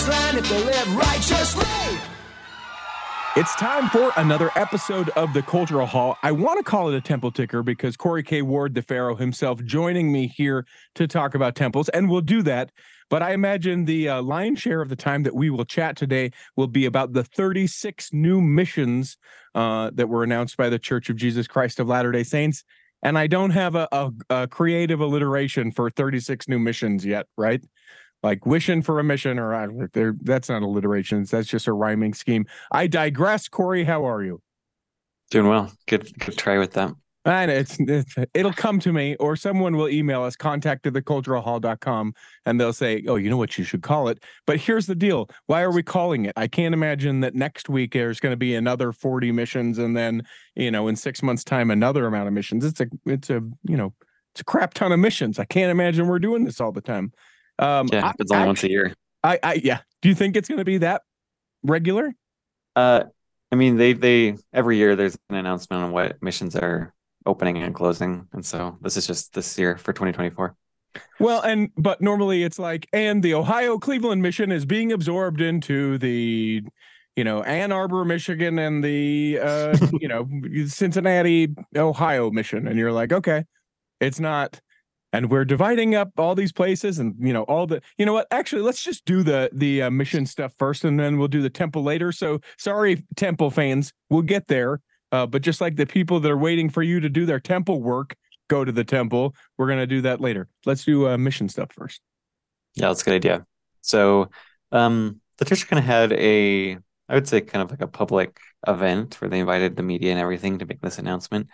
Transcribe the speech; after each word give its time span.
wasteland 0.00 0.38
if 0.38 0.48
they 0.48 0.64
live 0.64 0.96
righteously. 0.96 1.64
It's 3.36 3.54
time 3.56 3.88
for 3.90 4.12
another 4.16 4.50
episode 4.56 5.08
of 5.10 5.32
the 5.34 5.42
Cultural 5.42 5.86
Hall. 5.86 6.16
I 6.22 6.32
want 6.32 6.58
to 6.58 6.64
call 6.64 6.88
it 6.88 6.96
a 6.96 7.00
temple 7.00 7.30
ticker 7.30 7.62
because 7.62 7.96
Corey 7.96 8.24
K. 8.24 8.42
Ward, 8.42 8.74
the 8.74 8.82
Pharaoh 8.82 9.14
himself, 9.14 9.62
joining 9.62 10.10
me 10.10 10.26
here 10.26 10.66
to 10.96 11.06
talk 11.06 11.34
about 11.34 11.54
temples, 11.54 11.88
and 11.90 12.10
we'll 12.10 12.22
do 12.22 12.42
that. 12.42 12.72
But 13.08 13.22
I 13.22 13.32
imagine 13.32 13.84
the 13.84 14.08
uh, 14.08 14.22
lion's 14.22 14.60
share 14.60 14.80
of 14.80 14.88
the 14.88 14.96
time 14.96 15.22
that 15.24 15.34
we 15.34 15.48
will 15.50 15.64
chat 15.64 15.96
today 15.96 16.30
will 16.56 16.66
be 16.66 16.86
about 16.86 17.12
the 17.12 17.22
36 17.22 18.12
new 18.12 18.40
missions 18.40 19.16
uh, 19.54 19.90
that 19.94 20.08
were 20.08 20.24
announced 20.24 20.56
by 20.56 20.68
the 20.68 20.78
Church 20.78 21.08
of 21.08 21.16
Jesus 21.16 21.46
Christ 21.46 21.78
of 21.78 21.88
Latter 21.88 22.12
day 22.12 22.24
Saints. 22.24 22.64
And 23.02 23.16
I 23.16 23.28
don't 23.28 23.50
have 23.50 23.74
a, 23.76 23.88
a, 23.92 24.10
a 24.28 24.48
creative 24.48 25.00
alliteration 25.00 25.72
for 25.72 25.88
36 25.88 26.48
new 26.48 26.58
missions 26.58 27.06
yet, 27.06 27.26
right? 27.36 27.62
Like 28.22 28.46
wishing 28.46 28.82
for 28.82 28.98
a 28.98 29.04
mission 29.04 29.38
or 29.38 29.54
I 29.54 29.66
don't 29.66 29.92
there 29.92 30.14
that's 30.22 30.48
not 30.48 30.62
alliterations 30.62 31.30
that's 31.30 31.48
just 31.48 31.66
a 31.66 31.72
rhyming 31.72 32.14
scheme. 32.14 32.46
I 32.70 32.86
digress. 32.86 33.48
Corey 33.48 33.84
how 33.84 34.06
are 34.06 34.22
you? 34.22 34.42
Doing 35.30 35.48
well. 35.48 35.72
Good 35.88 36.18
good 36.18 36.36
try 36.36 36.58
with 36.58 36.72
that. 36.74 36.92
and 37.24 37.50
it's, 37.50 37.78
it's 37.80 38.14
it'll 38.34 38.52
come 38.52 38.78
to 38.80 38.92
me 38.92 39.16
or 39.16 39.36
someone 39.36 39.76
will 39.76 39.88
email 39.88 40.22
us 40.22 40.36
contact 40.36 40.86
at 40.86 40.94
theculturalhall.com 40.94 42.14
and 42.46 42.60
they'll 42.60 42.72
say 42.72 43.04
oh 43.08 43.16
you 43.16 43.30
know 43.30 43.36
what 43.36 43.56
you 43.56 43.64
should 43.64 43.82
call 43.82 44.08
it? 44.08 44.22
But 44.46 44.58
here's 44.58 44.86
the 44.86 44.94
deal. 44.94 45.28
Why 45.46 45.62
are 45.62 45.72
we 45.72 45.82
calling 45.82 46.24
it? 46.26 46.32
I 46.36 46.46
can't 46.46 46.74
imagine 46.74 47.20
that 47.20 47.34
next 47.34 47.68
week 47.68 47.92
there's 47.92 48.20
going 48.20 48.32
to 48.32 48.38
be 48.38 48.54
another 48.54 48.92
40 48.92 49.32
missions 49.32 49.78
and 49.78 49.96
then 49.96 50.22
you 50.54 50.70
know 50.70 50.88
in 50.88 50.96
six 50.96 51.22
months 51.22 51.44
time 51.44 51.70
another 51.70 52.06
amount 52.06 52.28
of 52.28 52.34
missions. 52.34 52.64
It's 52.64 52.80
a 52.80 52.86
it's 53.06 53.30
a 53.30 53.40
you 53.64 53.76
know 53.76 53.94
it's 54.32 54.42
a 54.42 54.44
crap 54.44 54.74
ton 54.74 54.92
of 54.92 54.98
missions. 55.00 55.38
I 55.38 55.44
can't 55.44 55.70
imagine 55.70 56.06
we're 56.06 56.20
doing 56.20 56.44
this 56.44 56.60
all 56.60 56.70
the 56.70 56.80
time 56.80 57.12
um 57.60 57.88
Yeah, 57.92 58.02
I- 58.02 58.06
happens 58.08 58.32
only 58.32 58.46
once 58.46 58.64
a 58.64 58.70
year. 58.70 58.94
I, 59.22 59.38
I 59.42 59.54
yeah. 59.62 59.80
Do 60.02 60.08
you 60.08 60.14
think 60.14 60.34
it's 60.36 60.48
going 60.48 60.58
to 60.58 60.64
be 60.64 60.78
that 60.78 61.02
regular? 61.62 62.12
Uh 62.74 63.04
I 63.52 63.56
mean 63.56 63.76
they 63.76 63.92
they 63.92 64.36
every 64.52 64.76
year 64.78 64.96
there's 64.96 65.16
an 65.28 65.36
announcement 65.36 65.82
on 65.84 65.92
what 65.92 66.22
missions 66.22 66.56
are 66.56 66.94
opening 67.26 67.58
and 67.58 67.74
closing. 67.74 68.26
And 68.32 68.44
so 68.44 68.78
this 68.80 68.96
is 68.96 69.06
just 69.06 69.34
this 69.34 69.58
year 69.58 69.76
for 69.76 69.92
2024. 69.92 70.56
Well, 71.20 71.40
and 71.42 71.70
but 71.76 72.00
normally 72.00 72.42
it's 72.42 72.58
like, 72.58 72.88
and 72.92 73.22
the 73.22 73.34
Ohio 73.34 73.78
Cleveland 73.78 74.22
mission 74.22 74.50
is 74.50 74.64
being 74.64 74.90
absorbed 74.90 75.40
into 75.40 75.98
the, 75.98 76.62
you 77.14 77.22
know, 77.24 77.42
Ann 77.42 77.70
Arbor, 77.72 78.04
Michigan, 78.04 78.58
and 78.58 78.82
the, 78.82 79.38
uh, 79.40 79.76
you 80.00 80.08
know, 80.08 80.26
Cincinnati, 80.66 81.54
Ohio 81.76 82.30
mission, 82.30 82.66
and 82.66 82.76
you're 82.78 82.90
like, 82.92 83.12
okay, 83.12 83.44
it's 84.00 84.18
not. 84.18 84.60
And 85.12 85.30
we're 85.30 85.44
dividing 85.44 85.94
up 85.96 86.10
all 86.18 86.34
these 86.34 86.52
places, 86.52 86.98
and 86.98 87.14
you 87.18 87.32
know 87.32 87.42
all 87.44 87.66
the. 87.66 87.82
You 87.98 88.06
know 88.06 88.12
what? 88.12 88.28
Actually, 88.30 88.62
let's 88.62 88.82
just 88.82 89.04
do 89.04 89.22
the 89.22 89.50
the 89.52 89.82
uh, 89.82 89.90
mission 89.90 90.24
stuff 90.26 90.52
first, 90.58 90.84
and 90.84 90.98
then 91.00 91.18
we'll 91.18 91.28
do 91.28 91.42
the 91.42 91.50
temple 91.50 91.82
later. 91.82 92.12
So 92.12 92.40
sorry, 92.58 93.04
temple 93.16 93.50
fans, 93.50 93.92
we'll 94.08 94.22
get 94.22 94.46
there. 94.46 94.80
Uh, 95.12 95.26
but 95.26 95.42
just 95.42 95.60
like 95.60 95.76
the 95.76 95.86
people 95.86 96.20
that 96.20 96.30
are 96.30 96.38
waiting 96.38 96.70
for 96.70 96.82
you 96.82 97.00
to 97.00 97.08
do 97.08 97.26
their 97.26 97.40
temple 97.40 97.82
work, 97.82 98.14
go 98.48 98.64
to 98.64 98.70
the 98.72 98.84
temple. 98.84 99.34
We're 99.58 99.68
gonna 99.68 99.86
do 99.86 100.02
that 100.02 100.20
later. 100.20 100.48
Let's 100.64 100.84
do 100.84 101.08
uh, 101.08 101.18
mission 101.18 101.48
stuff 101.48 101.72
first. 101.72 102.00
Yeah, 102.74 102.88
that's 102.88 103.02
a 103.02 103.04
good 103.04 103.14
idea. 103.14 103.46
So 103.80 104.30
um 104.72 105.20
the 105.38 105.44
church 105.44 105.66
kind 105.66 105.78
of 105.78 105.84
had 105.86 106.12
a 106.12 106.78
I 107.08 107.14
would 107.14 107.26
say 107.26 107.40
kind 107.40 107.62
of 107.62 107.70
like 107.70 107.80
a 107.80 107.88
public 107.88 108.38
event 108.66 109.20
where 109.20 109.28
they 109.28 109.40
invited 109.40 109.74
the 109.74 109.82
media 109.82 110.12
and 110.12 110.20
everything 110.20 110.58
to 110.58 110.66
make 110.66 110.80
this 110.80 110.98
announcement. 110.98 111.48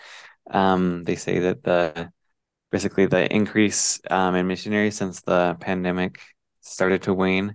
Um 0.51 1.05
they 1.05 1.17
say 1.17 1.39
that 1.41 1.63
the 1.63 2.13
basically 2.71 3.07
the 3.07 3.33
increase 3.33 4.01
um 4.11 4.35
in 4.35 4.47
missionaries 4.47 4.97
since 4.97 5.21
the 5.23 5.57
pandemic 5.61 6.21
started 6.61 7.03
to 7.03 7.15
wane 7.15 7.55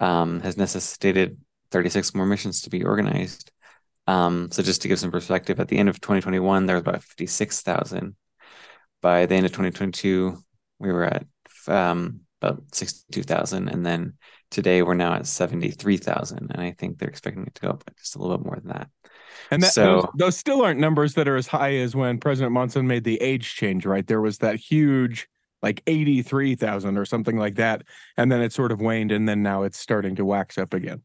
um 0.00 0.40
has 0.40 0.56
necessitated 0.56 1.38
36 1.70 2.14
more 2.14 2.26
missions 2.26 2.62
to 2.62 2.70
be 2.70 2.84
organized. 2.84 3.50
Um 4.06 4.50
so 4.50 4.62
just 4.62 4.82
to 4.82 4.88
give 4.88 4.98
some 4.98 5.12
perspective, 5.12 5.60
at 5.60 5.68
the 5.68 5.78
end 5.78 5.88
of 5.88 6.00
2021 6.00 6.66
there 6.66 6.76
was 6.76 6.82
about 6.82 7.02
56,000. 7.02 8.16
By 9.02 9.26
the 9.26 9.34
end 9.34 9.46
of 9.46 9.52
2022 9.52 10.36
we 10.78 10.92
were 10.92 11.04
at 11.04 11.26
um 11.68 12.20
about 12.42 12.62
62,000 12.74 13.68
and 13.68 13.84
then 13.84 14.14
today 14.50 14.82
we're 14.82 14.94
now 14.94 15.14
at 15.14 15.26
73,000 15.26 16.50
and 16.50 16.60
I 16.60 16.72
think 16.72 16.98
they're 16.98 17.08
expecting 17.08 17.46
it 17.46 17.54
to 17.56 17.62
go 17.62 17.68
up 17.68 17.84
just 17.98 18.16
a 18.16 18.18
little 18.18 18.38
bit 18.38 18.46
more 18.46 18.56
than 18.56 18.68
that. 18.68 18.88
And 19.50 19.62
that, 19.62 19.72
So- 19.72 19.84
those, 20.02 20.06
those 20.16 20.36
still 20.36 20.62
aren't 20.62 20.80
numbers 20.80 21.14
that 21.14 21.28
are 21.28 21.36
as 21.36 21.46
high 21.46 21.74
as 21.76 21.94
when 21.96 22.18
President 22.18 22.52
Monson 22.52 22.86
made 22.86 23.04
the 23.04 23.20
age 23.20 23.54
change, 23.54 23.86
right? 23.86 24.06
There 24.06 24.20
was 24.20 24.38
that 24.38 24.56
huge, 24.56 25.28
like 25.62 25.82
83,000 25.86 26.96
or 26.96 27.04
something 27.04 27.36
like 27.36 27.56
that. 27.56 27.82
And 28.16 28.30
then 28.30 28.40
it 28.42 28.52
sort 28.52 28.72
of 28.72 28.80
waned. 28.80 29.12
And 29.12 29.28
then 29.28 29.42
now 29.42 29.62
it's 29.64 29.78
starting 29.78 30.16
to 30.16 30.24
wax 30.24 30.58
up 30.58 30.74
again. 30.74 31.02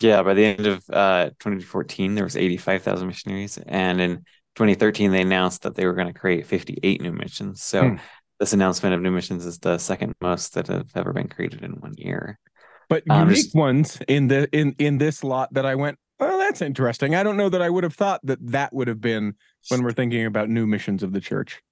Yeah, 0.00 0.22
by 0.22 0.34
the 0.34 0.44
end 0.44 0.66
of 0.66 0.84
uh 0.90 1.30
2014 1.38 2.14
there 2.14 2.24
was 2.24 2.36
85,000 2.36 3.06
missionaries 3.06 3.58
and 3.58 4.00
in 4.00 4.16
2013 4.56 5.12
they 5.12 5.22
announced 5.22 5.62
that 5.62 5.76
they 5.76 5.86
were 5.86 5.92
going 5.94 6.12
to 6.12 6.18
create 6.18 6.46
58 6.46 7.00
new 7.00 7.12
missions. 7.12 7.62
So 7.62 7.90
Hmm. 7.90 7.96
this 8.40 8.52
announcement 8.52 8.94
of 8.94 9.00
new 9.00 9.12
missions 9.12 9.46
is 9.46 9.58
the 9.60 9.78
second 9.78 10.14
most 10.20 10.54
that 10.54 10.66
have 10.66 10.90
ever 10.96 11.12
been 11.12 11.28
created 11.28 11.62
in 11.62 11.72
one 11.72 11.94
year. 11.96 12.38
But 12.88 13.04
Um, 13.08 13.30
unique 13.30 13.54
ones 13.54 13.98
in 14.08 14.26
the 14.28 14.48
in 14.52 14.74
in 14.78 14.98
this 14.98 15.22
lot 15.24 15.54
that 15.54 15.64
I 15.64 15.76
went, 15.76 15.98
that's 16.44 16.62
interesting. 16.62 17.14
I 17.14 17.22
don't 17.22 17.36
know 17.36 17.48
that 17.48 17.62
I 17.62 17.70
would 17.70 17.84
have 17.84 17.94
thought 17.94 18.20
that 18.24 18.38
that 18.48 18.72
would 18.72 18.88
have 18.88 19.00
been 19.00 19.34
when 19.68 19.82
we're 19.82 19.92
thinking 19.92 20.26
about 20.26 20.48
new 20.48 20.66
missions 20.66 21.02
of 21.02 21.12
the 21.12 21.20
church. 21.20 21.62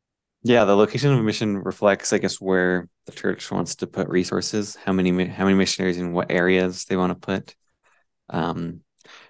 Yeah, 0.42 0.64
the 0.64 0.74
location 0.74 1.12
of 1.12 1.18
a 1.18 1.22
mission 1.22 1.58
reflects, 1.58 2.12
I 2.12 2.18
guess, 2.18 2.40
where 2.40 2.88
the 3.06 3.12
church 3.12 3.50
wants 3.50 3.76
to 3.76 3.86
put 3.86 4.08
resources, 4.08 4.76
how 4.76 4.92
many 4.92 5.26
how 5.26 5.44
many 5.44 5.56
missionaries 5.56 5.98
in 5.98 6.12
what 6.12 6.32
areas 6.32 6.84
they 6.86 6.96
want 6.96 7.10
to 7.10 7.26
put. 7.26 7.54
Um, 8.28 8.80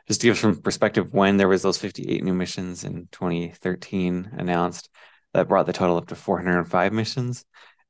just 0.08 0.20
to 0.22 0.28
give 0.28 0.38
some 0.38 0.56
perspective, 0.56 1.12
when 1.12 1.36
there 1.36 1.48
was 1.48 1.62
those 1.62 1.78
58 1.78 2.24
new 2.24 2.34
missions 2.34 2.84
in 2.84 3.08
2013 3.12 4.30
announced, 4.38 4.88
that 5.34 5.48
brought 5.48 5.66
the 5.66 5.72
total 5.72 5.96
up 5.96 6.08
to 6.08 6.14
405 6.14 6.92
missions. 6.92 7.44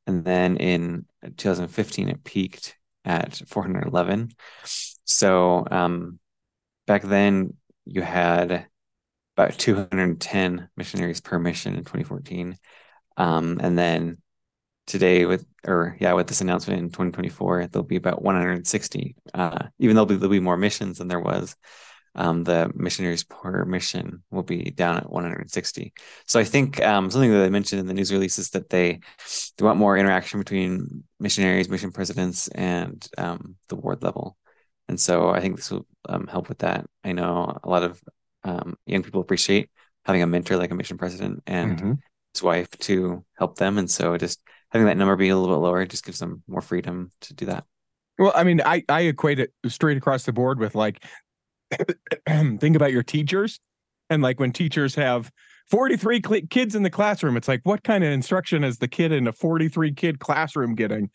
And 0.07 0.25
then 0.25 0.57
in 0.57 1.07
2015, 1.37 2.09
it 2.09 2.25
peaked 2.25 2.77
at 3.05 3.41
411. 3.47 4.33
So 5.05 5.67
um, 5.71 6.19
back 6.93 7.03
then, 7.05 7.55
you 7.87 8.03
had 8.03 8.67
about 9.35 9.57
210 9.57 10.69
missionaries 10.77 11.23
per 11.23 11.39
mission 11.39 11.73
in 11.73 11.85
2014. 11.85 12.59
Um, 13.17 13.59
and 13.63 13.79
then 13.79 14.19
today 14.87 15.25
with 15.25 15.47
or 15.67 15.97
yeah 16.01 16.13
with 16.13 16.27
this 16.27 16.41
announcement 16.41 16.81
in 16.81 16.89
2024 16.89 17.69
there'll 17.69 17.87
be 17.87 17.95
about 17.97 18.21
160 18.21 19.15
uh, 19.33 19.69
even 19.79 19.95
though 19.95 20.05
there'll 20.05 20.29
be 20.29 20.41
more 20.41 20.57
missions 20.57 20.99
than 20.99 21.07
there 21.07 21.21
was 21.21 21.55
um, 22.17 22.43
the 22.43 22.69
missionaries 22.75 23.23
per 23.23 23.65
mission 23.65 24.25
will 24.33 24.43
be 24.43 24.73
down 24.73 24.97
at 24.97 25.09
160 25.09 25.93
so 26.27 26.41
i 26.41 26.45
think 26.45 26.83
um, 26.83 27.13
something 27.13 27.31
that 27.31 27.45
i 27.45 27.49
mentioned 27.49 27.79
in 27.79 27.87
the 27.87 27.95
news 27.95 28.13
release 28.13 28.41
is 28.41 28.51
that 28.51 28.71
they 28.71 28.99
they 29.57 29.65
want 29.65 29.79
more 29.79 29.97
interaction 29.97 30.41
between 30.41 31.05
missionaries 31.21 31.69
mission 31.69 31.93
presidents 31.93 32.49
and 32.49 33.07
um, 33.19 33.55
the 33.69 33.77
ward 33.77 34.03
level 34.03 34.37
and 34.93 35.01
so 35.01 35.31
i 35.31 35.41
think 35.41 35.57
this 35.57 35.71
will 35.71 35.87
um, 36.11 36.27
help 36.27 36.51
with 36.51 36.59
that 36.59 36.85
i 37.03 37.13
know 37.13 37.59
a 37.65 37.69
lot 37.69 37.83
of 37.83 37.99
um, 38.45 38.77
young 38.85 39.03
people 39.03 39.23
appreciate 39.23 39.71
having 40.05 40.23
a 40.23 40.27
mentor 40.27 40.59
like 40.59 40.71
a 40.71 40.75
mission 40.75 40.99
president 40.99 41.43
and 41.47 41.79
Mhm. 41.79 41.99
his 42.35 42.43
wife 42.43 42.69
to 42.71 43.25
help 43.39 43.57
them. 43.57 43.79
And 43.79 43.89
so 43.91 44.17
just 44.19 44.43
having 44.73 44.87
that 44.87 44.97
number 44.97 45.15
be 45.15 45.29
a 45.29 45.37
little 45.39 45.55
bit 45.55 45.63
lower 45.63 45.87
just 45.87 46.05
gives 46.05 46.19
them 46.19 46.43
more 46.49 46.61
freedom 46.61 47.11
to 47.21 47.35
do 47.35 47.47
that. 47.47 47.65
Well, 48.19 48.33
I 48.35 48.43
mean, 48.43 48.61
I 48.61 48.83
I 48.89 49.03
equate 49.03 49.39
it 49.39 49.53
straight 49.69 49.97
across 49.97 50.25
the 50.25 50.33
board 50.33 50.59
with 50.59 50.75
like 50.75 51.05
think 52.29 52.77
about 52.77 52.93
your 52.93 53.03
teachers 53.03 53.61
and 54.11 54.23
like 54.23 54.41
when 54.41 54.53
teachers 54.53 54.95
have 54.97 55.31
43 55.71 56.21
cl- 56.27 56.43
kids 56.51 56.75
in 56.75 56.83
the 56.83 56.91
classroom, 56.91 57.37
it's 57.37 57.49
like 57.49 57.61
what 57.65 57.85
kind 57.85 58.03
of 58.05 58.11
instruction 58.11 58.65
is 58.65 58.79
the 58.79 58.89
kid 58.89 59.13
in 59.13 59.27
a 59.29 59.33
43 59.33 59.93
kid 59.95 60.19
classroom 60.19 60.75
getting? 60.75 61.11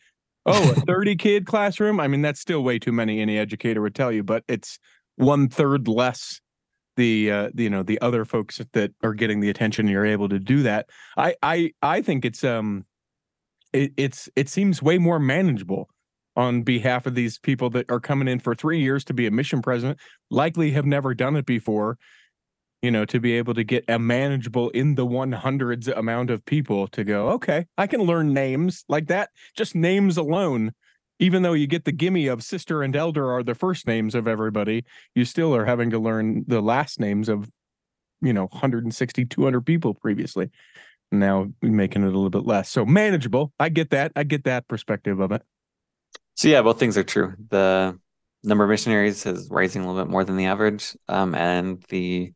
Oh, 0.48 0.70
a 0.70 0.74
30 0.86 1.16
kid 1.16 1.46
classroom? 1.46 2.00
I 2.00 2.08
mean, 2.08 2.22
that's 2.22 2.40
still 2.40 2.62
way 2.62 2.78
too 2.78 2.92
many 2.92 3.20
any 3.20 3.38
educator 3.38 3.82
would 3.82 3.94
tell 3.94 4.12
you, 4.12 4.22
but 4.22 4.44
it's 4.48 4.78
one 5.16 5.48
third 5.48 5.88
less 5.88 6.40
the 6.96 7.30
uh 7.30 7.50
you 7.54 7.70
know 7.70 7.84
the 7.84 8.00
other 8.00 8.24
folks 8.24 8.60
that 8.72 8.90
are 9.04 9.14
getting 9.14 9.38
the 9.38 9.48
attention 9.48 9.86
you're 9.86 10.04
able 10.04 10.28
to 10.28 10.40
do 10.40 10.64
that 10.64 10.86
i 11.16 11.32
i 11.44 11.70
i 11.80 12.02
think 12.02 12.24
it's 12.24 12.42
um 12.42 12.84
it, 13.72 13.92
it's 13.96 14.28
it 14.34 14.48
seems 14.48 14.82
way 14.82 14.98
more 14.98 15.20
manageable 15.20 15.88
on 16.38 16.62
behalf 16.62 17.04
of 17.04 17.16
these 17.16 17.36
people 17.36 17.68
that 17.68 17.90
are 17.90 17.98
coming 17.98 18.28
in 18.28 18.38
for 18.38 18.54
three 18.54 18.80
years 18.80 19.04
to 19.04 19.12
be 19.12 19.26
a 19.26 19.30
mission 19.30 19.60
president, 19.60 19.98
likely 20.30 20.70
have 20.70 20.86
never 20.86 21.12
done 21.12 21.34
it 21.34 21.44
before, 21.44 21.98
you 22.82 22.90
know, 22.90 23.04
to 23.04 23.18
be 23.18 23.32
able 23.32 23.54
to 23.54 23.64
get 23.64 23.84
a 23.88 23.98
manageable 23.98 24.70
in 24.70 24.94
the 24.94 25.06
100s 25.06 25.88
amount 25.96 26.30
of 26.30 26.44
people 26.44 26.86
to 26.88 27.04
go, 27.04 27.28
okay, 27.30 27.66
I 27.76 27.86
can 27.86 28.02
learn 28.02 28.32
names 28.32 28.84
like 28.88 29.08
that, 29.08 29.30
just 29.56 29.74
names 29.74 30.16
alone. 30.16 30.72
Even 31.18 31.42
though 31.42 31.52
you 31.52 31.66
get 31.66 31.84
the 31.84 31.92
gimme 31.92 32.28
of 32.28 32.44
sister 32.44 32.82
and 32.82 32.94
elder 32.94 33.32
are 33.32 33.42
the 33.42 33.56
first 33.56 33.88
names 33.88 34.14
of 34.14 34.28
everybody, 34.28 34.84
you 35.16 35.24
still 35.24 35.54
are 35.54 35.64
having 35.64 35.90
to 35.90 35.98
learn 35.98 36.44
the 36.46 36.60
last 36.60 37.00
names 37.00 37.28
of, 37.28 37.50
you 38.20 38.32
know, 38.32 38.46
160, 38.46 39.24
200 39.24 39.60
people 39.62 39.94
previously. 39.94 40.50
Now 41.10 41.48
making 41.60 42.02
it 42.02 42.06
a 42.06 42.10
little 42.10 42.30
bit 42.30 42.46
less. 42.46 42.68
So 42.68 42.84
manageable. 42.84 43.52
I 43.58 43.70
get 43.70 43.90
that. 43.90 44.12
I 44.14 44.22
get 44.22 44.44
that 44.44 44.68
perspective 44.68 45.18
of 45.18 45.32
it. 45.32 45.42
So 46.36 46.46
yeah, 46.46 46.62
both 46.62 46.78
things 46.78 46.96
are 46.96 47.02
true. 47.02 47.34
The 47.50 47.98
number 48.44 48.62
of 48.62 48.70
missionaries 48.70 49.26
is 49.26 49.48
rising 49.50 49.82
a 49.82 49.86
little 49.88 50.04
bit 50.04 50.10
more 50.10 50.22
than 50.22 50.36
the 50.36 50.46
average, 50.46 50.96
um, 51.08 51.34
and 51.34 51.82
the 51.88 52.32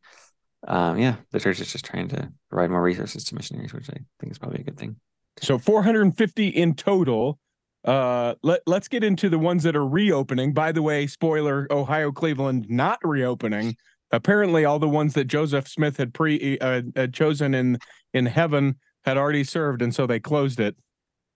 um, 0.67 0.97
yeah, 0.97 1.15
the 1.31 1.39
church 1.39 1.59
is 1.59 1.71
just 1.71 1.85
trying 1.85 2.07
to 2.09 2.31
provide 2.49 2.69
more 2.69 2.81
resources 2.81 3.23
to 3.25 3.35
missionaries, 3.35 3.73
which 3.73 3.89
I 3.89 3.97
think 4.19 4.31
is 4.31 4.37
probably 4.37 4.61
a 4.61 4.63
good 4.63 4.77
thing. 4.77 4.95
So 5.41 5.57
450 5.57 6.47
in 6.47 6.75
total. 6.75 7.39
Uh, 7.85 8.35
let 8.43 8.61
let's 8.65 8.87
get 8.87 9.03
into 9.03 9.27
the 9.27 9.39
ones 9.39 9.63
that 9.63 9.75
are 9.75 9.85
reopening. 9.85 10.53
By 10.53 10.71
the 10.71 10.81
way, 10.81 11.05
spoiler: 11.05 11.67
Ohio 11.69 12.13
Cleveland 12.13 12.67
not 12.69 12.99
reopening. 13.03 13.75
Apparently, 14.11 14.63
all 14.63 14.79
the 14.79 14.87
ones 14.87 15.15
that 15.15 15.25
Joseph 15.25 15.67
Smith 15.67 15.97
had 15.97 16.13
pre 16.13 16.57
uh, 16.59 16.83
had 16.95 17.13
chosen 17.13 17.53
in 17.53 17.77
in 18.13 18.25
heaven 18.25 18.75
had 19.03 19.17
already 19.17 19.43
served, 19.43 19.81
and 19.81 19.93
so 19.93 20.07
they 20.07 20.19
closed 20.19 20.61
it. 20.61 20.77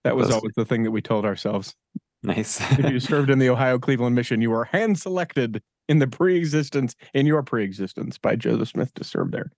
That 0.04 0.16
was 0.16 0.30
always 0.30 0.54
the 0.56 0.64
thing 0.64 0.84
that 0.84 0.90
we 0.90 1.02
told 1.02 1.26
ourselves. 1.26 1.74
Nice. 2.22 2.60
if 2.78 2.90
you 2.90 3.00
served 3.00 3.28
in 3.28 3.38
the 3.38 3.50
Ohio 3.50 3.78
Cleveland 3.78 4.14
mission, 4.14 4.40
you 4.40 4.50
were 4.50 4.64
hand 4.64 4.98
selected 4.98 5.62
in 5.88 5.98
the 5.98 6.06
pre-existence 6.06 6.94
in 7.14 7.26
your 7.26 7.42
pre-existence 7.42 8.18
by 8.18 8.36
Joseph 8.36 8.68
Smith 8.68 8.94
to 8.94 9.04
serve 9.04 9.30
there. 9.30 9.50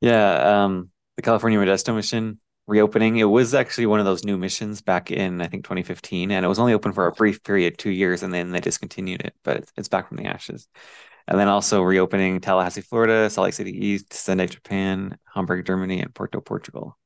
Yeah, 0.00 0.64
um, 0.64 0.90
the 1.16 1.22
California 1.22 1.58
Modesto 1.58 1.94
mission 1.94 2.38
reopening. 2.68 3.16
It 3.16 3.24
was 3.24 3.54
actually 3.54 3.86
one 3.86 3.98
of 3.98 4.06
those 4.06 4.24
new 4.24 4.36
missions 4.38 4.80
back 4.80 5.10
in 5.10 5.40
I 5.40 5.48
think 5.48 5.64
2015, 5.64 6.30
and 6.30 6.44
it 6.44 6.48
was 6.48 6.58
only 6.58 6.74
open 6.74 6.92
for 6.92 7.06
a 7.06 7.12
brief 7.12 7.42
period, 7.42 7.78
two 7.78 7.90
years, 7.90 8.22
and 8.22 8.32
then 8.32 8.52
they 8.52 8.60
discontinued 8.60 9.22
it. 9.22 9.34
But 9.42 9.64
it's 9.76 9.88
back 9.88 10.08
from 10.08 10.18
the 10.18 10.26
ashes. 10.26 10.68
And 11.26 11.38
then 11.38 11.48
also 11.48 11.82
reopening 11.82 12.40
Tallahassee, 12.40 12.80
Florida, 12.80 13.28
Salt 13.28 13.46
Lake 13.46 13.54
City 13.54 13.86
East, 13.86 14.12
Sendai, 14.14 14.46
Japan, 14.46 15.18
Hamburg, 15.34 15.66
Germany, 15.66 16.00
and 16.00 16.14
Porto, 16.14 16.40
Portugal. 16.40 16.96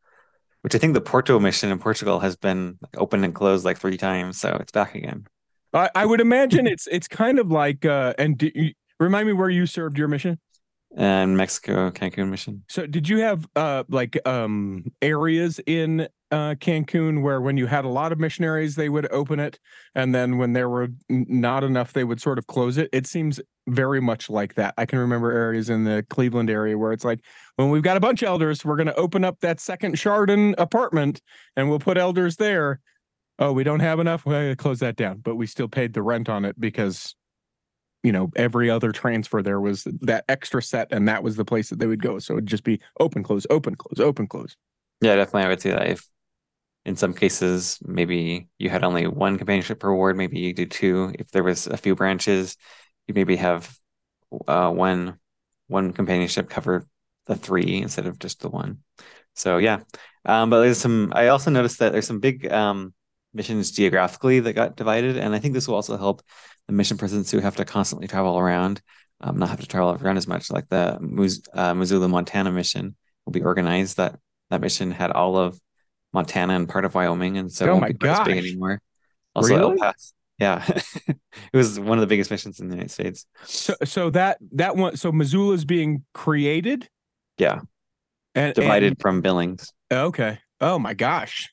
Which 0.61 0.77
I 0.77 0.79
think 0.79 0.95
the 0.95 1.01
Porto 1.01 1.41
mission 1.41 1.73
in 1.73 1.81
Portugal 1.81 2.21
has 2.21 2.37
been 2.37 2.79
opened 2.97 3.25
and 3.25 3.35
closed 3.35 3.65
like 3.65 3.79
three 3.79 3.97
times, 3.97 4.39
so 4.39 4.57
it's 4.61 4.71
back 4.71 4.95
again. 4.95 5.27
I, 5.73 5.91
I 5.95 6.07
would 6.07 6.21
imagine 6.21 6.67
it's 6.67 6.87
it's 6.89 7.09
kind 7.09 7.39
of 7.39 7.51
like 7.51 7.85
uh, 7.85 8.15
and 8.19 8.39
do, 8.39 8.51
remind 9.01 9.27
me 9.27 9.33
where 9.33 9.51
you 9.51 9.67
served 9.67 9.99
your 9.99 10.09
mission 10.09 10.39
and 10.97 11.37
Mexico 11.37 11.91
Cancun 11.91 12.29
mission. 12.29 12.65
So 12.69 12.87
did 12.87 13.09
you 13.09 13.19
have 13.19 13.47
uh 13.57 13.85
like 13.89 14.19
um 14.27 14.85
areas 15.01 15.61
in 15.67 16.03
uh 16.31 16.55
Cancun 16.61 17.23
where 17.23 17.41
when 17.41 17.57
you 17.57 17.67
had 17.67 17.85
a 17.85 17.89
lot 17.89 18.13
of 18.13 18.19
missionaries 18.19 18.77
they 18.77 18.89
would 18.89 19.11
open 19.11 19.41
it 19.41 19.59
and 19.95 20.15
then 20.15 20.39
when 20.39 20.53
there 20.53 20.69
were 20.69 20.89
not 21.09 21.65
enough 21.65 21.93
they 21.93 22.05
would 22.05 22.21
sort 22.21 22.39
of 22.39 22.47
close 22.47 22.77
it. 22.77 22.91
It 22.93 23.07
seems 23.07 23.41
very 23.69 24.01
much 24.01 24.29
like 24.29 24.55
that. 24.55 24.75
I 24.77 24.85
can 24.87 24.99
remember 24.99 25.33
areas 25.33 25.71
in 25.71 25.85
the 25.85 26.05
Cleveland 26.11 26.51
area 26.51 26.77
where 26.77 26.93
it's 26.93 27.05
like 27.05 27.21
when 27.57 27.71
we've 27.71 27.83
got 27.83 27.97
a 27.97 28.01
bunch 28.01 28.23
of 28.23 28.29
elders 28.29 28.65
we're 28.65 28.77
going 28.77 28.87
to 28.87 28.95
open 28.97 29.25
up 29.25 29.41
that 29.41 29.61
second 29.61 29.97
Chardon 29.97 30.55
apartment 30.59 31.23
and 31.57 31.69
we'll 31.71 31.79
put 31.79 31.97
elders 31.97 32.37
there. 32.37 32.81
Oh, 33.39 33.53
we 33.53 33.65
don't 33.65 33.81
have 33.81 33.99
enough. 33.99 34.25
We'll 34.27 34.55
close 34.57 34.81
that 34.81 34.97
down, 34.97 35.19
but 35.19 35.37
we 35.37 35.47
still 35.47 35.69
paid 35.69 35.95
the 35.95 36.03
rent 36.03 36.29
on 36.29 36.45
it 36.45 36.61
because 36.61 37.15
you 38.03 38.13
know 38.13 38.31
every 38.37 38.69
other 38.69 38.93
transfer 38.93 39.43
there 39.43 39.61
was 39.61 39.85
that 40.03 40.25
extra 40.29 40.63
set 40.63 40.89
and 40.91 41.09
that 41.09 41.23
was 41.23 41.37
the 41.37 41.45
place 41.45 41.71
that 41.71 41.79
they 41.79 41.87
would 41.87 42.03
go. 42.03 42.19
So 42.19 42.35
it'd 42.35 42.47
just 42.47 42.65
be 42.65 42.81
open 43.01 43.23
close 43.23 43.47
open 43.51 43.75
close 43.75 44.01
open 44.01 44.27
close. 44.27 44.57
Yeah 45.01 45.17
definitely 45.17 45.45
i 45.45 45.49
would 45.49 45.61
say 45.61 45.71
that 45.71 45.89
if 45.89 46.07
in 46.85 46.97
some 46.97 47.15
cases 47.15 47.79
maybe 47.85 48.49
you 48.59 48.69
had 48.69 48.85
only 48.85 49.07
one 49.07 49.39
companionship 49.39 49.81
per 49.81 49.95
ward 49.95 50.17
maybe 50.17 50.39
you 50.41 50.53
do 50.53 50.67
two. 50.67 51.13
If 51.19 51.31
there 51.31 51.45
was 51.45 51.67
a 51.67 51.77
few 51.77 51.95
branches 51.95 52.57
you 53.07 53.15
maybe 53.15 53.37
have 53.37 53.77
uh, 54.49 54.71
one 54.71 55.19
one 55.69 55.93
companionship 55.93 56.51
cover 56.51 56.87
the 57.27 57.37
three 57.37 57.81
instead 57.81 58.07
of 58.07 58.19
just 58.19 58.41
the 58.41 58.49
one. 58.49 58.79
So 59.35 59.59
yeah. 59.59 59.81
Um, 60.25 60.51
but 60.51 60.61
there's 60.63 60.79
some 60.79 61.13
i 61.15 61.29
also 61.29 61.51
noticed 61.51 61.79
that 61.81 61.93
there's 61.93 62.07
some 62.07 62.21
big 62.21 62.51
um, 62.53 62.95
missions 63.35 63.71
geographically 63.71 64.41
that 64.41 64.53
got 64.53 64.77
divided 64.77 65.17
and 65.17 65.35
i 65.35 65.39
think 65.39 65.55
this 65.55 65.67
will 65.67 65.75
also 65.75 65.97
help 65.97 66.23
the 66.67 66.73
mission 66.73 66.97
persons 66.97 67.31
who 67.31 67.39
have 67.39 67.57
to 67.57 67.65
constantly 67.65 68.07
travel 68.07 68.39
around, 68.39 68.81
um, 69.21 69.39
not 69.39 69.49
have 69.49 69.61
to 69.61 69.67
travel 69.67 69.99
around 70.01 70.17
as 70.17 70.27
much, 70.27 70.51
like 70.51 70.69
the 70.69 70.99
uh, 71.55 71.75
Missoula, 71.75 72.09
Montana 72.09 72.53
mission 72.53 72.97
will 73.25 73.33
be 73.33 73.43
organized. 73.43 73.97
That 73.97 74.19
that 74.51 74.61
mission 74.61 74.91
had 74.91 75.11
all 75.11 75.37
of 75.37 75.59
Montana 76.13 76.55
and 76.55 76.69
part 76.69 76.85
of 76.85 76.95
Wyoming, 76.95 77.39
and 77.39 77.53
so 77.53 77.71
oh 77.71 77.81
my 77.81 77.93
gosh. 77.93 78.27
big 78.27 78.39
anymore. 78.39 78.81
Also, 79.35 79.57
really? 79.57 79.73
El 79.73 79.79
Paso. 79.79 80.13
Yeah, 80.39 80.65
it 81.07 81.17
was 81.57 81.79
one 81.79 81.99
of 81.99 82.01
the 82.01 82.07
biggest 82.07 82.31
missions 82.31 82.59
in 82.59 82.69
the 82.69 82.75
United 82.75 82.91
States. 82.91 83.27
So, 83.45 83.75
so 83.85 84.11
that 84.11 84.39
that 84.53 84.77
one, 84.77 84.97
so 84.97 85.13
Missoula 85.13 85.55
is 85.55 85.65
being 85.65 86.05
created. 86.15 86.89
Yeah, 87.39 87.61
and 88.35 88.55
divided 88.55 88.93
and, 88.93 89.01
from 89.01 89.21
Billings. 89.21 89.73
Okay. 89.91 90.39
Oh 90.61 90.79
my 90.79 90.95
gosh. 90.95 91.53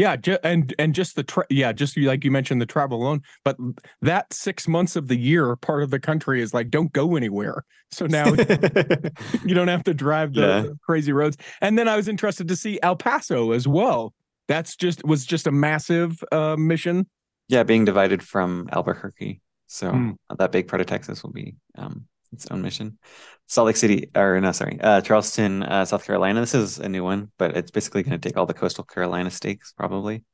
Yeah, 0.00 0.16
ju- 0.16 0.38
and 0.42 0.74
and 0.78 0.94
just 0.94 1.14
the 1.14 1.22
tra- 1.22 1.44
yeah, 1.50 1.72
just 1.72 1.94
like 1.98 2.24
you 2.24 2.30
mentioned 2.30 2.58
the 2.58 2.64
travel 2.64 3.02
alone, 3.02 3.20
but 3.44 3.58
that 4.00 4.32
six 4.32 4.66
months 4.66 4.96
of 4.96 5.08
the 5.08 5.16
year, 5.16 5.54
part 5.56 5.82
of 5.82 5.90
the 5.90 6.00
country 6.00 6.40
is 6.40 6.54
like 6.54 6.70
don't 6.70 6.90
go 6.90 7.16
anywhere. 7.16 7.66
So 7.90 8.06
now 8.06 8.24
you 9.44 9.54
don't 9.54 9.68
have 9.68 9.84
to 9.84 9.92
drive 9.92 10.32
the, 10.32 10.40
yeah. 10.40 10.64
crazy 10.82 11.12
roads. 11.12 11.36
And 11.60 11.78
then 11.78 11.86
I 11.86 11.96
was 11.96 12.08
interested 12.08 12.48
to 12.48 12.56
see 12.56 12.78
El 12.82 12.96
Paso 12.96 13.52
as 13.52 13.68
well. 13.68 14.14
That's 14.48 14.74
just 14.74 15.04
was 15.04 15.26
just 15.26 15.46
a 15.46 15.52
massive 15.52 16.24
uh, 16.32 16.56
mission. 16.56 17.06
Yeah, 17.48 17.62
being 17.64 17.84
divided 17.84 18.22
from 18.22 18.70
Albuquerque, 18.72 19.42
so 19.66 19.92
mm. 19.92 20.16
that 20.34 20.50
big 20.50 20.66
part 20.66 20.80
of 20.80 20.86
Texas 20.86 21.22
will 21.22 21.32
be 21.32 21.56
um, 21.76 22.06
its 22.32 22.46
own 22.50 22.62
mission. 22.62 22.98
Salt 23.46 23.66
Lake 23.66 23.76
City, 23.76 24.10
or 24.14 24.40
no, 24.40 24.52
sorry, 24.52 24.78
uh, 24.80 25.00
Charleston, 25.00 25.62
uh, 25.62 25.84
South 25.84 26.04
Carolina. 26.04 26.40
This 26.40 26.54
is 26.54 26.78
a 26.78 26.88
new 26.88 27.02
one, 27.02 27.32
but 27.36 27.56
it's 27.56 27.72
basically 27.72 28.02
going 28.04 28.18
to 28.18 28.28
take 28.28 28.36
all 28.36 28.46
the 28.46 28.54
coastal 28.54 28.84
Carolina 28.84 29.30
stakes, 29.30 29.72
probably. 29.76 30.24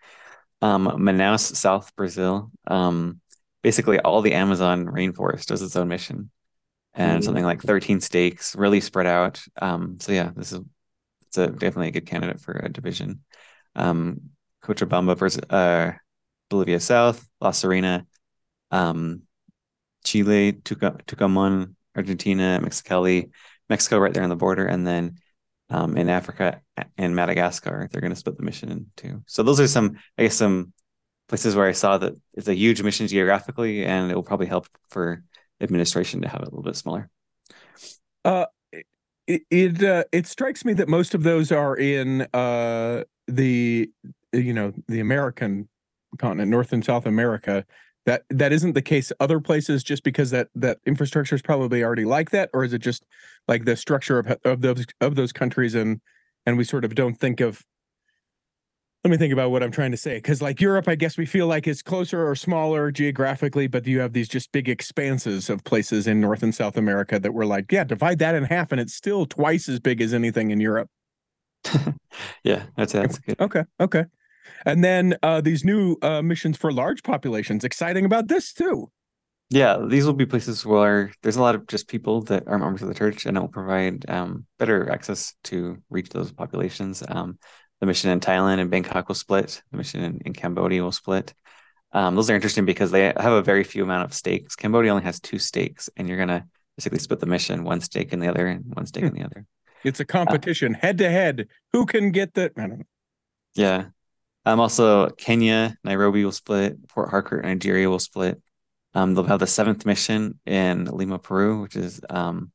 Um, 0.61 0.87
Manaus, 0.87 1.55
South 1.55 1.95
Brazil. 1.97 2.51
Um, 2.67 3.21
basically, 3.63 3.99
all 4.01 4.21
the 4.21 4.35
Amazon 4.35 4.87
rainforest 4.87 5.47
does 5.47 5.63
its 5.63 5.77
own 5.77 5.89
mission, 5.89 6.31
and 6.93 7.13
mm-hmm. 7.13 7.25
something 7.25 7.45
like 7.45 7.63
13 7.63 8.01
stakes, 8.01 8.55
really 8.55 8.81
spread 8.81 9.07
out. 9.07 9.43
Um, 9.61 9.97
so 10.01 10.13
yeah, 10.13 10.31
this 10.37 10.53
is 10.53 10.61
it's 11.29 11.39
a 11.39 11.47
definitely 11.49 11.89
a 11.89 11.93
good 11.93 12.07
candidate 12.07 12.41
for 12.41 12.53
a 12.53 12.69
division. 12.69 13.23
Um, 13.75 14.31
Cochabamba, 14.63 15.17
versus, 15.17 15.43
uh, 15.51 15.93
Bolivia 16.49 16.81
South, 16.81 17.27
La 17.41 17.51
Serena, 17.51 18.07
um, 18.71 19.23
Chile, 20.05 20.53
Tucumán, 20.53 21.76
Argentina, 21.97 22.61
Mexicali, 22.63 23.31
Mexico 23.69 23.99
right 23.99 24.13
there 24.13 24.23
on 24.23 24.29
the 24.29 24.37
border, 24.37 24.67
and 24.67 24.87
then 24.87 25.17
um, 25.71 25.97
in 25.97 26.09
Africa 26.09 26.61
and 26.97 27.17
Madagascar, 27.17 27.89
they're 27.91 28.01
going 28.01 28.13
to 28.13 28.19
split 28.19 28.37
the 28.37 28.45
mission 28.45 28.71
in 28.71 28.87
two. 28.97 29.23
So 29.27 29.43
those 29.43 29.59
are 29.59 29.67
some, 29.67 29.99
I 30.17 30.25
guess, 30.25 30.37
some 30.37 30.73
places 31.29 31.57
where 31.57 31.67
I 31.67 31.73
saw 31.73 31.99
that 31.99 32.15
it's 32.35 32.49
a 32.49 32.55
huge 32.55 32.83
mission 32.83 33.09
geographically, 33.09 33.85
and 33.85 34.11
it 34.11 34.15
will 34.15 34.23
probably 34.23 34.47
help 34.47 34.69
for 34.89 35.25
administration 35.61 36.23
to 36.23 36.29
have 36.29 36.41
it 36.43 36.49
a 36.49 36.51
little 36.51 36.63
bit 36.63 36.77
smaller. 36.77 37.11
Uh, 38.25 38.47
it 39.27 39.43
it, 39.51 39.83
uh, 39.83 40.05
it 40.13 40.27
strikes 40.27 40.65
me 40.65 40.73
that 40.75 40.89
most 40.89 41.15
of 41.15 41.23
those 41.23 41.51
are 41.51 41.77
in 41.77 42.27
uh, 42.33 43.03
the 43.27 43.91
you 44.33 44.53
know 44.53 44.73
the 44.89 45.01
American 45.01 45.69
continent, 46.19 46.51
North 46.51 46.73
and 46.73 46.85
South 46.85 47.07
America 47.07 47.65
that 48.07 48.23
that 48.31 48.53
isn't 48.53 48.73
the 48.73 48.83
case 48.83 49.13
other 49.21 49.41
places 49.41 49.83
just 49.85 50.03
because 50.05 50.31
that 50.31 50.49
that 50.55 50.79
infrastructure 50.87 51.35
is 51.35 51.43
probably 51.43 51.85
already 51.85 52.05
like 52.05 52.31
that? 52.31 52.49
Or 52.55 52.65
is 52.65 52.73
it 52.73 52.79
just 52.79 53.05
like 53.49 53.65
the 53.65 53.77
structure 53.77 54.19
of 54.19 54.39
of 54.45 54.63
those 54.63 54.87
of 55.01 55.17
those 55.17 55.33
countries 55.33 55.75
and 55.75 56.01
and 56.47 56.57
we 56.57 56.65
sort 56.65 56.85
of 56.85 56.95
don't 56.95 57.17
think 57.17 57.41
of 57.41 57.63
let 59.05 59.11
me 59.11 59.17
think 59.17 59.33
about 59.33 59.53
what 59.53 59.63
I'm 59.63 59.71
trying 59.71 59.91
to 59.91 59.97
say 59.97 60.17
because 60.17 60.41
like 60.41 60.61
Europe 60.61 60.89
I 60.89 60.95
guess 60.95 61.19
we 61.19 61.27
feel 61.27 61.49
like 61.49 61.67
it's 61.67 61.83
closer 61.83 62.27
or 62.27 62.35
smaller 62.35 62.91
geographically 62.91 63.67
but 63.67 63.87
you 63.87 64.01
have 64.01 64.13
these 64.13 64.29
just 64.29 64.53
big 64.53 64.69
expanses 64.69 65.51
of 65.51 65.65
places 65.65 66.07
in 66.07 66.21
North 66.21 66.43
and 66.43 66.55
South 66.55 66.77
America 66.77 67.19
that 67.19 67.35
were 67.35 67.47
like 67.47 67.71
yeah 67.71 67.85
divide 67.85 68.21
that 68.21 68.37
in 68.37 68.45
half 68.45 68.73
and 68.73 68.81
it's 68.81 68.95
still 68.95 69.27
twice 69.27 69.69
as 69.69 69.81
big 69.81 70.01
as 70.01 70.15
anything 70.15 70.51
in 70.51 70.61
Europe. 70.61 70.89
Yeah 72.45 72.63
that's 72.77 72.95
that's 72.95 73.19
good 73.19 73.39
okay 73.39 73.65
okay 73.79 74.05
and 74.65 74.85
then 74.85 75.17
uh, 75.23 75.41
these 75.41 75.65
new 75.65 75.97
uh, 76.03 76.23
missions 76.23 76.57
for 76.57 76.73
large 76.73 77.03
populations. 77.03 77.65
Exciting 77.65 78.05
about 78.05 78.29
this 78.29 78.53
too. 78.53 78.91
Yeah, 79.51 79.79
these 79.89 80.05
will 80.05 80.13
be 80.13 80.27
places 80.27 80.67
where 80.67 81.13
there's 81.23 81.37
a 81.37 81.43
lot 81.43 81.55
of 81.55 81.69
just 81.69 81.87
people 81.87 82.23
that 82.23 82.49
are 82.49 82.59
members 82.59 82.83
of 82.83 82.89
the 82.89 82.95
church, 82.95 83.27
and 83.27 83.37
it 83.37 83.41
will 83.41 83.49
provide 83.49 84.09
um, 84.11 84.45
better 84.59 84.91
access 84.91 85.35
to 85.45 85.81
reach 85.89 86.09
those 86.09 86.33
populations. 86.33 87.03
Um, 87.07 87.39
the 87.81 87.87
mission 87.87 88.11
in 88.11 88.21
Thailand 88.21 88.59
and 88.59 88.71
Bangkok 88.71 89.07
will 89.07 89.15
split. 89.15 89.63
The 89.71 89.77
mission 89.77 90.03
in, 90.03 90.21
in 90.25 90.33
Cambodia 90.33 90.83
will 90.83 90.93
split. 90.93 91.33
Um, 91.93 92.17
those 92.17 92.29
are 92.29 92.35
interesting 92.35 92.65
because 92.65 92.91
they 92.91 93.05
have 93.05 93.33
a 93.33 93.43
very 93.43 93.63
few 93.63 93.85
amount 93.85 94.05
of 94.05 94.15
stakes. 94.15 94.57
Cambodia 94.57 94.91
only 94.91 95.05
has 95.05 95.21
two 95.21 95.39
stakes, 95.39 95.89
and 95.97 96.09
you're 96.09 96.19
gonna 96.19 96.47
basically 96.77 96.99
split 96.99 97.21
the 97.21 97.27
mission: 97.27 97.63
one 97.63 97.81
stake 97.81 98.13
in 98.13 98.19
the 98.19 98.29
other, 98.29 98.49
and 98.49 98.65
one 98.75 98.87
stake 98.87 99.05
in 99.05 99.15
the 99.15 99.23
other. 99.23 99.47
It's 99.85 100.01
a 100.01 100.05
competition, 100.05 100.75
head 100.75 100.99
to 100.99 101.09
head. 101.09 101.47
Who 101.73 101.87
can 101.87 102.11
get 102.11 102.35
the? 102.35 102.51
I 102.57 102.63
don't 102.63 102.79
know. 102.79 102.85
Yeah, 103.55 103.85
um, 104.47 104.61
also, 104.61 105.11
Kenya, 105.11 105.77
Nairobi 105.85 106.25
will 106.25 106.33
split. 106.33 106.89
Port 106.89 107.11
Harcourt, 107.11 107.45
Nigeria 107.45 107.91
will 107.91 107.99
split. 107.99 108.41
Um, 108.95 109.15
they'll 109.15 109.25
have 109.25 109.41
the 109.41 109.47
seventh 109.47 109.85
mission 109.85 110.41
in 110.47 110.87
Lima, 110.87 111.19
Peru, 111.19 111.61
which 111.61 111.77
is 111.77 112.01
um, 112.09 112.53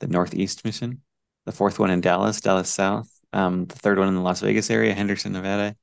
the 0.00 0.08
Northeast 0.08 0.64
mission. 0.64 1.00
The 1.46 1.52
fourth 1.52 1.78
one 1.78 1.90
in 1.90 2.02
Dallas, 2.02 2.40
Dallas 2.40 2.68
South. 2.68 3.08
Um, 3.32 3.66
the 3.66 3.76
third 3.76 3.98
one 3.98 4.08
in 4.08 4.14
the 4.14 4.20
Las 4.20 4.40
Vegas 4.40 4.68
area, 4.68 4.92
Henderson, 4.92 5.32
Nevada. 5.32 5.76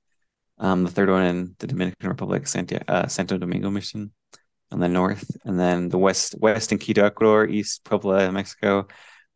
Um, 0.60 0.84
the 0.84 0.92
third 0.92 1.10
one 1.10 1.24
in 1.24 1.56
the 1.60 1.68
Dominican 1.68 2.10
Republic, 2.10 2.48
Santiago, 2.48 2.86
uh, 2.88 3.08
Santo 3.08 3.38
Domingo 3.38 3.70
mission. 3.72 4.12
on 4.72 4.80
the 4.80 4.90
north, 4.90 5.30
and 5.46 5.60
then 5.60 5.90
the 5.90 5.98
west 5.98 6.36
west 6.40 6.72
in 6.72 6.78
Quito, 6.80 7.06
Ecuador, 7.06 7.48
east 7.48 7.84
Puebla, 7.84 8.32
Mexico, 8.32 8.88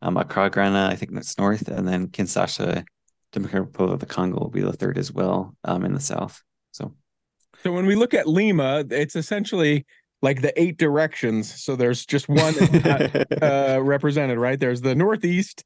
um, 0.02 0.14
Ghana, 0.14 0.88
I 0.90 0.96
think 0.96 1.12
that's 1.14 1.38
north, 1.38 1.68
and 1.68 1.86
then 1.86 2.08
Kinshasa, 2.08 2.84
Democratic 3.32 3.68
Republic 3.68 3.94
of 3.94 4.00
the 4.00 4.06
Congo 4.06 4.40
will 4.40 4.50
be 4.50 4.60
the 4.60 4.72
third 4.72 4.98
as 4.98 5.12
well 5.12 5.54
um, 5.64 5.84
in 5.84 5.94
the 5.94 6.00
south. 6.00 6.42
So, 6.72 6.94
So 7.62 7.72
when 7.72 7.86
we 7.86 7.94
look 7.94 8.14
at 8.14 8.26
Lima, 8.26 8.84
it's 8.90 9.16
essentially 9.16 9.86
like 10.22 10.42
the 10.42 10.60
eight 10.60 10.76
directions. 10.76 11.62
So 11.62 11.76
there's 11.76 12.04
just 12.04 12.28
one 12.28 12.54
uh, 13.42 13.78
represented, 13.80 14.38
right? 14.38 14.58
There's 14.58 14.80
the 14.80 14.94
northeast, 14.94 15.64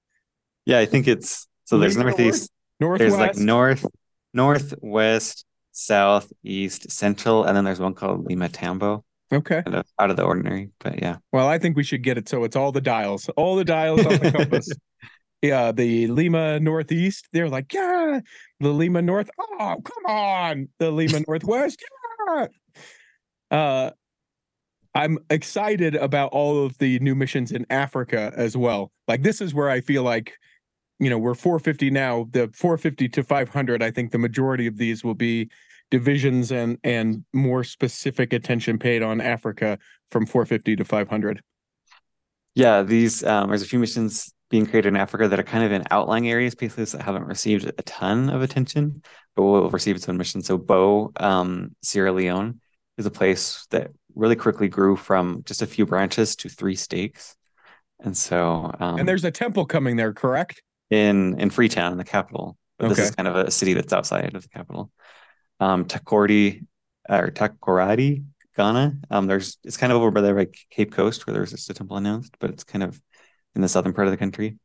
yeah, 0.66 0.78
I 0.78 0.86
think 0.86 1.08
it's 1.08 1.46
so. 1.64 1.78
There's 1.78 1.96
Lima 1.96 2.10
northeast, 2.10 2.50
northwest. 2.80 2.98
there's 2.98 3.16
like 3.18 3.36
north, 3.36 3.86
northwest, 4.32 5.44
south, 5.72 6.32
east, 6.42 6.90
central, 6.90 7.44
and 7.44 7.56
then 7.56 7.64
there's 7.64 7.80
one 7.80 7.94
called 7.94 8.24
Lima 8.24 8.48
Tambo, 8.48 9.04
okay. 9.32 9.62
kind 9.62 9.76
of 9.76 9.86
out 9.98 10.10
of 10.10 10.16
the 10.16 10.22
ordinary. 10.22 10.70
But 10.80 11.02
yeah, 11.02 11.16
Well, 11.32 11.48
I 11.48 11.58
think 11.58 11.76
we 11.76 11.84
should 11.84 12.02
get 12.02 12.16
it 12.16 12.28
so 12.28 12.44
it's 12.44 12.56
all 12.56 12.72
the 12.72 12.80
dials, 12.80 13.28
all 13.30 13.56
the 13.56 13.64
dials 13.64 14.04
on 14.06 14.18
the 14.18 14.32
compass. 14.36 14.68
Yeah, 15.44 15.72
the 15.72 16.06
Lima 16.06 16.58
Northeast, 16.58 17.28
they're 17.34 17.50
like, 17.50 17.70
yeah. 17.74 18.20
The 18.60 18.70
Lima 18.70 19.02
North, 19.02 19.28
oh, 19.38 19.76
come 19.84 20.06
on. 20.06 20.68
The 20.78 20.90
Lima 20.90 21.20
Northwest, 21.28 21.84
yeah. 22.26 22.46
Uh, 23.50 23.90
I'm 24.94 25.18
excited 25.28 25.96
about 25.96 26.30
all 26.32 26.64
of 26.64 26.78
the 26.78 26.98
new 27.00 27.14
missions 27.14 27.52
in 27.52 27.66
Africa 27.68 28.32
as 28.34 28.56
well. 28.56 28.90
Like, 29.06 29.22
this 29.22 29.42
is 29.42 29.52
where 29.52 29.68
I 29.68 29.82
feel 29.82 30.02
like, 30.02 30.32
you 30.98 31.10
know, 31.10 31.18
we're 31.18 31.34
450 31.34 31.90
now. 31.90 32.26
The 32.30 32.50
450 32.54 33.10
to 33.10 33.22
500, 33.22 33.82
I 33.82 33.90
think 33.90 34.12
the 34.12 34.18
majority 34.18 34.66
of 34.66 34.78
these 34.78 35.04
will 35.04 35.14
be 35.14 35.50
divisions 35.90 36.52
and 36.52 36.78
and 36.84 37.22
more 37.34 37.64
specific 37.64 38.32
attention 38.32 38.78
paid 38.78 39.02
on 39.02 39.20
Africa 39.20 39.78
from 40.10 40.24
450 40.24 40.76
to 40.76 40.84
500. 40.86 41.42
yeah. 42.54 42.82
These 42.82 43.22
um, 43.24 43.50
there's 43.50 43.60
a 43.62 43.66
few 43.66 43.78
missions 43.78 44.33
being 44.54 44.66
created 44.66 44.86
in 44.86 44.96
Africa 44.96 45.26
that 45.26 45.40
are 45.40 45.42
kind 45.42 45.64
of 45.64 45.72
in 45.72 45.82
outlying 45.90 46.28
areas, 46.28 46.54
places 46.54 46.92
that 46.92 47.02
haven't 47.02 47.24
received 47.24 47.64
a 47.66 47.82
ton 47.82 48.30
of 48.30 48.40
attention, 48.40 49.02
but 49.34 49.42
will 49.42 49.68
receive 49.68 49.96
its 49.96 50.08
own 50.08 50.16
mission. 50.16 50.42
So, 50.42 50.56
Bo, 50.56 51.10
um, 51.16 51.74
Sierra 51.82 52.12
Leone, 52.12 52.60
is 52.96 53.04
a 53.04 53.10
place 53.10 53.66
that 53.72 53.90
really 54.14 54.36
quickly 54.36 54.68
grew 54.68 54.94
from 54.94 55.42
just 55.44 55.60
a 55.60 55.66
few 55.66 55.86
branches 55.86 56.36
to 56.36 56.48
three 56.48 56.76
stakes, 56.76 57.34
and 57.98 58.16
so 58.16 58.72
um, 58.78 59.00
And 59.00 59.08
there's 59.08 59.24
a 59.24 59.32
temple 59.32 59.66
coming 59.66 59.96
there, 59.96 60.12
correct? 60.12 60.62
in 60.88 61.40
in 61.40 61.50
Freetown, 61.50 61.90
in 61.90 61.98
the 61.98 62.04
capital. 62.04 62.56
But 62.78 62.90
this 62.90 63.00
is 63.00 63.10
kind 63.10 63.26
of 63.26 63.34
a 63.34 63.50
city 63.50 63.74
that's 63.74 63.92
outside 63.92 64.36
of 64.36 64.42
the 64.44 64.48
capital. 64.48 64.92
Um, 65.58 65.84
Takoradi 65.86 66.64
or 67.08 67.32
Takoradi, 67.32 68.24
Ghana. 68.56 68.98
Um, 69.10 69.26
there's 69.26 69.58
it's 69.64 69.76
kind 69.76 69.90
of 69.90 69.96
over 69.98 70.12
by 70.12 70.20
the 70.20 70.32
like 70.32 70.56
Cape 70.70 70.92
Coast 70.92 71.26
where 71.26 71.34
there's 71.34 71.50
just 71.50 71.68
a 71.70 71.74
temple 71.74 71.96
announced, 71.96 72.36
but 72.38 72.50
it's 72.50 72.62
kind 72.62 72.84
of 72.84 73.00
in 73.54 73.62
the 73.62 73.68
southern 73.68 73.92
part 73.92 74.06
of 74.06 74.10
the 74.10 74.16
country. 74.16 74.58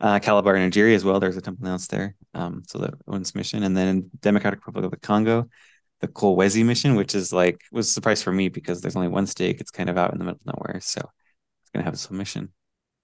Uh, 0.00 0.18
Calabar, 0.18 0.58
Nigeria 0.58 0.94
as 0.94 1.04
well. 1.04 1.20
There's 1.20 1.36
a 1.36 1.40
temple 1.40 1.66
announced 1.66 1.90
there. 1.90 2.14
Um, 2.34 2.62
so 2.66 2.78
that 2.78 2.94
one's 3.06 3.34
mission, 3.34 3.62
and 3.62 3.76
then 3.76 4.10
Democratic 4.20 4.60
Republic 4.66 4.84
of 4.84 4.90
the 4.90 5.06
Congo, 5.06 5.48
the 6.00 6.08
Kolwezi 6.08 6.64
mission, 6.64 6.96
which 6.96 7.14
is 7.14 7.32
like 7.32 7.62
was 7.72 7.88
a 7.88 7.92
surprise 7.92 8.22
for 8.22 8.32
me 8.32 8.48
because 8.48 8.80
there's 8.80 8.96
only 8.96 9.08
one 9.08 9.26
stake. 9.26 9.60
It's 9.60 9.70
kind 9.70 9.88
of 9.88 9.96
out 9.96 10.12
in 10.12 10.18
the 10.18 10.24
middle 10.24 10.40
of 10.46 10.54
nowhere, 10.54 10.80
so 10.80 11.00
it's 11.00 11.70
gonna 11.72 11.84
have 11.84 11.94
a 11.94 11.98
submission. 11.98 12.52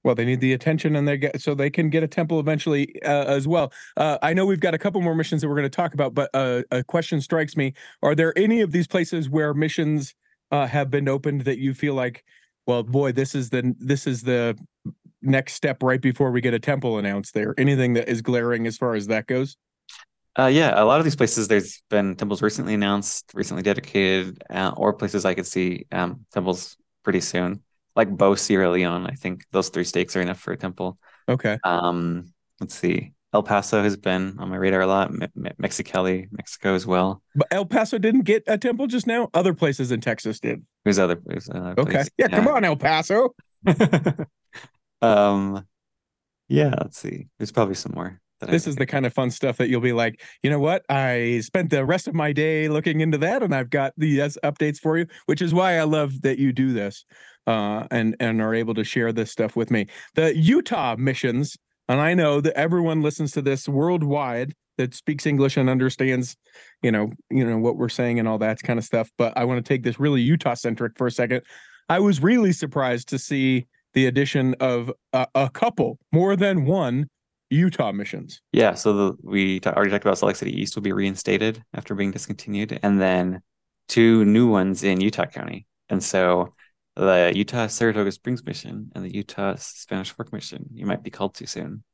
Well, 0.04 0.14
they 0.14 0.24
need 0.24 0.40
the 0.40 0.52
attention, 0.52 0.96
and 0.96 1.06
they 1.06 1.16
get 1.16 1.40
so 1.40 1.54
they 1.54 1.70
can 1.70 1.88
get 1.88 2.02
a 2.02 2.08
temple 2.08 2.40
eventually 2.40 3.00
uh, 3.02 3.24
as 3.24 3.48
well. 3.48 3.72
Uh, 3.96 4.18
I 4.20 4.34
know 4.34 4.44
we've 4.44 4.60
got 4.60 4.74
a 4.74 4.78
couple 4.78 5.00
more 5.00 5.14
missions 5.14 5.40
that 5.40 5.48
we're 5.48 5.56
going 5.56 5.64
to 5.64 5.70
talk 5.70 5.94
about, 5.94 6.12
but 6.12 6.28
uh, 6.34 6.62
a 6.70 6.84
question 6.84 7.20
strikes 7.20 7.56
me: 7.56 7.72
Are 8.02 8.14
there 8.14 8.36
any 8.36 8.60
of 8.60 8.72
these 8.72 8.86
places 8.86 9.30
where 9.30 9.54
missions 9.54 10.14
uh, 10.50 10.66
have 10.66 10.90
been 10.90 11.08
opened 11.08 11.42
that 11.42 11.58
you 11.58 11.72
feel 11.72 11.94
like, 11.94 12.24
well, 12.66 12.82
boy, 12.82 13.12
this 13.12 13.34
is 13.34 13.50
the 13.50 13.74
this 13.78 14.06
is 14.06 14.22
the 14.22 14.58
next 15.22 15.54
step 15.54 15.82
right 15.82 16.00
before 16.00 16.30
we 16.30 16.40
get 16.40 16.54
a 16.54 16.58
temple 16.58 16.98
announced 16.98 17.34
there? 17.34 17.54
Anything 17.58 17.94
that 17.94 18.08
is 18.08 18.22
glaring 18.22 18.66
as 18.66 18.76
far 18.76 18.94
as 18.94 19.06
that 19.08 19.26
goes? 19.26 19.56
Uh, 20.38 20.46
yeah, 20.46 20.80
a 20.82 20.84
lot 20.84 20.98
of 20.98 21.04
these 21.04 21.16
places, 21.16 21.48
there's 21.48 21.82
been 21.90 22.16
temples 22.16 22.40
recently 22.40 22.72
announced, 22.74 23.30
recently 23.34 23.62
dedicated, 23.62 24.42
uh, 24.48 24.72
or 24.76 24.94
places 24.94 25.24
I 25.26 25.34
could 25.34 25.46
see 25.46 25.86
um, 25.92 26.24
temples 26.32 26.76
pretty 27.02 27.20
soon, 27.20 27.62
like 27.96 28.08
Bo, 28.08 28.34
Sierra 28.34 28.70
Leone. 28.70 29.06
I 29.06 29.12
think 29.12 29.44
those 29.52 29.68
three 29.68 29.84
stakes 29.84 30.16
are 30.16 30.22
enough 30.22 30.38
for 30.40 30.52
a 30.52 30.56
temple. 30.56 30.98
Okay, 31.28 31.58
Um, 31.64 32.32
let's 32.60 32.74
see, 32.74 33.12
El 33.34 33.42
Paso 33.42 33.82
has 33.82 33.96
been 33.98 34.36
on 34.38 34.48
my 34.48 34.56
radar 34.56 34.80
a 34.80 34.86
lot, 34.86 35.12
Me- 35.12 35.26
Me- 35.34 35.50
Mexicali, 35.62 36.28
Mexico 36.32 36.74
as 36.74 36.86
well. 36.86 37.22
but 37.34 37.46
El 37.50 37.66
Paso 37.66 37.98
didn't 37.98 38.22
get 38.22 38.42
a 38.46 38.56
temple 38.56 38.86
just 38.86 39.06
now. 39.06 39.28
Other 39.34 39.52
places 39.52 39.92
in 39.92 40.00
Texas 40.00 40.40
did. 40.40 40.64
There's 40.84 40.98
other, 40.98 41.20
another 41.50 41.74
Okay, 41.78 41.92
place. 41.92 42.10
yeah, 42.16 42.28
come 42.28 42.48
on, 42.48 42.64
El 42.64 42.76
Paso. 42.76 43.34
um, 45.02 45.66
yeah, 46.48 46.74
let's 46.80 46.98
see. 46.98 47.28
There's 47.38 47.52
probably 47.52 47.74
some 47.74 47.92
more. 47.94 48.20
This 48.48 48.66
is 48.66 48.76
the 48.76 48.86
kind 48.86 49.06
of 49.06 49.12
fun 49.12 49.30
stuff 49.30 49.58
that 49.58 49.68
you'll 49.68 49.80
be 49.80 49.92
like, 49.92 50.20
you 50.42 50.50
know 50.50 50.58
what? 50.58 50.84
I 50.88 51.40
spent 51.44 51.70
the 51.70 51.84
rest 51.84 52.08
of 52.08 52.14
my 52.14 52.32
day 52.32 52.68
looking 52.68 53.00
into 53.00 53.18
that, 53.18 53.42
and 53.42 53.54
I've 53.54 53.70
got 53.70 53.92
these 53.96 54.36
updates 54.42 54.78
for 54.78 54.98
you, 54.98 55.06
which 55.26 55.40
is 55.40 55.54
why 55.54 55.78
I 55.78 55.84
love 55.84 56.22
that 56.22 56.38
you 56.38 56.52
do 56.52 56.72
this, 56.72 57.04
uh, 57.46 57.86
and 57.90 58.16
and 58.18 58.40
are 58.40 58.54
able 58.54 58.74
to 58.74 58.84
share 58.84 59.12
this 59.12 59.30
stuff 59.30 59.54
with 59.54 59.70
me. 59.70 59.86
The 60.14 60.36
Utah 60.36 60.96
missions, 60.98 61.56
and 61.88 62.00
I 62.00 62.14
know 62.14 62.40
that 62.40 62.54
everyone 62.54 63.02
listens 63.02 63.32
to 63.32 63.42
this 63.42 63.68
worldwide 63.68 64.54
that 64.78 64.94
speaks 64.94 65.26
English 65.26 65.56
and 65.56 65.68
understands, 65.68 66.36
you 66.82 66.90
know, 66.90 67.12
you 67.30 67.44
know 67.44 67.58
what 67.58 67.76
we're 67.76 67.88
saying 67.88 68.18
and 68.18 68.26
all 68.26 68.38
that 68.38 68.62
kind 68.62 68.78
of 68.78 68.84
stuff. 68.84 69.10
But 69.18 69.36
I 69.36 69.44
want 69.44 69.64
to 69.64 69.68
take 69.68 69.84
this 69.84 70.00
really 70.00 70.22
Utah 70.22 70.54
centric 70.54 70.96
for 70.96 71.06
a 71.06 71.10
second. 71.12 71.42
I 71.88 72.00
was 72.00 72.22
really 72.22 72.52
surprised 72.52 73.08
to 73.10 73.18
see 73.18 73.66
the 73.94 74.06
addition 74.06 74.54
of 74.60 74.90
a, 75.12 75.26
a 75.34 75.50
couple, 75.50 75.98
more 76.12 76.36
than 76.36 76.64
one 76.64 77.08
Utah 77.50 77.92
missions. 77.92 78.40
Yeah, 78.52 78.74
so 78.74 78.92
the, 78.92 79.16
we 79.22 79.60
ta- 79.60 79.72
already 79.72 79.90
talked 79.90 80.04
about 80.04 80.16
Salt 80.18 80.28
Lake 80.28 80.36
City 80.36 80.58
East 80.60 80.74
will 80.74 80.82
be 80.82 80.92
reinstated 80.92 81.62
after 81.74 81.94
being 81.94 82.10
discontinued, 82.10 82.78
and 82.82 83.00
then 83.00 83.42
two 83.88 84.24
new 84.24 84.48
ones 84.48 84.82
in 84.84 85.00
Utah 85.00 85.26
County. 85.26 85.66
And 85.90 86.02
so 86.02 86.54
the 86.96 87.32
Utah 87.34 87.66
Saratoga 87.66 88.10
Springs 88.12 88.44
mission 88.44 88.90
and 88.94 89.04
the 89.04 89.14
Utah 89.14 89.56
Spanish 89.58 90.10
Fork 90.10 90.32
mission, 90.32 90.66
you 90.72 90.86
might 90.86 91.02
be 91.02 91.10
called 91.10 91.34
to 91.36 91.46
soon. 91.46 91.84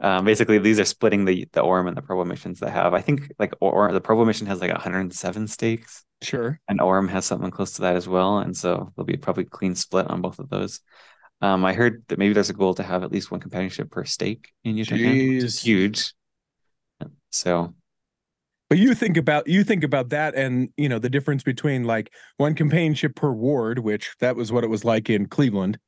Um, 0.00 0.24
basically, 0.24 0.58
these 0.58 0.80
are 0.80 0.84
splitting 0.84 1.24
the 1.24 1.48
the 1.52 1.62
Orem 1.62 1.86
and 1.86 1.96
the 1.96 2.02
Provo 2.02 2.24
missions 2.24 2.58
that 2.60 2.70
have. 2.70 2.94
I 2.94 3.00
think 3.00 3.32
like 3.38 3.54
or, 3.60 3.92
the 3.92 4.00
Provo 4.00 4.24
mission 4.24 4.46
has 4.48 4.60
like 4.60 4.72
107 4.72 5.46
stakes, 5.46 6.04
Sure. 6.20 6.58
and 6.68 6.80
Orem 6.80 7.08
has 7.10 7.24
something 7.24 7.50
close 7.52 7.72
to 7.72 7.82
that 7.82 7.94
as 7.94 8.08
well. 8.08 8.38
And 8.38 8.56
so 8.56 8.92
there'll 8.96 9.06
be 9.06 9.14
a 9.14 9.18
probably 9.18 9.44
clean 9.44 9.76
split 9.76 10.08
on 10.08 10.20
both 10.20 10.40
of 10.40 10.48
those. 10.48 10.80
Um, 11.40 11.64
I 11.64 11.74
heard 11.74 12.02
that 12.08 12.18
maybe 12.18 12.32
there's 12.32 12.50
a 12.50 12.54
goal 12.54 12.74
to 12.74 12.82
have 12.82 13.02
at 13.02 13.12
least 13.12 13.30
one 13.30 13.40
companionship 13.40 13.90
per 13.90 14.04
stake 14.04 14.52
in 14.64 14.76
Utah 14.76 14.96
County, 14.96 15.34
which 15.34 15.44
is 15.44 15.56
Jeez. 15.56 15.62
huge. 15.62 16.14
So 17.30 17.74
But 18.70 18.78
you 18.78 18.94
think 18.94 19.16
about 19.16 19.46
you 19.46 19.64
think 19.64 19.84
about 19.84 20.10
that 20.10 20.34
and 20.34 20.68
you 20.76 20.88
know 20.88 20.98
the 20.98 21.10
difference 21.10 21.42
between 21.42 21.84
like 21.84 22.12
one 22.36 22.54
companionship 22.54 23.16
per 23.16 23.32
ward, 23.32 23.80
which 23.80 24.14
that 24.20 24.36
was 24.36 24.52
what 24.52 24.64
it 24.64 24.68
was 24.68 24.84
like 24.84 25.10
in 25.10 25.26
Cleveland, 25.26 25.78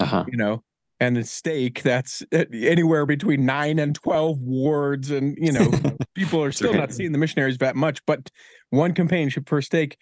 uh-huh. 0.00 0.24
you 0.26 0.36
know, 0.36 0.64
and 0.98 1.16
a 1.18 1.24
stake 1.24 1.82
that's 1.82 2.22
anywhere 2.32 3.06
between 3.06 3.46
nine 3.46 3.78
and 3.78 3.94
twelve 3.94 4.42
wards, 4.42 5.10
and 5.10 5.36
you 5.38 5.52
know 5.52 5.70
people 6.14 6.42
are 6.42 6.52
still 6.52 6.74
not 6.74 6.92
seeing 6.92 7.12
the 7.12 7.18
missionaries 7.18 7.58
that 7.58 7.76
much, 7.76 8.04
but 8.06 8.30
one 8.70 8.92
companionship 8.92 9.44
per 9.46 9.60
stake, 9.60 9.96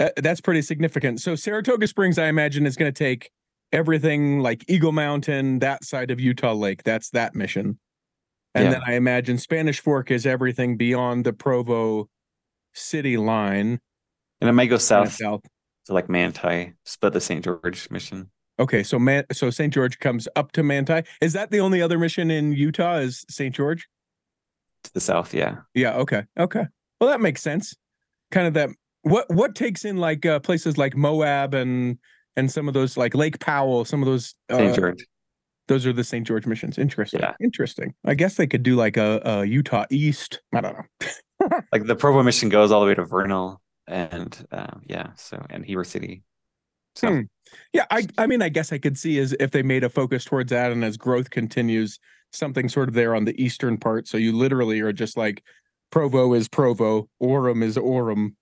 uh, 0.00 0.10
that's 0.16 0.40
pretty 0.40 0.62
significant. 0.62 1.20
So 1.20 1.34
Saratoga 1.34 1.86
Springs, 1.86 2.18
I 2.18 2.26
imagine, 2.26 2.66
is 2.66 2.76
going 2.76 2.92
to 2.92 2.98
take 2.98 3.30
everything 3.74 4.40
like 4.40 4.64
Eagle 4.68 4.92
Mountain, 4.92 5.58
that 5.58 5.84
side 5.84 6.10
of 6.10 6.20
Utah 6.20 6.52
Lake. 6.54 6.84
That's 6.84 7.10
that 7.10 7.34
mission. 7.34 7.78
And 8.54 8.64
Yeah. 8.66 8.70
then 8.70 8.82
I 8.86 8.94
imagine 8.94 9.36
Spanish 9.38 9.80
Fork 9.80 10.10
is 10.10 10.24
everything 10.26 10.76
beyond 10.76 11.24
the 11.26 11.32
Provo 11.32 12.08
city 12.72 13.16
line. 13.16 13.80
and 14.40 14.50
it 14.50 14.52
might 14.52 14.66
go 14.66 14.76
south 14.76 15.12
south. 15.12 15.42
to 15.86 15.92
like 15.94 16.08
Manti, 16.08 16.74
split 16.84 17.12
the 17.14 17.20
St. 17.20 17.42
George 17.44 17.88
mission. 17.90 18.30
Okay, 18.58 18.82
so 18.82 18.98
Man- 18.98 19.24
so 19.32 19.48
St. 19.50 19.72
George 19.72 19.98
comes 19.98 20.28
up 20.36 20.52
to 20.52 20.62
Manti. 20.62 21.02
Is 21.20 21.32
that 21.32 21.50
the 21.50 21.60
only 21.60 21.80
other 21.82 21.98
mission 21.98 22.30
in 22.30 22.52
Utah? 22.52 22.96
Is 22.98 23.24
St. 23.28 23.54
George? 23.54 23.88
To 24.84 24.92
the 24.92 25.00
south, 25.00 25.32
yeah. 25.34 25.58
Yeah. 25.74 25.96
Okay. 25.96 26.24
Okay. 26.38 26.64
Well, 27.00 27.10
that 27.10 27.20
makes 27.20 27.42
sense. 27.42 27.74
Kind 28.30 28.46
of 28.46 28.54
that. 28.54 28.70
What 29.02 29.28
what 29.32 29.54
takes 29.54 29.84
in 29.84 29.96
like 29.96 30.24
uh, 30.26 30.40
places 30.40 30.76
like 30.78 30.96
Moab 30.96 31.54
and 31.54 31.98
and 32.36 32.50
some 32.50 32.68
of 32.68 32.74
those 32.74 32.96
like 32.96 33.14
Lake 33.14 33.38
Powell, 33.40 33.84
some 33.84 34.02
of 34.02 34.06
those. 34.06 34.34
St. 34.50 34.70
Uh, 34.72 34.74
George. 34.74 35.06
those 35.68 35.86
are 35.86 35.92
the 35.92 36.04
St. 36.04 36.26
George 36.26 36.46
missions. 36.46 36.78
Interesting. 36.78 37.20
Yeah. 37.20 37.34
Interesting. 37.40 37.94
I 38.04 38.14
guess 38.14 38.36
they 38.36 38.46
could 38.46 38.62
do 38.62 38.76
like 38.76 38.96
a, 38.96 39.20
a 39.24 39.44
Utah 39.44 39.86
East. 39.90 40.40
I 40.54 40.60
don't 40.60 40.74
know. 40.76 41.08
Like 41.72 41.84
the 41.84 41.96
Provo 41.96 42.22
mission 42.22 42.48
goes 42.48 42.70
all 42.70 42.80
the 42.80 42.86
way 42.86 42.94
to 42.94 43.04
Vernal 43.04 43.60
and 43.86 44.46
um, 44.50 44.80
yeah, 44.86 45.08
so 45.16 45.44
and 45.50 45.64
Heber 45.64 45.84
City. 45.84 46.22
So 46.96 47.08
Hmm. 47.08 47.20
Yeah, 47.74 47.84
I 47.90 48.06
I 48.16 48.26
mean 48.26 48.40
I 48.40 48.48
guess 48.48 48.72
I 48.72 48.78
could 48.78 48.96
see 48.96 49.18
as 49.18 49.34
if 49.38 49.50
they 49.50 49.62
made 49.62 49.84
a 49.84 49.90
focus 49.90 50.24
towards 50.24 50.50
that 50.50 50.72
and 50.72 50.82
as 50.84 50.96
growth 50.96 51.28
continues, 51.30 51.98
something 52.32 52.68
sort 52.70 52.88
of 52.88 52.94
there 52.94 53.14
on 53.14 53.26
the 53.26 53.42
eastern 53.42 53.76
part. 53.76 54.08
So 54.08 54.16
you 54.16 54.32
literally 54.32 54.80
are 54.80 54.92
just 54.92 55.16
like 55.18 55.42
Provo 55.90 56.32
is 56.34 56.48
Provo, 56.48 57.08
Orem 57.22 57.62
is 57.62 57.76
Orem, 57.76 58.34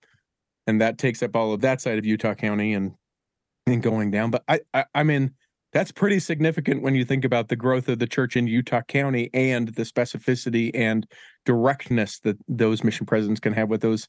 and 0.67 0.81
that 0.81 0.99
takes 0.99 1.23
up 1.23 1.35
all 1.35 1.53
of 1.53 1.61
that 1.63 1.81
side 1.81 1.99
of 1.99 2.07
Utah 2.07 2.35
County. 2.35 2.73
And 2.73 2.93
and 3.67 3.83
going 3.83 4.11
down. 4.11 4.31
But 4.31 4.45
I, 4.49 4.61
I, 4.75 4.85
I 4.95 5.03
mean, 5.03 5.33
that's 5.73 5.93
pretty 5.93 6.19
significant 6.19 6.83
when 6.83 6.95
you 6.95 7.05
think 7.05 7.25
about 7.25 7.49
the 7.49 7.57
growth 7.57 7.89
of 7.89 7.99
the 7.99 8.07
church 8.07 8.37
in 8.37 8.47
Utah 8.47 8.83
County 8.83 9.31
and 9.33 9.69
the 9.69 9.83
specificity 9.83 10.71
and 10.75 11.07
directness 11.47 12.19
that 12.21 12.37
those 12.47 12.85
mission 12.85 13.07
presidents 13.07 13.41
can 13.41 13.55
have 13.55 13.69
with 13.69 13.81
those 13.81 14.09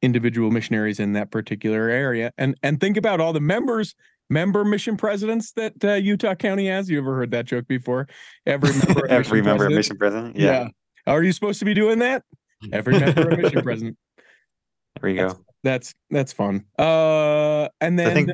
individual 0.00 0.50
missionaries 0.50 0.98
in 0.98 1.12
that 1.12 1.30
particular 1.30 1.88
area. 1.88 2.32
And 2.38 2.56
and 2.62 2.80
think 2.80 2.96
about 2.96 3.20
all 3.20 3.32
the 3.32 3.40
members, 3.40 3.94
member 4.30 4.64
mission 4.64 4.96
presidents 4.96 5.52
that 5.52 5.84
uh, 5.84 5.94
Utah 5.94 6.34
County 6.34 6.68
has. 6.68 6.88
You 6.88 6.98
ever 6.98 7.14
heard 7.16 7.30
that 7.32 7.44
joke 7.44 7.68
before? 7.68 8.08
Every 8.46 8.72
member, 8.72 9.06
every 9.10 9.42
member 9.42 9.66
of 9.66 9.72
mission 9.72 9.98
president. 9.98 10.36
Yeah. 10.36 10.68
yeah. 11.06 11.12
Are 11.12 11.22
you 11.22 11.32
supposed 11.32 11.58
to 11.58 11.64
be 11.64 11.74
doing 11.74 11.98
that? 11.98 12.22
Every 12.72 12.98
member 12.98 13.28
of 13.30 13.38
mission 13.38 13.62
president. 13.62 13.98
There 15.00 15.10
you 15.10 15.20
That's 15.20 15.34
go. 15.34 15.44
That's, 15.62 15.94
that's 16.10 16.32
fun. 16.32 16.64
Uh, 16.78 17.68
and 17.80 17.98
then 17.98 18.14
think- 18.14 18.30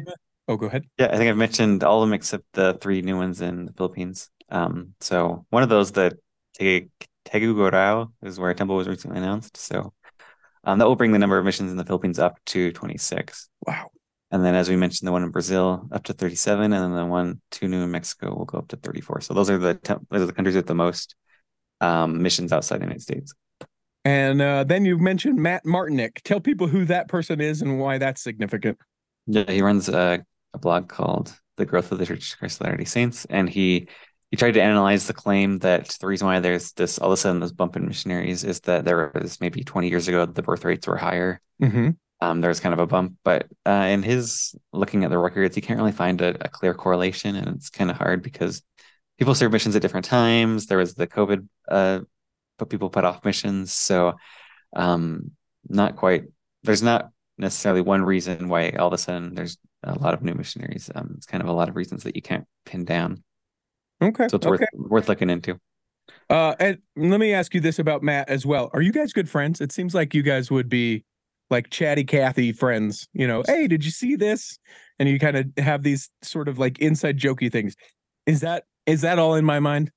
oh, 0.49 0.57
go 0.57 0.67
ahead. 0.67 0.85
Yeah, 0.99 1.07
I 1.13 1.17
think 1.17 1.29
I've 1.31 1.37
mentioned 1.37 1.85
all 1.85 2.03
of 2.03 2.09
them 2.09 2.15
except 2.15 2.45
the 2.53 2.79
three 2.81 3.03
new 3.03 3.17
ones 3.17 3.41
in 3.41 3.67
the 3.67 3.73
Philippines. 3.73 4.31
Um, 4.49 4.95
so 5.01 5.47
one 5.51 5.63
of 5.63 5.69
those 5.69 5.93
that 5.93 6.15
Te- 6.59 6.89
Tuguegarao 7.27 8.13
is 8.23 8.39
where 8.39 8.51
a 8.51 8.55
temple 8.55 8.77
was 8.77 8.89
recently 8.89 9.19
announced. 9.19 9.57
So 9.57 9.93
um, 10.65 10.79
that 10.79 10.87
will 10.87 10.97
bring 10.97 11.13
the 11.13 11.19
number 11.19 11.39
of 11.39 11.45
missions 11.45 11.71
in 11.71 11.77
the 11.77 11.85
Philippines 11.85 12.19
up 12.19 12.39
to 12.47 12.73
26. 12.73 13.49
Wow. 13.67 13.91
And 14.31 14.45
then, 14.45 14.55
as 14.55 14.69
we 14.69 14.77
mentioned, 14.77 15.07
the 15.09 15.13
one 15.13 15.23
in 15.23 15.31
Brazil 15.31 15.89
up 15.91 16.05
to 16.05 16.13
37, 16.13 16.73
and 16.73 16.73
then 16.73 16.95
the 16.95 17.07
one 17.07 17.41
two 17.51 17.67
new 17.67 17.83
in 17.85 17.91
Mexico 17.91 18.35
will 18.35 18.45
go 18.45 18.59
up 18.59 18.69
to 18.69 18.77
34. 18.77 19.23
So 19.23 19.33
those 19.33 19.49
are 19.49 19.57
the 19.57 19.75
tem- 19.75 20.07
those 20.11 20.21
are 20.23 20.27
the 20.27 20.35
countries 20.35 20.57
with 20.57 20.67
the 20.67 20.75
most 20.75 21.15
um, 21.81 22.23
missions 22.23 22.53
outside 22.53 22.79
the 22.79 22.85
United 22.85 23.01
States. 23.03 23.33
And 24.09 24.41
uh, 24.41 24.65
then 24.65 24.87
you 24.87 24.97
mentioned 24.97 25.37
Matt 25.37 25.67
Martinich. 25.67 26.23
Tell 26.25 26.41
people 26.41 26.67
who 26.67 26.87
that 26.87 27.09
person 27.09 27.43
is 27.43 27.61
and 27.61 27.79
why 27.79 27.99
that's 27.99 28.23
significant. 28.23 28.79
Yeah, 29.27 29.51
he 29.51 29.61
runs 29.61 29.91
a, 29.91 30.25
a 30.55 30.59
blog 30.59 30.89
called 30.89 31.37
"The 31.59 31.67
Growth 31.67 31.93
of 31.93 31.99
the 31.99 32.07
Church 32.07 32.33
of 32.33 32.39
Christ 32.39 32.63
Latter-day 32.63 32.87
Saints," 32.87 33.27
and 33.27 33.51
he 33.51 33.87
he 34.31 34.39
tried 34.39 34.53
to 34.53 34.63
analyze 34.63 35.07
the 35.07 35.13
claim 35.13 35.59
that 35.59 35.95
the 36.01 36.07
reason 36.07 36.27
why 36.27 36.41
there's 36.41 36.73
this 36.73 36.99
all 36.99 37.09
of 37.09 37.13
a 37.13 37.17
sudden 37.19 37.41
this 37.41 37.53
bump 37.53 37.77
in 37.77 37.87
missionaries 37.87 38.45
is 38.45 38.61
that 38.61 38.87
there 38.87 39.13
was 39.15 39.43
maybe 39.43 39.63
20 39.63 39.91
years 39.91 40.09
ago 40.09 40.25
the 40.25 40.41
birth 40.41 40.65
rates 40.65 40.87
were 40.87 40.97
higher. 40.97 41.43
Mm-hmm. 41.63 41.91
Um, 42.23 42.41
there 42.41 42.49
was 42.49 42.61
kind 42.61 42.73
of 42.73 42.79
a 42.79 42.87
bump, 42.87 43.13
but 43.25 43.47
uh, 43.67 43.89
in 43.91 44.03
his 44.03 44.55
looking 44.73 45.05
at 45.05 45.11
the 45.11 45.19
records, 45.19 45.55
he 45.55 45.61
can't 45.61 45.79
really 45.79 45.93
find 45.93 46.23
a, 46.23 46.35
a 46.47 46.49
clear 46.49 46.73
correlation, 46.73 47.37
and 47.37 47.49
it's 47.49 47.69
kind 47.69 47.91
of 47.91 47.99
hard 47.99 48.23
because 48.23 48.63
people 49.19 49.35
serve 49.35 49.53
missions 49.53 49.77
at 49.77 49.83
different 49.83 50.07
times. 50.07 50.65
There 50.65 50.79
was 50.79 50.95
the 50.95 51.07
COVID, 51.07 51.47
uh, 51.69 52.01
but 52.59 52.71
people 52.71 52.91
put 52.91 53.05
off 53.05 53.25
missions, 53.25 53.73
so 53.73 54.15
um, 54.75 55.31
not 55.69 55.97
quite. 55.97 56.25
There's 56.63 56.83
not 56.83 57.11
necessarily 57.39 57.81
one 57.81 58.03
reason 58.03 58.49
why 58.49 58.71
all 58.71 58.89
of 58.89 58.93
a 58.93 58.99
sudden 58.99 59.35
there's 59.35 59.59
a 59.85 59.99
lot 59.99 60.15
of 60.15 60.23
new 60.23 60.35
missionaries. 60.35 60.91
Um, 60.95 61.15
it's 61.17 61.27
kind 61.27 61.43
of 61.43 61.49
a 61.49 61.53
lot 61.53 61.69
of 61.69 61.77
reasons 61.77 62.03
that 62.05 62.17
you 62.17 62.23
can't 62.23 62.45
pin 62.67 62.85
down. 62.85 63.23
Okay. 64.03 64.29
So 64.29 64.37
it's 64.37 64.47
okay. 64.47 64.67
worth 64.75 64.91
worth 64.91 65.09
looking 65.09 65.31
into. 65.31 65.59
Uh, 66.31 66.55
and 66.59 66.79
let 66.97 67.21
me 67.21 67.33
ask 67.33 67.55
you 67.55 67.61
this 67.61 67.79
about 67.79 68.03
Matt 68.03 68.29
as 68.29 68.45
well. 68.45 68.71
Are 68.75 68.83
you 68.83 68.93
guys 68.93 69.13
good 69.13 69.29
friends? 69.29 69.61
It 69.61 69.73
seems 69.73 69.95
like 69.95 70.15
you 70.15 70.23
guys 70.23 70.51
would 70.51 70.69
be 70.69 71.05
like 71.51 71.71
chatty 71.71 72.05
Cathy 72.05 72.53
friends. 72.53 73.09
You 73.13 73.27
know, 73.27 73.43
hey, 73.47 73.67
did 73.67 73.85
you 73.85 73.91
see 73.91 74.17
this? 74.17 74.59
And 74.99 75.09
you 75.09 75.19
kind 75.19 75.37
of 75.37 75.47
have 75.59 75.83
these 75.83 76.11
sort 76.23 76.49
of 76.49 76.59
like 76.59 76.79
inside 76.81 77.19
jokey 77.19 77.51
things. 77.51 77.77
Is 78.27 78.41
that 78.41 78.65
is 78.87 79.03
that 79.03 79.19
all 79.19 79.35
in 79.35 79.45
my 79.45 79.61
mind? 79.61 79.91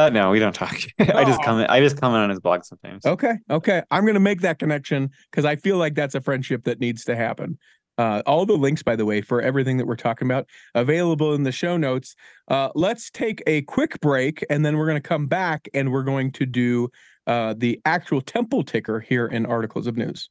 Uh, 0.00 0.08
no, 0.08 0.30
we 0.30 0.38
don't 0.38 0.54
talk. 0.54 0.78
I 0.98 1.24
just 1.24 1.42
comment. 1.42 1.68
I 1.68 1.80
just 1.80 2.00
comment 2.00 2.22
on 2.22 2.30
his 2.30 2.40
blog 2.40 2.64
sometimes. 2.64 3.04
Okay. 3.04 3.34
Okay. 3.50 3.82
I'm 3.90 4.06
to 4.06 4.20
make 4.20 4.40
that 4.40 4.58
connection 4.58 5.10
because 5.30 5.44
I 5.44 5.56
feel 5.56 5.76
like 5.76 5.94
that's 5.94 6.14
a 6.14 6.20
friendship 6.22 6.64
that 6.64 6.80
needs 6.80 7.04
to 7.04 7.16
happen. 7.16 7.58
Uh, 7.98 8.22
all 8.24 8.46
the 8.46 8.56
links, 8.56 8.82
by 8.82 8.96
the 8.96 9.04
way, 9.04 9.20
for 9.20 9.42
everything 9.42 9.76
that 9.76 9.86
we're 9.86 9.96
talking 9.96 10.26
about, 10.26 10.46
available 10.74 11.34
in 11.34 11.42
the 11.42 11.52
show 11.52 11.76
notes. 11.76 12.14
Uh, 12.48 12.70
let's 12.74 13.10
take 13.10 13.42
a 13.46 13.60
quick 13.62 14.00
break 14.00 14.42
and 14.48 14.64
then 14.64 14.78
we're 14.78 14.86
going 14.86 15.00
to 15.00 15.06
come 15.06 15.26
back 15.26 15.68
and 15.74 15.92
we're 15.92 16.02
going 16.02 16.30
to 16.30 16.46
do 16.46 16.88
uh, 17.26 17.54
the 17.56 17.78
actual 17.84 18.22
temple 18.22 18.62
ticker 18.62 19.00
here 19.00 19.26
in 19.26 19.44
Articles 19.44 19.86
of 19.86 19.98
News. 19.98 20.30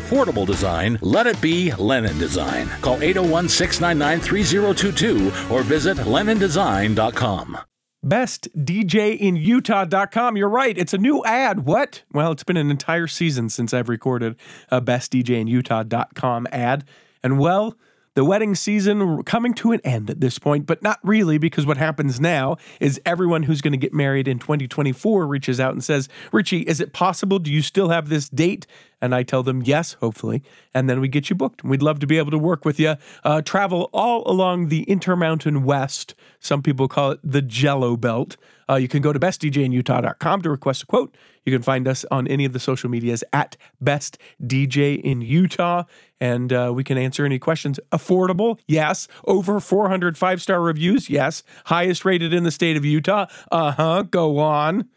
affordable 0.01 0.45
design, 0.45 0.97
let 1.01 1.27
it 1.27 1.39
be 1.41 1.71
Lennon 1.73 2.17
Design. 2.17 2.67
Call 2.81 3.01
801 3.01 3.49
699 3.49 4.19
3022 4.19 5.53
or 5.53 5.63
visit 5.63 5.97
LennonDesign.com. 5.97 7.57
bestdjinutah.com. 8.05 10.37
You're 10.37 10.49
right. 10.49 10.77
It's 10.77 10.93
a 10.93 10.97
new 10.97 11.23
ad. 11.23 11.65
What? 11.65 12.03
Well, 12.11 12.31
it's 12.31 12.43
been 12.43 12.57
an 12.57 12.71
entire 12.71 13.07
season 13.07 13.49
since 13.49 13.73
I've 13.73 13.89
recorded 13.89 14.35
a 14.69 14.81
bestdjinutah.com 14.81 16.47
ad. 16.51 16.85
And 17.23 17.39
well, 17.39 17.77
the 18.13 18.25
wedding 18.25 18.55
season 18.55 19.23
coming 19.23 19.53
to 19.53 19.71
an 19.71 19.79
end 19.83 20.09
at 20.09 20.19
this 20.19 20.37
point, 20.37 20.65
but 20.65 20.83
not 20.83 20.99
really 21.03 21.37
because 21.37 21.65
what 21.65 21.77
happens 21.77 22.19
now 22.19 22.57
is 22.79 22.99
everyone 23.05 23.43
who's 23.43 23.61
going 23.61 23.71
to 23.71 23.77
get 23.77 23.93
married 23.93 24.27
in 24.27 24.37
2024 24.37 25.25
reaches 25.25 25.59
out 25.59 25.71
and 25.71 25.83
says, 25.83 26.09
Richie, 26.31 26.61
is 26.61 26.81
it 26.81 26.93
possible? 26.93 27.39
Do 27.39 27.51
you 27.51 27.61
still 27.61 27.89
have 27.89 28.09
this 28.09 28.27
date? 28.27 28.67
And 29.01 29.15
I 29.15 29.23
tell 29.23 29.43
them, 29.43 29.63
yes, 29.63 29.93
hopefully. 29.93 30.43
And 30.73 30.89
then 30.89 30.99
we 30.99 31.07
get 31.07 31.29
you 31.29 31.35
booked. 31.35 31.63
We'd 31.63 31.81
love 31.81 31.99
to 31.99 32.07
be 32.07 32.17
able 32.17 32.31
to 32.31 32.37
work 32.37 32.65
with 32.65 32.79
you. 32.79 32.95
Uh, 33.23 33.41
travel 33.41 33.89
all 33.93 34.29
along 34.29 34.67
the 34.67 34.83
Intermountain 34.83 35.63
West. 35.63 36.13
Some 36.39 36.61
people 36.61 36.87
call 36.87 37.11
it 37.11 37.19
the 37.23 37.41
Jello 37.41 37.97
Belt. 37.97 38.37
Uh, 38.71 38.77
you 38.77 38.87
can 38.87 39.01
go 39.01 39.11
to 39.11 39.19
bestdjinutah.com 39.19 40.41
to 40.41 40.49
request 40.49 40.83
a 40.83 40.85
quote. 40.85 41.13
You 41.45 41.51
can 41.51 41.61
find 41.61 41.85
us 41.87 42.05
on 42.09 42.25
any 42.27 42.45
of 42.45 42.53
the 42.53 42.59
social 42.59 42.89
medias 42.89 43.23
at 43.33 43.57
Best 43.81 44.17
DJ 44.41 45.01
in 45.01 45.19
Utah, 45.21 45.83
and 46.21 46.53
uh, 46.53 46.71
we 46.73 46.85
can 46.85 46.97
answer 46.97 47.25
any 47.25 47.37
questions. 47.37 47.81
Affordable, 47.91 48.59
yes. 48.67 49.09
Over 49.25 49.59
400 49.59 50.17
five 50.17 50.41
star 50.41 50.61
reviews, 50.61 51.09
yes. 51.09 51.43
Highest 51.65 52.05
rated 52.05 52.33
in 52.33 52.43
the 52.43 52.51
state 52.51 52.77
of 52.77 52.85
Utah, 52.85 53.25
uh 53.51 53.71
huh. 53.71 54.03
Go 54.03 54.39
on. 54.39 54.87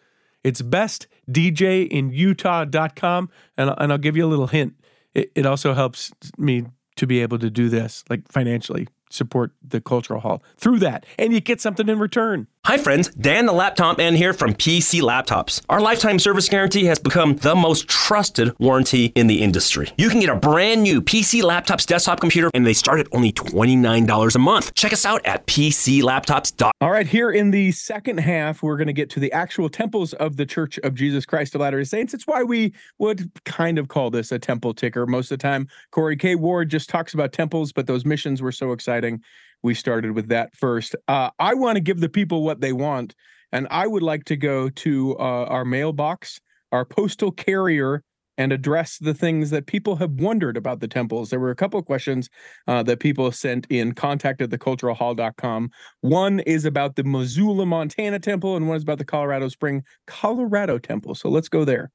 It's 0.44 0.62
bestdjinutah.com, 0.62 3.30
and 3.56 3.74
and 3.76 3.92
I'll 3.92 3.98
give 3.98 4.16
you 4.16 4.24
a 4.24 4.28
little 4.28 4.46
hint. 4.46 4.74
It, 5.14 5.32
it 5.34 5.46
also 5.46 5.74
helps 5.74 6.12
me 6.38 6.66
to 6.96 7.08
be 7.08 7.20
able 7.22 7.40
to 7.40 7.50
do 7.50 7.68
this, 7.68 8.04
like 8.08 8.30
financially 8.30 8.86
support 9.10 9.50
the 9.66 9.80
cultural 9.80 10.20
hall 10.20 10.44
through 10.58 10.78
that, 10.80 11.06
and 11.18 11.32
you 11.32 11.40
get 11.40 11.60
something 11.60 11.88
in 11.88 11.98
return. 11.98 12.46
Hi, 12.66 12.78
friends. 12.78 13.10
Dan 13.10 13.44
the 13.44 13.52
Laptop 13.52 13.98
Man 13.98 14.14
here 14.14 14.32
from 14.32 14.54
PC 14.54 15.02
Laptops. 15.02 15.60
Our 15.68 15.82
lifetime 15.82 16.18
service 16.18 16.48
guarantee 16.48 16.86
has 16.86 16.98
become 16.98 17.36
the 17.36 17.54
most 17.54 17.88
trusted 17.88 18.58
warranty 18.58 19.12
in 19.14 19.26
the 19.26 19.42
industry. 19.42 19.92
You 19.98 20.08
can 20.08 20.18
get 20.18 20.30
a 20.30 20.36
brand 20.36 20.82
new 20.82 21.02
PC 21.02 21.42
Laptops 21.42 21.84
desktop 21.84 22.20
computer, 22.20 22.50
and 22.54 22.66
they 22.66 22.72
start 22.72 23.00
at 23.00 23.08
only 23.12 23.32
$29 23.32 24.34
a 24.34 24.38
month. 24.38 24.72
Check 24.72 24.94
us 24.94 25.04
out 25.04 25.20
at 25.26 25.46
PCLaptops.com. 25.46 26.72
All 26.80 26.90
right, 26.90 27.06
here 27.06 27.30
in 27.30 27.50
the 27.50 27.70
second 27.72 28.16
half, 28.16 28.62
we're 28.62 28.78
going 28.78 28.86
to 28.86 28.94
get 28.94 29.10
to 29.10 29.20
the 29.20 29.32
actual 29.32 29.68
temples 29.68 30.14
of 30.14 30.38
the 30.38 30.46
Church 30.46 30.78
of 30.78 30.94
Jesus 30.94 31.26
Christ 31.26 31.54
of 31.54 31.60
Latter-day 31.60 31.84
Saints. 31.84 32.14
It's 32.14 32.26
why 32.26 32.44
we 32.44 32.72
would 32.98 33.30
kind 33.44 33.78
of 33.78 33.88
call 33.88 34.08
this 34.08 34.32
a 34.32 34.38
temple 34.38 34.72
ticker 34.72 35.06
most 35.06 35.30
of 35.30 35.38
the 35.38 35.42
time. 35.42 35.68
Corey 35.90 36.16
K. 36.16 36.34
Ward 36.34 36.70
just 36.70 36.88
talks 36.88 37.12
about 37.12 37.34
temples, 37.34 37.74
but 37.74 37.86
those 37.86 38.06
missions 38.06 38.40
were 38.40 38.52
so 38.52 38.72
exciting. 38.72 39.20
We 39.64 39.74
started 39.74 40.12
with 40.12 40.28
that 40.28 40.54
first. 40.54 40.94
Uh, 41.08 41.30
I 41.38 41.54
want 41.54 41.76
to 41.76 41.80
give 41.80 41.98
the 41.98 42.10
people 42.10 42.44
what 42.44 42.60
they 42.60 42.74
want, 42.74 43.14
and 43.50 43.66
I 43.70 43.86
would 43.86 44.02
like 44.02 44.24
to 44.26 44.36
go 44.36 44.68
to 44.68 45.16
uh, 45.18 45.46
our 45.46 45.64
mailbox, 45.64 46.38
our 46.70 46.84
postal 46.84 47.32
carrier, 47.32 48.04
and 48.36 48.52
address 48.52 48.98
the 48.98 49.14
things 49.14 49.48
that 49.50 49.66
people 49.66 49.96
have 49.96 50.10
wondered 50.12 50.58
about 50.58 50.80
the 50.80 50.88
temples. 50.88 51.30
There 51.30 51.40
were 51.40 51.50
a 51.50 51.56
couple 51.56 51.80
of 51.80 51.86
questions 51.86 52.28
uh, 52.68 52.82
that 52.82 53.00
people 53.00 53.32
sent 53.32 53.66
in 53.70 53.94
contact 53.94 54.42
at 54.42 54.50
theculturalhall.com. 54.50 55.70
One 56.02 56.40
is 56.40 56.66
about 56.66 56.96
the 56.96 57.04
Missoula, 57.04 57.64
Montana 57.64 58.18
temple, 58.18 58.56
and 58.56 58.68
one 58.68 58.76
is 58.76 58.82
about 58.82 58.98
the 58.98 59.06
Colorado 59.06 59.48
Spring, 59.48 59.82
Colorado 60.06 60.78
temple. 60.78 61.14
So 61.14 61.30
let's 61.30 61.48
go 61.48 61.64
there. 61.64 61.90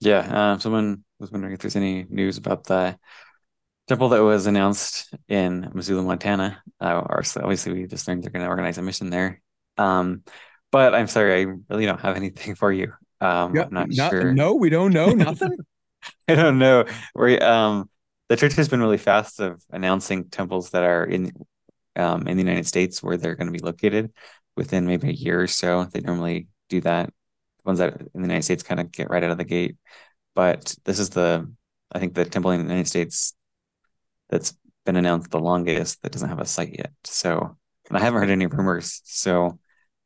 Yeah, 0.00 0.20
uh, 0.20 0.58
someone 0.58 1.02
was 1.18 1.32
wondering 1.32 1.54
if 1.54 1.60
there's 1.60 1.76
any 1.76 2.04
news 2.10 2.36
about 2.36 2.64
the 2.64 2.98
temple 3.90 4.10
that 4.10 4.22
was 4.22 4.46
announced 4.46 5.12
in 5.28 5.68
Missoula, 5.74 6.02
Montana. 6.04 6.62
Uh, 6.80 7.02
obviously, 7.10 7.72
we 7.72 7.86
just 7.88 8.06
learned 8.06 8.22
they're 8.22 8.30
going 8.30 8.44
to 8.44 8.48
organize 8.48 8.78
a 8.78 8.82
mission 8.82 9.10
there. 9.10 9.42
Um, 9.78 10.22
but 10.70 10.94
I'm 10.94 11.08
sorry, 11.08 11.40
I 11.42 11.46
really 11.68 11.86
don't 11.86 12.00
have 12.00 12.14
anything 12.14 12.54
for 12.62 12.72
you. 12.72 12.92
Um, 13.20 13.56
Yeah, 13.56 13.64
I'm 13.64 13.74
not 13.74 13.88
not- 13.90 14.10
sure. 14.12 14.32
No, 14.32 14.54
we 14.54 14.70
don't 14.70 14.92
know 14.92 15.10
nothing. 15.10 15.56
I 16.28 16.36
don't 16.36 16.60
know. 16.60 16.84
We 17.16 17.36
um, 17.40 17.90
the 18.28 18.36
church 18.36 18.52
has 18.54 18.68
been 18.68 18.80
really 18.80 18.96
fast 18.96 19.40
of 19.40 19.60
announcing 19.70 20.28
temples 20.30 20.70
that 20.70 20.84
are 20.84 21.04
in 21.04 21.32
um, 21.96 22.28
in 22.28 22.36
the 22.36 22.44
United 22.44 22.68
States 22.68 23.02
where 23.02 23.16
they're 23.16 23.34
going 23.34 23.52
to 23.52 23.58
be 23.58 23.64
located 23.66 24.12
within 24.56 24.86
maybe 24.86 25.08
a 25.08 25.12
year 25.12 25.42
or 25.42 25.48
so. 25.48 25.84
They 25.84 25.98
normally 26.00 26.46
do 26.68 26.80
that. 26.82 27.06
The 27.06 27.62
ones 27.64 27.80
that 27.80 28.00
in 28.00 28.22
the 28.22 28.28
United 28.28 28.44
States 28.44 28.62
kind 28.62 28.78
of 28.78 28.92
get 28.92 29.10
right 29.10 29.24
out 29.24 29.32
of 29.32 29.38
the 29.38 29.44
gate. 29.44 29.76
But 30.36 30.76
this 30.84 31.00
is 31.00 31.10
the 31.10 31.52
I 31.90 31.98
think 31.98 32.14
the 32.14 32.24
temple 32.24 32.52
in 32.52 32.60
the 32.60 32.64
United 32.72 32.86
States 32.88 33.34
that's 34.30 34.54
been 34.86 34.96
announced 34.96 35.30
the 35.30 35.40
longest 35.40 36.02
that 36.02 36.12
doesn't 36.12 36.28
have 36.28 36.40
a 36.40 36.46
site 36.46 36.76
yet. 36.78 36.92
So 37.04 37.56
and 37.90 37.98
I 37.98 38.00
haven't 38.00 38.20
heard 38.20 38.30
any 38.30 38.46
rumors. 38.46 39.02
So 39.04 39.58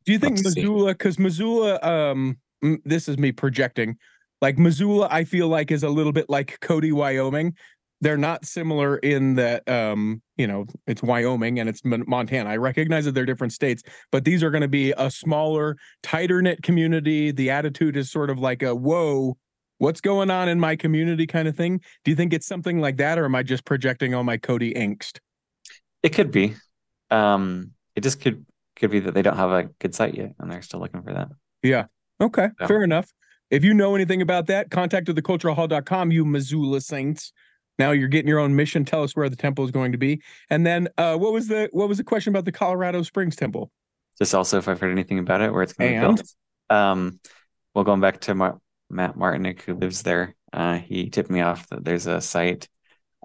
Do 0.05 0.13
you 0.13 0.19
think 0.19 0.43
Missoula? 0.43 0.93
Because 0.93 1.19
Missoula, 1.19 1.79
um, 1.83 2.39
this 2.85 3.09
is 3.09 3.19
me 3.19 3.31
projecting. 3.31 3.97
Like 4.41 4.59
Missoula, 4.59 5.09
I 5.11 5.25
feel 5.25 5.49
like 5.49 5.71
is 5.71 5.83
a 5.83 5.89
little 5.89 6.13
bit 6.13 6.29
like 6.29 6.59
Cody, 6.61 6.93
Wyoming. 6.93 7.55
They're 8.01 8.19
not 8.19 8.45
similar 8.45 8.97
in 8.99 9.37
that, 9.37 9.67
um, 9.69 10.21
you 10.37 10.47
know, 10.47 10.67
it's 10.87 11.03
Wyoming 11.03 11.61
and 11.61 11.69
it's 11.69 11.81
Montana. 11.85 12.51
I 12.51 12.57
recognize 12.57 13.05
that 13.07 13.13
they're 13.13 13.25
different 13.25 13.53
states, 13.53 13.83
but 14.11 14.25
these 14.25 14.43
are 14.43 14.51
going 14.51 14.63
to 14.63 14.69
be 14.69 14.93
a 14.99 15.11
smaller, 15.11 15.77
tighter 16.03 16.43
knit 16.43 16.63
community. 16.63 17.31
The 17.31 17.51
attitude 17.51 17.97
is 17.97 18.11
sort 18.11 18.29
of 18.29 18.39
like 18.39 18.63
a 18.63 18.75
whoa, 18.75 19.39
what's 19.85 20.01
going 20.01 20.31
on 20.31 20.49
in 20.49 20.59
my 20.59 20.75
community 20.75 21.27
kind 21.27 21.47
of 21.47 21.55
thing. 21.57 21.81
Do 22.05 22.11
you 22.11 22.17
think 22.17 22.33
it's 22.33 22.47
something 22.47 22.81
like 22.81 22.97
that, 22.97 23.19
or 23.19 23.27
am 23.27 23.35
I 23.35 23.43
just 23.43 23.65
projecting 23.65 24.15
all 24.15 24.25
my 24.25 24.37
Cody 24.39 24.75
angst? 24.75 25.19
it 26.03 26.11
could 26.11 26.31
be. 26.31 26.55
Um, 27.11 27.71
it 27.95 28.03
just 28.03 28.21
could 28.21 28.45
could 28.77 28.91
be 28.91 29.01
that 29.01 29.15
they 29.15 29.23
don't 29.23 29.37
have 29.37 29.51
a 29.53 29.65
good 29.79 29.95
site 29.95 30.15
yet 30.15 30.33
and 30.39 30.51
they're 30.51 30.61
still 30.63 30.81
looking 30.81 31.03
for 31.03 31.13
that. 31.15 31.29
Yeah. 31.63 31.87
Okay, 32.21 32.49
Yeah. 32.61 32.67
fair 32.67 32.83
enough. 32.83 33.13
If 33.51 33.63
you 33.63 33.73
know 33.73 33.95
anything 33.95 34.21
about 34.21 34.47
that, 34.49 34.71
contact 34.71 35.09
at 35.09 35.15
theculturalhall.com, 35.15 36.11
you 36.11 36.25
Missoula 36.25 36.81
Saints. 36.81 37.33
Now 37.79 37.93
you're 37.93 38.09
getting 38.09 38.29
your 38.29 38.39
own 38.41 38.55
mission. 38.57 38.85
Tell 38.85 39.03
us 39.03 39.15
where 39.17 39.29
the 39.29 39.37
temple 39.37 39.65
is 39.65 39.71
going 39.71 39.93
to 39.93 39.99
be. 39.99 40.21
And 40.51 40.67
then 40.67 40.89
uh 40.99 41.17
what 41.17 41.33
was 41.33 41.49
the 41.49 41.69
what 41.73 41.89
was 41.89 41.99
the 41.99 42.05
question 42.05 42.33
about 42.33 42.45
the 42.45 42.53
Colorado 42.53 43.03
Springs 43.03 43.37
temple? 43.37 43.71
Just 44.19 44.35
also 44.35 44.59
if 44.59 44.69
I've 44.69 44.81
heard 44.81 44.93
anything 44.93 45.19
about 45.19 45.41
it, 45.41 45.53
where 45.53 45.63
it's 45.63 45.73
going 45.73 45.95
to 45.95 46.01
be 46.01 46.15
built. 46.15 46.35
Um, 46.71 47.21
well, 47.75 47.85
going 47.85 48.01
back 48.01 48.21
to 48.23 48.35
Mar- 48.35 48.59
Matt 48.91 49.17
Martinich, 49.17 49.63
who 49.63 49.75
lives 49.75 50.03
there, 50.03 50.35
uh, 50.53 50.79
he 50.79 51.11
tipped 51.11 51.31
me 51.31 51.41
off 51.41 51.69
that 51.69 51.85
there's 51.85 52.07
a 52.07 52.21
site 52.21 52.69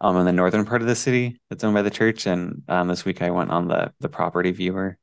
um 0.01 0.15
in 0.15 0.25
the 0.25 0.31
northern 0.31 0.65
part 0.65 0.81
of 0.81 0.87
the 0.87 0.95
city 0.95 1.41
that's 1.49 1.63
owned 1.63 1.73
by 1.75 1.81
the 1.81 1.89
church, 1.89 2.25
and 2.25 2.63
um, 2.67 2.87
this 2.87 3.05
week 3.05 3.21
I 3.21 3.31
went 3.31 3.51
on 3.51 3.67
the 3.67 3.93
the 3.99 4.09
property 4.09 4.51
viewer 4.51 4.97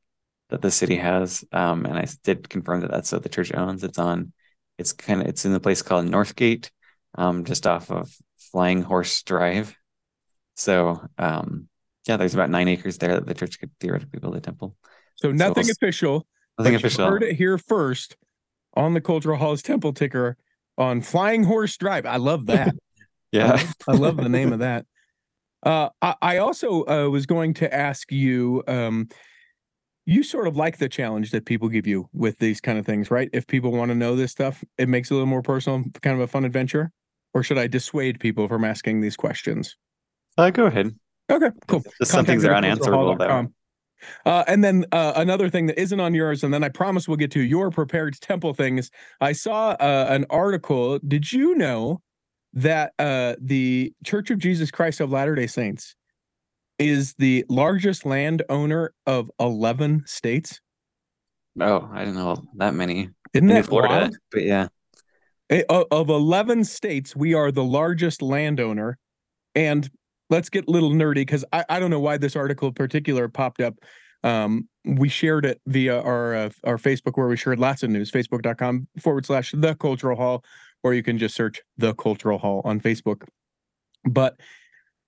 that 0.51 0.63
the 0.63 0.71
city 0.71 0.97
has, 0.97 1.45
um, 1.53 1.85
and 1.87 1.99
I 1.99 2.07
did 2.23 2.49
confirm 2.49 2.81
that 2.81 2.91
that's 2.91 3.13
what 3.13 3.23
the 3.23 3.29
church 3.29 3.53
owns. 3.53 3.83
It's 3.83 3.99
on, 3.99 4.33
it's 4.79 4.93
kind 4.93 5.21
of 5.21 5.27
it's 5.27 5.45
in 5.45 5.53
the 5.53 5.61
place 5.61 5.83
called 5.83 6.07
Northgate, 6.07 6.71
um, 7.17 7.45
just 7.45 7.67
off 7.67 7.91
of 7.91 8.15
Flying 8.39 8.83
Horse 8.83 9.23
Drive. 9.23 9.77
So, 10.55 11.07
um, 11.19 11.69
yeah, 12.07 12.17
there's 12.17 12.35
about 12.35 12.51
nine 12.51 12.69
acres 12.69 12.99
there 12.99 13.15
that 13.15 13.27
the 13.27 13.35
church 13.35 13.59
could 13.59 13.71
theoretically 13.81 14.21
build 14.21 14.37
a 14.37 14.41
temple. 14.41 14.77
So 15.17 15.33
nothing 15.33 15.65
we'll 15.65 15.73
official. 15.73 16.27
Nothing 16.59 16.75
official. 16.77 17.07
heard 17.07 17.23
it 17.23 17.37
here 17.37 17.59
first 17.59 18.17
on 18.75 18.95
the 18.95 19.01
Cultural 19.01 19.39
Hall's 19.39 19.63
temple 19.63 19.93
ticker 19.93 20.37
on 20.79 21.01
Flying 21.01 21.45
Horse 21.45 21.77
Drive. 21.77 22.07
I 22.07 22.17
love 22.17 22.47
that. 22.47 22.75
Yeah. 23.33 23.63
I 23.89 23.93
love 23.93 24.17
the 24.17 24.29
name 24.29 24.53
of 24.53 24.61
that. 24.61 24.87
Uh, 25.63 25.89
I, 26.01 26.15
I 26.23 26.37
also 26.39 26.85
uh, 26.87 27.11
was 27.11 27.27
going 27.27 27.55
to 27.55 27.75
ask 27.75 28.13
you. 28.13 28.63
Um, 28.67 29.09
you 30.09 30.23
sort 30.23 30.47
of 30.47 30.57
like 30.57 30.79
the 30.79 30.89
challenge 30.89 31.33
that 31.33 31.45
people 31.45 31.69
give 31.69 31.87
you 31.87 32.09
with 32.13 32.39
these 32.39 32.61
kind 32.61 32.79
of 32.79 32.87
things, 32.87 33.11
right? 33.11 33.29
If 33.33 33.47
people 33.49 33.73
want 33.73 33.89
to 33.91 33.95
know 33.95 34.15
this 34.15 34.31
stuff, 34.31 34.63
it 34.79 34.89
makes 34.89 35.11
it 35.11 35.15
a 35.15 35.17
little 35.17 35.27
more 35.27 35.43
personal, 35.43 35.83
kind 36.01 36.15
of 36.15 36.21
a 36.21 36.29
fun 36.29 36.45
adventure. 36.45 36.93
Or 37.35 37.43
should 37.43 37.59
I 37.59 37.67
dissuade 37.67 38.21
people 38.21 38.47
from 38.47 38.65
asking 38.65 39.01
these 39.01 39.17
questions? 39.17 39.77
Uh, 40.39 40.51
go 40.51 40.67
ahead. 40.67 40.95
Okay, 41.31 41.51
cool. 41.67 41.83
Just 41.99 42.13
some 42.13 42.25
things 42.25 42.45
are 42.45 42.53
Contact 42.53 42.63
me 42.63 42.69
at 42.69 42.73
unanswerable 42.73 43.17
though. 43.17 43.49
Uh, 44.25 44.45
and 44.47 44.63
then 44.65 44.85
uh, 44.93 45.13
another 45.17 45.49
thing 45.51 45.67
that 45.67 45.81
isn't 45.81 46.01
on 46.01 46.15
yours, 46.15 46.45
and 46.45 46.53
then 46.53 46.63
I 46.65 46.69
promise 46.69 47.07
we'll 47.09 47.17
get 47.17 47.31
to 47.33 47.41
your 47.41 47.71
prepared 47.71 48.15
temple 48.21 48.55
things. 48.55 48.91
I 49.21 49.33
saw 49.33 49.71
uh, 49.71 50.07
an 50.09 50.27
article. 50.31 50.99
Did 51.01 51.33
you 51.33 51.55
know 51.55 52.01
that 52.55 52.93
uh, 52.99 53.35
the 53.41 53.93
Church 54.05 54.31
of 54.31 54.39
Jesus 54.39 54.71
Christ 54.71 55.01
of 55.01 55.11
Latter 55.11 55.35
day 55.35 55.47
Saints 55.47 55.95
is 56.79 57.15
the 57.19 57.45
largest 57.49 58.05
landowner 58.05 58.93
of 59.07 59.31
11 59.41 60.05
states? 60.07 60.61
Oh, 61.61 61.89
I 61.93 62.01
didn't 62.01 62.17
know 62.17 62.43
that 62.57 62.75
many. 62.75 63.11
Isn't 63.33 63.49
that 63.49 63.67
Florida, 63.67 63.95
wild? 63.95 64.17
but 64.31 64.43
yeah. 64.43 64.69
Eh, 65.49 65.63
o- 65.69 65.87
Of 65.91 66.09
11 66.11 66.65
states, 66.65 67.15
we 67.17 67.33
are 67.35 67.51
the 67.53 67.65
largest 67.65 68.21
landowner. 68.21 68.99
And 69.55 69.89
let's 70.31 70.49
get 70.49 70.69
a 70.69 70.71
little 70.71 70.91
nerdy 70.91 71.17
because 71.17 71.45
I, 71.53 71.65
I 71.69 71.81
don't 71.81 71.91
know 71.91 72.01
why 72.01 72.17
this 72.19 72.37
article 72.37 72.69
in 72.69 72.75
particular 72.75 73.27
popped 73.29 73.61
up. 73.61 73.75
Um, 74.25 74.69
we 74.85 75.09
shared 75.09 75.45
it 75.45 75.61
via 75.67 76.01
our 76.01 76.35
uh, 76.35 76.51
our 76.65 76.79
Facebook 76.79 77.17
where 77.17 77.29
we 77.29 77.37
shared 77.37 77.59
lots 77.59 77.83
of 77.83 77.91
news, 77.91 78.11
facebook.com 78.11 78.89
forward 78.99 79.27
slash 79.27 79.53
the 79.57 79.75
cultural 79.75 80.17
hall, 80.17 80.43
or 80.83 80.95
you 80.95 81.03
can 81.03 81.19
just 81.19 81.35
search 81.35 81.61
the 81.77 81.93
cultural 81.95 82.39
hall 82.39 82.63
on 82.65 82.81
Facebook. 82.81 83.27
But 84.05 84.41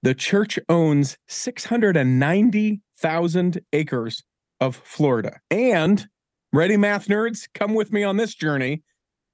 the 0.02 0.14
church 0.14 0.58
owns 0.68 1.16
690,000 1.26 3.60
acres 3.72 4.22
of 4.60 4.76
Florida. 4.84 5.40
And 5.50 6.06
ready, 6.52 6.76
math 6.76 7.08
nerds, 7.08 7.48
come 7.54 7.74
with 7.74 7.92
me 7.92 8.04
on 8.04 8.16
this 8.16 8.34
journey 8.34 8.82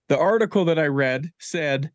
the 0.08 0.18
article 0.18 0.64
that 0.66 0.78
I 0.78 0.86
read 0.86 1.30
said 1.38 1.90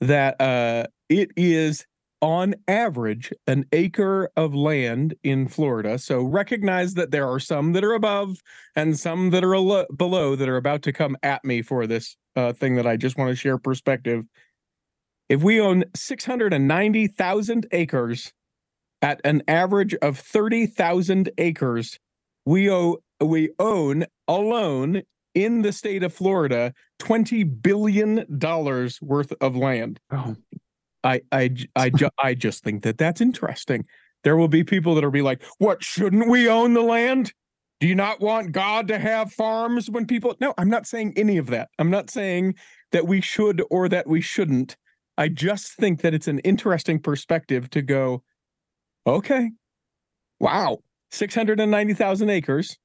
that 0.00 0.40
uh, 0.40 0.86
it 1.08 1.30
is 1.36 1.86
on 2.22 2.54
average 2.68 3.32
an 3.48 3.66
acre 3.72 4.30
of 4.36 4.54
land 4.54 5.14
in 5.24 5.48
Florida. 5.48 5.98
So 5.98 6.22
recognize 6.22 6.94
that 6.94 7.10
there 7.10 7.28
are 7.28 7.40
some 7.40 7.72
that 7.72 7.82
are 7.82 7.92
above 7.92 8.38
and 8.76 8.98
some 8.98 9.30
that 9.30 9.42
are 9.44 9.54
alo- 9.54 9.86
below 9.94 10.36
that 10.36 10.48
are 10.48 10.56
about 10.56 10.82
to 10.82 10.92
come 10.92 11.16
at 11.22 11.44
me 11.44 11.60
for 11.60 11.86
this 11.86 12.16
uh, 12.36 12.52
thing 12.52 12.76
that 12.76 12.86
I 12.86 12.96
just 12.96 13.18
want 13.18 13.30
to 13.30 13.36
share 13.36 13.58
perspective. 13.58 14.24
If 15.28 15.42
we 15.42 15.60
own 15.60 15.84
690,000 15.96 17.66
acres 17.72 18.32
at 19.02 19.20
an 19.24 19.42
average 19.48 19.94
of 19.96 20.16
30,000 20.18 21.30
acres, 21.38 21.98
we 22.46 22.70
owe 22.70 22.98
we 23.20 23.50
own 23.58 24.06
alone 24.26 25.02
in 25.34 25.62
the 25.62 25.72
state 25.72 26.02
of 26.02 26.12
Florida 26.12 26.72
20 26.98 27.44
billion 27.44 28.26
dollars 28.38 29.00
worth 29.00 29.32
of 29.40 29.56
land. 29.56 30.00
Oh. 30.10 30.36
I 31.04 31.20
I 31.32 31.50
I 31.76 31.90
ju- 31.90 32.10
I 32.22 32.34
just 32.34 32.62
think 32.64 32.82
that 32.84 32.98
that's 32.98 33.20
interesting. 33.20 33.84
There 34.24 34.36
will 34.36 34.48
be 34.48 34.64
people 34.64 34.94
that'll 34.94 35.10
be 35.10 35.22
like, 35.22 35.42
"What 35.58 35.82
shouldn't 35.82 36.28
we 36.28 36.48
own 36.48 36.74
the 36.74 36.82
land? 36.82 37.32
Do 37.80 37.88
you 37.88 37.94
not 37.96 38.20
want 38.20 38.52
God 38.52 38.86
to 38.88 38.98
have 38.98 39.32
farms 39.32 39.90
when 39.90 40.06
people 40.06 40.36
No, 40.40 40.54
I'm 40.56 40.70
not 40.70 40.86
saying 40.86 41.14
any 41.16 41.36
of 41.38 41.48
that. 41.48 41.68
I'm 41.78 41.90
not 41.90 42.10
saying 42.10 42.54
that 42.92 43.06
we 43.06 43.20
should 43.20 43.62
or 43.70 43.88
that 43.88 44.06
we 44.06 44.20
shouldn't. 44.20 44.76
I 45.18 45.28
just 45.28 45.72
think 45.72 46.00
that 46.02 46.14
it's 46.14 46.28
an 46.28 46.38
interesting 46.40 46.98
perspective 47.00 47.68
to 47.70 47.82
go, 47.82 48.22
okay. 49.06 49.50
Wow. 50.40 50.78
690,000 51.10 52.30
acres. 52.30 52.78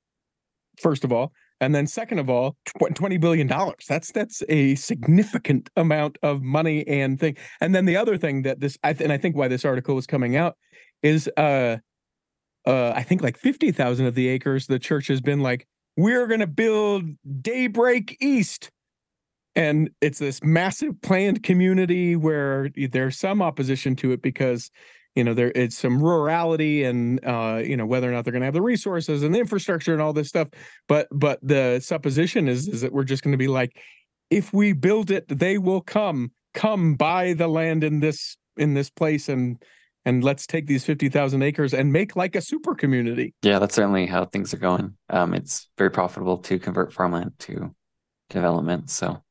First 0.79 1.03
of 1.03 1.11
all, 1.11 1.31
and 1.59 1.73
then 1.73 1.87
second 1.87 2.19
of 2.19 2.29
all, 2.29 2.55
20 2.93 3.17
billion 3.17 3.47
dollars. 3.47 3.85
That's 3.87 4.11
that's 4.11 4.43
a 4.49 4.75
significant 4.75 5.69
amount 5.75 6.17
of 6.21 6.41
money 6.41 6.87
and 6.87 7.19
thing. 7.19 7.35
And 7.61 7.73
then 7.73 7.85
the 7.85 7.97
other 7.97 8.17
thing 8.17 8.43
that 8.43 8.59
this 8.59 8.77
I 8.83 8.93
th- 8.93 9.03
and 9.03 9.11
I 9.11 9.17
think 9.17 9.35
why 9.35 9.47
this 9.47 9.65
article 9.65 9.95
was 9.95 10.05
coming 10.05 10.35
out 10.35 10.55
is 11.01 11.29
uh 11.37 11.77
uh 12.65 12.91
I 12.95 13.03
think 13.03 13.21
like 13.23 13.37
50,000 13.37 14.05
of 14.05 14.15
the 14.15 14.27
acres 14.27 14.67
the 14.67 14.79
church 14.79 15.07
has 15.07 15.21
been 15.21 15.41
like 15.41 15.67
we're 15.95 16.27
going 16.27 16.41
to 16.41 16.47
build 16.47 17.05
Daybreak 17.41 18.17
East 18.21 18.69
and 19.55 19.89
it's 20.01 20.19
this 20.19 20.43
massive 20.43 21.01
planned 21.01 21.41
community 21.41 22.15
where 22.15 22.69
there's 22.91 23.17
some 23.17 23.41
opposition 23.41 23.95
to 23.95 24.11
it 24.11 24.21
because 24.21 24.69
you 25.17 25.23
know 25.23 25.33
there 25.33 25.51
it's 25.55 25.75
some 25.75 25.99
rurality 25.99 26.83
and 26.83 27.19
uh 27.25 27.59
you 27.63 27.75
know 27.75 27.87
whether 27.87 28.07
or 28.07 28.13
not 28.13 28.23
they're 28.23 28.31
going 28.31 28.41
to 28.41 28.45
have 28.45 28.53
the 28.53 28.61
resources 28.61 29.23
and 29.23 29.33
the 29.33 29.39
infrastructure 29.39 29.91
and 29.91 30.01
all 30.01 30.13
this 30.13 30.27
stuff 30.27 30.47
but 30.87 31.07
but 31.11 31.39
the 31.41 31.79
supposition 31.79 32.47
is 32.47 32.67
is 32.67 32.81
that 32.81 32.93
we're 32.93 33.03
just 33.03 33.23
going 33.23 33.31
to 33.31 33.37
be 33.37 33.47
like 33.47 33.75
if 34.29 34.53
we 34.53 34.73
build 34.73 35.09
it 35.09 35.27
they 35.27 35.57
will 35.57 35.81
come 35.81 36.31
come 36.53 36.93
buy 36.93 37.33
the 37.33 37.47
land 37.47 37.83
in 37.83 37.99
this 37.99 38.37
in 38.57 38.75
this 38.75 38.91
place 38.91 39.27
and 39.27 39.57
and 40.05 40.23
let's 40.23 40.47
take 40.47 40.67
these 40.67 40.85
50,000 40.85 41.41
acres 41.41 41.73
and 41.73 41.91
make 41.91 42.15
like 42.15 42.35
a 42.35 42.41
super 42.41 42.75
community 42.75 43.33
Yeah, 43.41 43.59
that's 43.59 43.75
certainly 43.75 44.05
how 44.05 44.23
things 44.23 44.53
are 44.53 44.57
going. 44.57 44.95
Um, 45.09 45.33
it's 45.33 45.67
very 45.77 45.91
profitable 45.91 46.37
to 46.37 46.59
convert 46.59 46.93
farmland 46.93 47.33
to 47.39 47.75
development. 48.29 48.89
So 48.89 49.21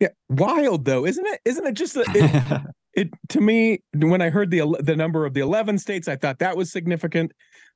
yeah 0.00 0.08
wild 0.28 0.84
though 0.84 1.06
isn't 1.06 1.26
it 1.26 1.40
isn't 1.44 1.66
it 1.66 1.74
just 1.74 1.96
a, 1.96 2.04
it, 2.08 2.62
it 2.96 3.10
to 3.28 3.40
me 3.40 3.80
when 3.94 4.20
i 4.22 4.30
heard 4.30 4.50
the 4.50 4.60
the 4.80 4.96
number 4.96 5.24
of 5.26 5.34
the 5.34 5.40
11 5.40 5.78
states 5.78 6.08
i 6.08 6.16
thought 6.16 6.38
that 6.38 6.56
was 6.56 6.70
significant 6.70 7.32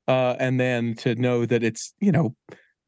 uh 0.07 0.35
and 0.39 0.59
then 0.59 0.95
to 0.95 1.15
know 1.15 1.45
that 1.45 1.63
it's 1.63 1.93
you 1.99 2.11
know 2.11 2.35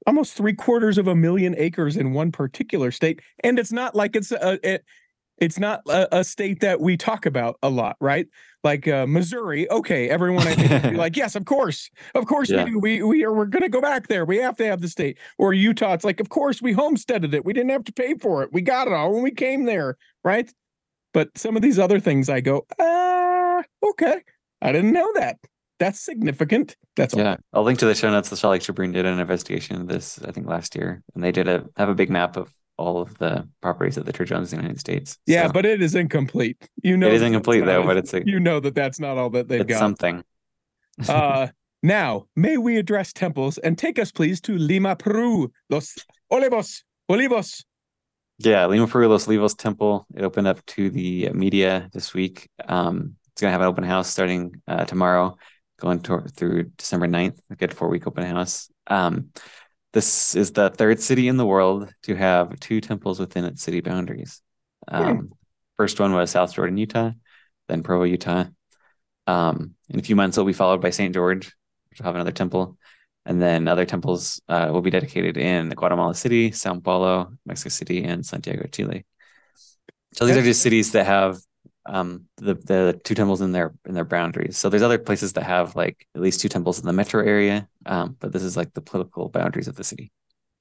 almost 0.07 0.33
three 0.33 0.53
quarters 0.53 0.97
of 0.97 1.07
a 1.07 1.15
million 1.15 1.55
acres 1.57 1.95
in 1.97 2.13
one 2.13 2.31
particular 2.31 2.91
state 2.91 3.21
and 3.43 3.59
it's 3.59 3.71
not 3.71 3.95
like 3.95 4.15
it's 4.15 4.31
a 4.31 4.59
it, 4.67 4.83
it's 5.37 5.59
not 5.59 5.81
a, 5.87 6.19
a 6.19 6.23
state 6.23 6.59
that 6.61 6.79
we 6.81 6.97
talk 6.97 7.25
about 7.25 7.57
a 7.61 7.69
lot 7.69 7.95
right 7.99 8.27
like 8.63 8.87
uh, 8.87 9.07
Missouri, 9.07 9.69
okay, 9.71 10.07
everyone 10.09 10.47
I 10.47 10.53
think 10.53 10.69
would 10.69 10.91
be 10.91 10.97
like, 11.05 11.17
yes, 11.17 11.35
of 11.35 11.45
course, 11.45 11.89
of 12.13 12.27
course 12.27 12.49
Yeah. 12.49 12.63
we 12.65 12.71
do. 12.71 12.79
We 12.79 13.01
we 13.01 13.23
are 13.23 13.33
we're 13.33 13.45
gonna 13.45 13.69
go 13.69 13.81
back 13.81 14.07
there. 14.07 14.23
We 14.23 14.37
have 14.37 14.55
to 14.57 14.65
have 14.65 14.81
the 14.81 14.87
state. 14.87 15.17
Or 15.39 15.51
Utah, 15.53 15.93
it's 15.93 16.05
like, 16.05 16.19
of 16.19 16.29
course 16.29 16.61
we 16.61 16.73
homesteaded 16.73 17.33
it. 17.33 17.43
We 17.43 17.53
didn't 17.53 17.71
have 17.71 17.85
to 17.85 17.91
pay 17.93 18.13
for 18.15 18.43
it. 18.43 18.49
We 18.53 18.61
got 18.61 18.85
it 18.87 18.93
all 18.93 19.13
when 19.13 19.23
we 19.23 19.31
came 19.31 19.65
there, 19.65 19.97
right? 20.23 20.51
But 21.13 21.37
some 21.37 21.55
of 21.55 21.61
these 21.61 21.79
other 21.79 21.99
things, 21.99 22.29
I 22.29 22.41
go, 22.41 22.65
ah, 22.79 23.63
okay, 23.83 24.21
I 24.61 24.71
didn't 24.71 24.93
know 24.93 25.11
that. 25.15 25.37
That's 25.79 25.99
significant. 25.99 26.75
That's 26.95 27.13
all. 27.13 27.21
Yeah, 27.21 27.37
I'll 27.53 27.63
link 27.63 27.79
to 27.79 27.85
the 27.85 27.95
show 27.95 28.11
notes. 28.11 28.29
The 28.29 28.37
Salt 28.37 28.51
Lake 28.51 28.61
Tribune 28.61 28.91
did 28.91 29.05
an 29.05 29.19
investigation 29.19 29.81
of 29.81 29.87
this, 29.87 30.19
I 30.23 30.31
think, 30.31 30.47
last 30.47 30.75
year, 30.75 31.01
and 31.15 31.23
they 31.23 31.31
did 31.31 31.47
a 31.47 31.65
have 31.75 31.89
a 31.89 31.95
big 31.95 32.09
map 32.11 32.37
of 32.37 32.53
all 32.77 33.01
of 33.01 33.17
the 33.17 33.47
properties 33.61 33.95
that 33.95 34.05
the 34.05 34.13
church 34.13 34.31
owns 34.31 34.53
in 34.53 34.57
the 34.57 34.63
United 34.63 34.79
States. 34.79 35.17
Yeah, 35.25 35.47
So 35.47 35.53
but 35.53 35.65
it 35.65 35.81
is 35.81 35.95
incomplete. 35.95 36.67
You 36.83 36.97
know, 36.97 37.07
it 37.07 37.13
is 37.13 37.21
incomplete 37.23 37.65
though. 37.65 37.83
But 37.83 37.97
it's 37.97 38.13
a 38.13 38.23
you 38.25 38.39
know 38.39 38.59
that 38.59 38.75
that's 38.75 38.99
not 38.99 39.17
all 39.17 39.31
that 39.31 39.47
they've 39.47 39.61
it's 39.61 39.69
got. 39.69 39.79
something. 39.79 40.23
uh, 41.09 41.47
now, 41.83 42.27
may 42.35 42.57
we 42.57 42.77
address 42.77 43.11
temples 43.11 43.57
and 43.57 43.75
take 43.77 43.97
us, 43.97 44.11
please, 44.11 44.39
to 44.41 44.55
Lima, 44.57 44.95
Peru. 44.95 45.51
Los 45.69 45.97
Olivos, 46.31 46.83
Olivos. 47.09 47.63
Yeah, 48.43 48.65
Lima 48.65 48.87
Peru 48.87 49.07
Los 49.07 49.27
Olivos 49.27 49.55
Temple. 49.55 50.07
It 50.15 50.23
opened 50.23 50.47
up 50.47 50.65
to 50.67 50.89
the 50.89 51.29
media 51.29 51.89
this 51.93 52.13
week. 52.13 52.49
Um, 52.65 53.15
it's 53.31 53.41
gonna 53.41 53.51
have 53.51 53.61
an 53.61 53.67
open 53.67 53.83
house 53.83 54.09
starting 54.09 54.61
uh, 54.67 54.85
tomorrow, 54.85 55.37
going 55.79 55.99
to, 56.01 56.21
through 56.21 56.63
December 56.75 57.07
9th. 57.07 57.39
A 57.51 57.55
good 57.55 57.71
four 57.71 57.87
week 57.89 58.07
open 58.07 58.23
house. 58.23 58.71
Um, 58.87 59.29
this 59.93 60.35
is 60.35 60.53
the 60.53 60.71
third 60.71 60.99
city 60.99 61.27
in 61.27 61.37
the 61.37 61.45
world 61.45 61.93
to 62.03 62.15
have 62.15 62.59
two 62.59 62.81
temples 62.81 63.19
within 63.19 63.45
its 63.45 63.61
city 63.61 63.81
boundaries. 63.81 64.41
Um, 64.87 65.29
First 65.77 65.99
one 65.99 66.13
was 66.13 66.31
South 66.31 66.53
Jordan, 66.53 66.77
Utah, 66.77 67.11
then 67.67 67.83
Provo, 67.83 68.03
Utah. 68.03 68.45
Um, 69.27 69.75
in 69.89 69.99
a 69.99 70.03
few 70.03 70.15
months, 70.15 70.37
it'll 70.37 70.47
be 70.47 70.53
followed 70.53 70.81
by 70.81 70.89
St. 70.89 71.13
George, 71.13 71.55
which 71.89 71.99
will 71.99 72.05
have 72.05 72.15
another 72.15 72.31
temple. 72.31 72.77
And 73.25 73.41
then 73.41 73.67
other 73.67 73.85
temples 73.85 74.41
uh, 74.49 74.69
will 74.71 74.81
be 74.81 74.89
dedicated 74.89 75.37
in 75.37 75.69
Guatemala 75.69 76.15
City, 76.15 76.51
Sao 76.51 76.79
Paulo, 76.79 77.33
Mexico 77.45 77.69
City, 77.69 78.03
and 78.03 78.25
Santiago, 78.25 78.67
Chile. 78.67 79.05
So 80.13 80.25
these 80.25 80.37
are 80.37 80.41
just 80.41 80.61
cities 80.61 80.91
that 80.93 81.05
have 81.05 81.37
um, 81.85 82.25
the 82.37 82.55
the 82.55 82.99
two 83.03 83.15
temples 83.15 83.41
in 83.41 83.51
their 83.51 83.73
in 83.85 83.93
their 83.93 84.05
boundaries. 84.05 84.57
So 84.57 84.69
there's 84.69 84.81
other 84.81 84.97
places 84.97 85.33
that 85.33 85.43
have 85.43 85.75
like 85.75 86.07
at 86.15 86.21
least 86.21 86.41
two 86.41 86.49
temples 86.49 86.79
in 86.79 86.85
the 86.85 86.93
metro 86.93 87.23
area, 87.23 87.67
um, 87.85 88.17
but 88.19 88.31
this 88.31 88.43
is 88.43 88.57
like 88.57 88.73
the 88.73 88.81
political 88.81 89.29
boundaries 89.29 89.67
of 89.67 89.75
the 89.75 89.83
city. 89.83 90.11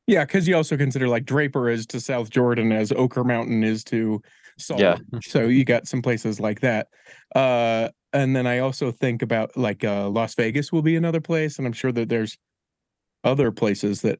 Yeah, 0.06 0.24
because 0.24 0.48
you 0.48 0.56
also 0.56 0.76
consider 0.76 1.08
like 1.08 1.24
Draper 1.24 1.68
is 1.68 1.86
to 1.86 2.00
South 2.00 2.30
Jordan 2.30 2.72
as 2.72 2.90
Oquirrh 2.90 3.26
Mountain 3.26 3.64
is 3.64 3.84
to 3.84 4.22
Salt. 4.58 4.80
Yeah. 4.80 4.96
So 5.22 5.46
you 5.46 5.64
got 5.64 5.86
some 5.86 6.02
places 6.02 6.40
like 6.40 6.60
that. 6.60 6.88
Uh, 7.34 7.88
and 8.12 8.34
then 8.34 8.46
I 8.46 8.58
also 8.58 8.90
think 8.90 9.22
about 9.22 9.56
like 9.56 9.84
uh, 9.84 10.08
Las 10.08 10.34
Vegas 10.34 10.72
will 10.72 10.82
be 10.82 10.96
another 10.96 11.20
place, 11.20 11.58
and 11.58 11.66
I'm 11.66 11.72
sure 11.72 11.92
that 11.92 12.08
there's 12.08 12.36
other 13.24 13.50
places 13.52 14.02
that, 14.02 14.18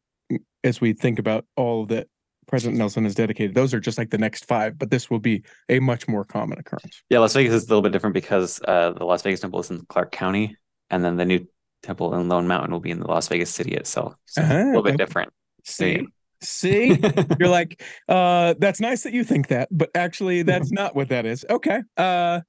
as 0.65 0.81
we 0.81 0.93
think 0.93 1.19
about 1.19 1.45
all 1.57 1.87
that 1.87 2.07
President 2.47 2.79
Nelson 2.79 3.05
has 3.05 3.15
dedicated, 3.15 3.55
those 3.55 3.73
are 3.73 3.81
just 3.81 3.97
like 3.99 4.11
the 4.11 4.19
next 4.19 4.45
five, 4.45 4.79
but 4.79 4.91
this 4.91 5.09
will 5.11 5.19
be 5.21 5.43
a 5.69 5.79
much 5.81 6.09
more 6.09 6.25
common 6.25 6.59
occurrence. 6.59 7.03
Yeah, 7.09 7.21
Las 7.21 7.35
Vegas 7.35 7.55
is 7.55 7.65
a 7.65 7.69
little 7.69 7.83
bit 7.83 7.93
different 7.93 8.15
because 8.15 8.61
uh, 8.67 8.93
the 8.93 9.05
Las 9.05 9.23
Vegas 9.23 9.41
temple 9.41 9.61
is 9.61 9.71
in 9.71 9.85
Clark 9.89 10.11
County, 10.13 10.57
and 10.91 11.05
then 11.05 11.17
the 11.17 11.25
new 11.25 11.47
temple 11.83 12.15
in 12.15 12.29
Lone 12.29 12.47
Mountain 12.47 12.73
will 12.73 12.81
be 12.81 12.91
in 12.91 12.99
the 13.01 13.07
Las 13.07 13.29
Vegas 13.29 13.51
city 13.51 13.73
itself. 13.75 14.15
So 14.27 14.43
a 14.43 14.45
little 14.45 14.79
Ah, 14.79 14.83
bit 14.83 14.89
okay. 14.95 14.97
different. 14.97 15.33
See, 15.65 16.07
see, 16.43 16.99
you're 17.39 17.49
like, 17.49 17.83
uh, 18.09 18.55
that's 18.59 18.81
nice 18.81 19.03
that 19.05 19.13
you 19.13 19.25
think 19.25 19.49
that, 19.49 19.69
but 19.71 19.91
actually, 19.95 20.43
that's 20.43 20.71
not 20.73 20.95
what 20.97 21.09
that 21.09 21.27
is. 21.27 21.47
Okay. 21.49 21.81
Uh, 21.97 22.41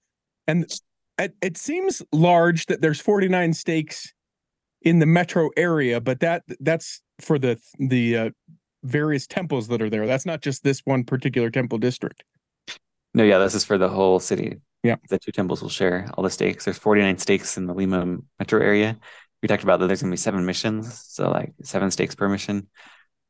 and 0.47 0.65
it, 1.19 1.35
it 1.41 1.57
seems 1.57 2.01
large 2.11 2.65
that 2.65 2.81
there's 2.81 2.99
49 2.99 3.53
stakes 3.53 4.13
in 4.81 4.99
the 4.99 5.05
metro 5.05 5.49
area, 5.55 6.01
but 6.01 6.19
that 6.21 6.43
that's 6.59 7.01
for 7.19 7.37
the 7.37 7.59
the 7.79 8.17
uh, 8.17 8.29
various 8.83 9.27
temples 9.27 9.67
that 9.67 9.81
are 9.81 9.89
there. 9.89 10.07
That's 10.07 10.25
not 10.25 10.41
just 10.41 10.63
this 10.63 10.81
one 10.85 11.03
particular 11.03 11.49
temple 11.49 11.77
district. 11.77 12.23
No, 13.13 13.23
yeah, 13.23 13.37
this 13.37 13.55
is 13.55 13.65
for 13.65 13.77
the 13.77 13.89
whole 13.89 14.19
city. 14.19 14.57
Yeah. 14.83 14.95
The 15.09 15.19
two 15.19 15.31
temples 15.31 15.61
will 15.61 15.69
share 15.69 16.09
all 16.13 16.23
the 16.23 16.29
stakes. 16.29 16.65
There's 16.65 16.79
49 16.79 17.17
stakes 17.19 17.57
in 17.57 17.67
the 17.67 17.73
Lima 17.73 18.17
metro 18.39 18.59
area. 18.59 18.97
We 19.41 19.47
talked 19.47 19.63
about 19.63 19.79
that 19.79 19.87
there's 19.87 20.01
gonna 20.01 20.11
be 20.11 20.17
seven 20.17 20.45
missions, 20.45 21.03
so 21.07 21.29
like 21.29 21.53
seven 21.63 21.91
stakes 21.91 22.15
per 22.15 22.29
mission. 22.29 22.67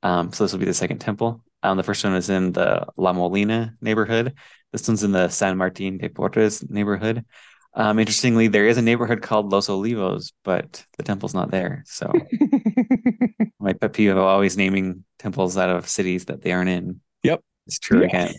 Um, 0.04 0.32
so 0.32 0.44
this 0.44 0.52
will 0.52 0.60
be 0.60 0.66
the 0.66 0.74
second 0.74 1.00
temple. 1.00 1.44
Um, 1.64 1.78
the 1.78 1.84
first 1.84 2.04
one 2.04 2.16
is 2.16 2.30
in 2.30 2.54
the 2.54 2.88
La 2.98 3.14
Molina 3.14 3.76
neighborhood. 3.82 4.34
This 4.72 4.88
one's 4.88 5.04
in 5.04 5.12
the 5.12 5.30
San 5.30 5.58
Martin 5.58 5.98
de 5.98 6.10
Porres 6.10 6.68
neighborhood. 6.70 7.26
Um, 7.74 8.00
interestingly, 8.00 8.48
there 8.48 8.68
is 8.68 8.78
a 8.78 8.82
neighborhood 8.82 9.22
called 9.22 9.52
Los 9.52 9.68
Olivos, 9.70 10.34
but 10.44 10.86
the 10.98 11.04
temple's 11.04 11.34
not 11.34 11.52
there. 11.52 11.84
So 11.88 12.12
my 13.60 13.74
pet 13.74 13.94
peeve 13.94 14.12
of 14.12 14.18
always 14.18 14.58
naming 14.58 15.06
temples 15.20 15.58
out 15.58 15.70
of 15.70 15.88
cities 15.88 16.26
that 16.26 16.42
they 16.42 16.52
aren't 16.52 16.70
in. 16.70 17.00
Yep. 17.24 17.42
It's 17.68 17.80
true 17.80 18.02
Yeah. 18.02 18.08
again. 18.08 18.34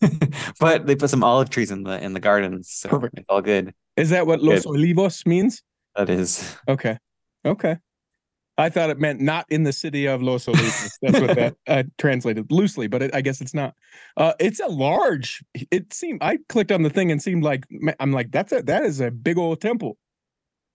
but 0.60 0.86
they 0.86 0.94
put 0.94 1.10
some 1.10 1.24
olive 1.24 1.50
trees 1.50 1.72
in 1.72 1.82
the 1.82 2.00
in 2.00 2.12
the 2.12 2.20
gardens, 2.20 2.70
so 2.70 2.88
Perfect. 2.88 3.18
it's 3.18 3.26
all 3.28 3.42
good. 3.42 3.74
is 3.96 4.10
that 4.10 4.28
what 4.28 4.40
Los 4.40 4.64
Olivos 4.64 5.26
means? 5.26 5.62
That 5.96 6.08
is 6.08 6.56
Okay. 6.68 6.98
Okay. 7.44 7.78
I 8.62 8.70
thought 8.70 8.90
it 8.90 8.98
meant 8.98 9.20
not 9.20 9.46
in 9.50 9.64
the 9.64 9.72
city 9.72 10.06
of 10.06 10.22
Los 10.22 10.46
Olivos. 10.46 10.92
That's 11.02 11.20
what 11.20 11.36
that 11.36 11.56
uh, 11.66 11.82
translated 11.98 12.50
loosely, 12.50 12.86
but 12.86 13.02
it, 13.02 13.14
I 13.14 13.20
guess 13.20 13.40
it's 13.40 13.54
not. 13.54 13.74
Uh, 14.16 14.34
it's 14.38 14.60
a 14.60 14.68
large. 14.68 15.44
It 15.70 15.92
seemed. 15.92 16.22
I 16.22 16.38
clicked 16.48 16.70
on 16.70 16.82
the 16.82 16.90
thing 16.90 17.10
and 17.10 17.20
seemed 17.20 17.42
like 17.42 17.66
I'm 17.98 18.12
like 18.12 18.30
that's 18.30 18.52
a 18.52 18.62
that 18.62 18.84
is 18.84 19.00
a 19.00 19.10
big 19.10 19.38
old 19.38 19.60
temple. 19.60 19.98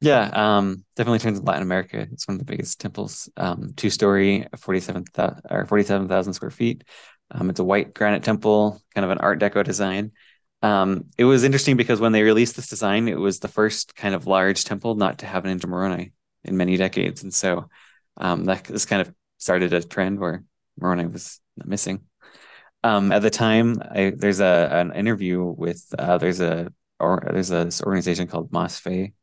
yeah, 0.02 0.30
um, 0.34 0.84
definitely 0.96 1.20
turns 1.20 1.40
in 1.40 1.46
Latin 1.46 1.64
America. 1.64 2.08
It's 2.12 2.28
one 2.28 2.36
of 2.36 2.40
the 2.40 2.46
biggest 2.46 2.80
temples. 2.80 3.30
Um, 3.38 3.74
two 3.76 3.90
story, 3.90 4.46
forty 4.58 4.82
seven 4.82 5.06
or 5.50 5.66
forty 5.66 5.84
seven 5.84 6.08
thousand 6.08 6.34
square 6.34 6.52
feet. 6.52 6.84
Um, 7.32 7.50
it's 7.50 7.60
a 7.60 7.64
white 7.64 7.94
granite 7.94 8.24
temple, 8.24 8.82
kind 8.96 9.06
of 9.06 9.12
an 9.12 9.18
Art 9.20 9.40
Deco 9.40 9.64
design. 9.64 10.12
Um, 10.62 11.06
it 11.18 11.26
was 11.26 11.44
interesting 11.44 11.78
because 11.78 12.00
when 12.00 12.12
they 12.12 12.24
released 12.24 12.56
this 12.56 12.68
design, 12.68 13.08
it 13.08 13.20
was 13.20 13.40
the 13.40 13.48
first 13.48 13.96
kind 13.96 14.16
of 14.16 14.28
large 14.28 14.64
temple 14.64 14.96
not 14.96 15.20
to 15.20 15.26
have 15.26 15.46
an 15.46 15.60
Moroni 15.68 16.14
in 16.48 16.58
many 16.58 16.78
decades, 16.78 17.24
and 17.24 17.34
so 17.34 17.70
um, 18.18 18.46
that 18.46 18.64
this 18.66 18.86
kind 18.86 19.02
of 19.02 19.14
started 19.38 19.74
a 19.74 19.84
trend 19.84 20.20
where 20.20 20.44
Moroni 20.80 21.06
was 21.06 21.40
missing. 21.66 22.02
Um, 22.84 23.12
at 23.12 23.22
the 23.22 23.30
time, 23.30 23.82
I, 23.82 24.14
there's 24.16 24.40
a 24.40 24.70
an 24.72 24.94
interview 24.94 25.44
with 25.44 25.84
uh, 25.98 26.18
there's 26.18 26.40
a 26.40 26.72
or 27.00 27.28
there's 27.32 27.52
a 27.52 27.66
this 27.66 27.82
organization 27.82 28.28
called 28.28 28.52
Mosfe. 28.52 29.14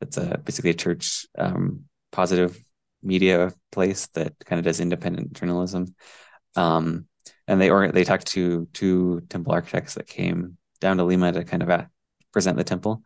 It's 0.00 0.16
a 0.16 0.38
basically 0.44 0.70
a 0.70 0.74
church 0.74 1.26
um, 1.38 1.84
positive 2.10 2.62
media 3.02 3.52
place 3.70 4.06
that 4.08 4.34
kind 4.44 4.58
of 4.58 4.64
does 4.64 4.80
independent 4.80 5.32
journalism. 5.32 5.94
Um, 6.56 7.06
and 7.46 7.60
they 7.60 7.70
or 7.70 7.90
they 7.92 8.04
talked 8.04 8.26
to 8.28 8.68
two 8.72 9.22
temple 9.28 9.52
architects 9.52 9.94
that 9.94 10.06
came 10.06 10.56
down 10.80 10.96
to 10.96 11.04
Lima 11.04 11.32
to 11.32 11.44
kind 11.44 11.62
of 11.62 11.70
uh, 11.70 11.84
present 12.32 12.56
the 12.56 12.64
temple. 12.64 13.02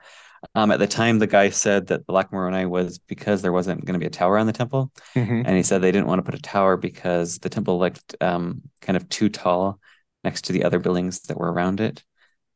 Um, 0.54 0.70
at 0.70 0.78
the 0.78 0.87
time, 0.87 1.18
the 1.18 1.26
guy 1.26 1.50
said 1.50 1.88
that 1.88 2.06
the 2.06 2.12
Black 2.12 2.32
Moroni 2.32 2.66
was 2.66 2.98
because 2.98 3.42
there 3.42 3.52
wasn't 3.52 3.85
going 3.85 3.94
to 3.94 3.98
be 4.00 4.06
a 4.06 4.11
tower 4.11 4.38
on 4.38 4.46
the 4.46 4.52
temple, 4.52 4.90
Mhm. 5.14 5.44
and 5.46 5.56
he 5.56 5.62
said 5.62 5.82
they 5.82 5.92
didn't 5.92 6.06
want 6.06 6.18
to 6.18 6.22
put 6.30 6.38
a 6.38 6.42
tower 6.42 6.76
because 6.76 7.38
the 7.38 7.48
temple 7.48 7.78
looked 7.78 8.14
um, 8.20 8.62
kind 8.80 8.96
of 8.96 9.09
too 9.09 9.28
tall 9.28 9.80
next 10.24 10.46
to 10.46 10.52
the 10.52 10.64
other 10.64 10.78
buildings 10.78 11.20
that 11.22 11.38
were 11.38 11.52
around 11.52 11.80
it. 11.80 12.02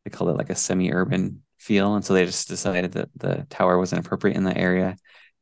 They 0.05 0.11
called 0.11 0.31
it 0.31 0.37
like 0.39 0.51
a 0.51 0.55
semi-urban 0.55 1.43
feel, 1.59 1.95
and 1.95 2.05
so 2.05 2.15
they 2.15 2.25
just 2.25 2.49
decided 2.49 2.93
that 2.93 3.11
the 3.17 3.47
tower 3.51 3.79
wasn't 3.79 4.05
appropriate 4.05 4.37
in 4.37 4.45
that 4.45 4.57
area, 4.57 4.97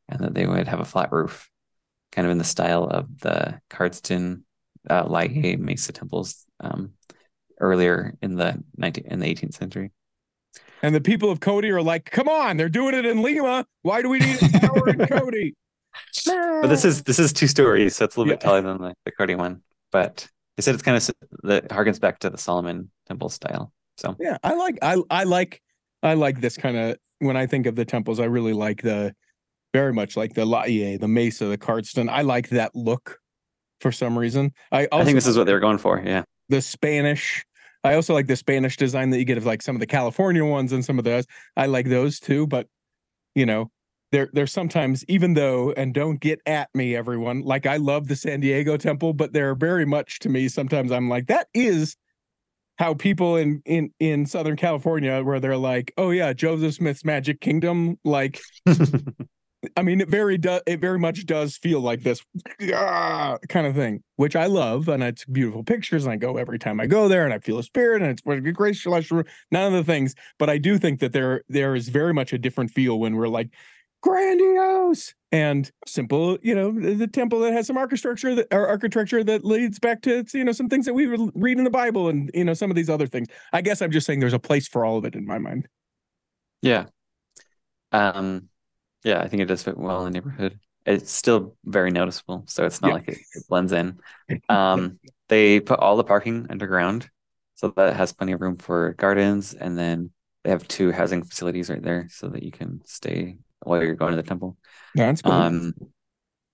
and 0.09 0.21
that 0.21 0.35
they 0.35 0.47
would 0.47 0.67
have 0.69 0.81
a 0.81 0.85
flat 0.85 1.13
roof, 1.13 1.49
kind 2.13 2.27
of 2.27 2.33
in 2.33 2.39
the 2.39 2.45
style 2.45 2.85
of 2.85 3.21
the 3.21 3.61
Cardston, 3.71 4.43
uh, 4.91 5.05
Laie 5.05 5.57
Mesa 5.57 5.93
temples 5.93 6.45
um, 6.61 6.93
earlier 7.61 8.17
in 8.23 8.37
the 8.37 8.63
19 8.77 9.05
in 9.07 9.21
the 9.21 9.27
18th 9.27 9.55
century. 9.55 9.93
And 10.83 10.95
the 10.95 11.01
people 11.01 11.31
of 11.31 11.41
Cody 11.41 11.71
are 11.71 11.83
like, 11.83 12.11
come 12.11 12.29
on, 12.29 12.57
they're 12.57 12.69
doing 12.69 12.95
it 12.95 13.05
in 13.05 13.23
Lima. 13.23 13.67
Why 13.83 14.03
do 14.03 14.09
we 14.09 14.19
need 14.21 14.43
a 14.43 14.61
tower 14.61 14.89
in 14.89 15.07
Cody? 15.07 15.55
But 16.27 16.69
this 16.69 16.85
is 16.85 17.03
this 17.03 17.19
is 17.19 17.33
two 17.33 17.49
stories, 17.49 17.97
so 17.97 18.05
it's 18.05 18.17
a 18.17 18.21
little 18.21 18.33
bit 18.33 18.41
Yeah. 18.43 18.49
taller 18.49 18.63
than 18.63 18.81
the, 18.81 18.95
the 19.05 19.11
Cardi 19.13 19.35
one. 19.35 19.63
But 19.91 20.29
they 20.57 20.63
said 20.63 20.75
it's 20.75 20.83
kind 20.83 20.97
of 20.97 21.11
that 21.45 21.69
harkens 21.69 22.01
back 22.01 22.21
to 22.21 22.31
the 22.31 22.39
Solomon 22.39 22.91
temple 23.07 23.29
style. 23.31 23.73
So 23.97 24.15
Yeah, 24.21 24.37
I 24.45 24.55
like 24.55 24.79
I 24.83 24.97
I 25.11 25.25
like 25.25 25.61
I 26.03 26.15
like 26.15 26.41
this 26.41 26.57
kind 26.57 26.77
of 26.77 26.97
when 27.19 27.37
I 27.37 27.47
think 27.47 27.67
of 27.67 27.75
the 27.75 27.85
temples, 27.85 28.21
I 28.21 28.27
really 28.27 28.53
like 28.53 28.83
the 28.83 29.13
very 29.75 29.93
much 29.93 30.17
like 30.17 30.35
the 30.35 30.45
Laie, 30.45 30.97
the 30.97 31.09
Mesa, 31.09 31.47
the 31.47 31.59
Cardston. 31.59 32.09
I 32.09 32.23
like 32.23 32.51
that 32.51 32.71
look 32.77 33.19
for 33.81 33.91
some 33.91 34.17
reason. 34.17 34.53
I 34.71 34.87
also 34.87 35.03
I 35.03 35.05
think 35.05 35.17
this 35.17 35.27
is 35.27 35.37
what 35.37 35.47
they 35.47 35.53
were 35.53 35.61
going 35.61 35.79
for. 35.79 36.01
Yeah. 36.05 36.23
the 36.49 36.63
Spanish. 36.63 37.45
I 37.85 37.95
also 37.95 38.15
like 38.15 38.27
the 38.27 38.37
Spanish 38.37 38.77
design 38.77 39.11
that 39.11 39.19
you 39.19 39.25
get 39.25 39.39
of 39.39 39.47
like 39.47 39.63
some 39.63 39.77
of 39.77 39.81
the 39.81 39.87
California 39.87 40.45
ones 40.45 40.73
and 40.73 40.85
some 40.85 40.99
of 40.99 41.05
those. 41.05 41.25
I 41.57 41.67
like 41.67 41.87
those 41.87 42.19
too, 42.19 42.47
but 42.47 42.67
you 43.35 43.47
know, 43.47 43.71
there's 44.11 44.53
sometimes 44.53 45.05
even 45.07 45.35
though 45.35 45.73
and 45.73 45.93
don't 45.93 46.19
get 46.19 46.41
at 46.47 46.71
me 46.75 46.97
everyone, 46.97 47.43
like 47.43 47.67
I 47.67 47.77
love 47.77 48.09
the 48.09 48.17
San 48.17 48.41
Diego 48.41 48.77
temple, 48.77 49.13
but 49.13 49.33
they're 49.33 49.55
very 49.55 49.85
much 49.85 50.19
to 50.21 50.29
me 50.29 50.49
sometimes 50.49 50.91
I'm 50.91 51.09
like 51.09 51.27
that 51.27 51.49
is 51.55 51.97
how 52.79 52.95
people 52.95 53.37
in 53.37 53.61
in 53.67 53.91
in 53.99 54.25
Southern 54.25 54.57
California 54.57 55.23
where 55.23 55.41
they're 55.41 55.57
like, 55.57 55.93
"Oh 55.99 56.11
yeah, 56.11 56.33
Joseph 56.33 56.75
Smith's 56.75 57.05
Magic 57.05 57.41
Kingdom," 57.41 57.99
like 58.05 58.41
I 59.77 59.83
mean, 59.83 60.01
it 60.01 60.09
very 60.09 60.39
does. 60.39 60.61
It 60.67 60.81
very 60.81 60.99
much 60.99 61.27
does 61.27 61.57
feel 61.57 61.81
like 61.81 62.03
this 62.03 62.23
kind 63.49 63.67
of 63.67 63.75
thing, 63.75 64.05
which 64.17 64.37
I 64.37 64.47
love, 64.47 64.89
and 64.89 65.03
it's 65.03 65.25
beautiful 65.25 65.65
pictures. 65.65 66.05
And 66.05 66.13
I 66.13 66.17
go 66.17 66.37
every 66.37 66.61
time 66.61 66.81
I 66.81 66.87
go 66.87 67.09
there, 67.09 67.25
and 67.25 67.35
I 67.35 67.41
feel 67.41 67.59
a 67.59 67.65
spirit, 67.65 68.01
and 68.01 68.11
it's 68.11 68.23
great. 68.53 68.77
None 69.51 69.67
of 69.67 69.73
the 69.73 69.85
things, 69.85 70.15
but 70.39 70.49
I 70.49 70.59
do 70.59 70.79
think 70.79 71.01
that 71.01 71.13
there 71.13 71.43
there 71.49 71.75
is 71.75 71.89
very 71.89 72.15
much 72.15 72.33
a 72.33 72.39
different 72.39 72.71
feel 72.71 73.01
when 73.01 73.17
we're 73.17 73.29
like 73.29 73.51
grandiose 74.01 75.15
and 75.33 75.71
simple. 75.87 76.39
You 76.41 76.55
know, 76.55 76.71
the, 76.71 76.95
the 76.95 77.09
temple 77.09 77.41
that 77.41 77.53
has 77.53 77.67
some 77.67 77.77
architecture 77.77 78.37
that 78.37 78.47
or 78.53 78.69
architecture 78.69 79.25
that 79.25 79.45
leads 79.45 79.81
back 79.81 80.03
to 80.03 80.25
you 80.33 80.45
know 80.45 80.53
some 80.53 80.69
things 80.69 80.87
that 80.87 80.95
we 80.95 81.07
read 81.07 81.59
in 81.59 81.65
the 81.65 81.71
Bible, 81.71 82.09
and 82.09 82.31
you 82.33 82.45
know 82.45 82.55
some 82.55 82.71
of 82.71 82.77
these 82.77 82.91
other 82.91 83.09
things. 83.09 83.27
I 83.53 83.61
guess 83.61 83.83
I'm 83.83 83.91
just 83.91 84.07
saying 84.07 84.21
there's 84.21 84.33
a 84.33 84.39
place 84.39 84.69
for 84.69 84.85
all 84.85 84.99
of 84.99 85.05
it 85.05 85.17
in 85.17 85.27
my 85.27 85.39
mind. 85.39 85.67
Yeah. 86.63 86.87
Um 87.91 88.51
yeah, 89.05 89.21
I 89.21 89.29
think 89.29 89.43
it 89.43 89.47
does 89.47 89.63
fit 89.63 89.77
well 89.77 89.99
in 90.01 90.13
the 90.13 90.19
neighborhood. 90.19 90.59
It's 90.87 91.11
still 91.11 91.57
very 91.65 91.91
noticeable, 91.91 92.45
so 92.47 92.65
it's 92.65 92.81
not 92.81 92.89
Yeah. 92.89 92.93
like 92.93 93.09
it, 93.09 93.19
it 93.35 93.47
blends 93.49 93.73
in. 93.73 94.01
Um, 94.49 94.99
they 95.29 95.61
put 95.61 95.81
all 95.81 95.97
the 95.97 96.05
parking 96.05 96.47
underground, 96.51 97.11
so 97.55 97.73
that 97.77 97.97
has 97.97 98.13
plenty 98.13 98.33
of 98.33 98.41
room 98.41 98.57
for 98.57 98.95
gardens, 98.95 99.55
and 99.55 99.77
then 99.77 100.11
they 100.45 100.51
have 100.51 100.67
two 100.69 100.91
housing 100.93 101.23
facilities 101.23 101.69
right 101.71 101.83
there, 101.83 102.09
so 102.11 102.29
that 102.29 102.43
you 102.43 102.51
can 102.51 102.81
stay 102.87 103.37
while 103.61 103.83
you're 103.83 103.95
going 103.95 104.13
to 104.13 104.17
the 104.17 104.23
temple. 104.29 104.57
That's 104.95 105.23
cool. 105.23 105.49
Um, 105.49 105.75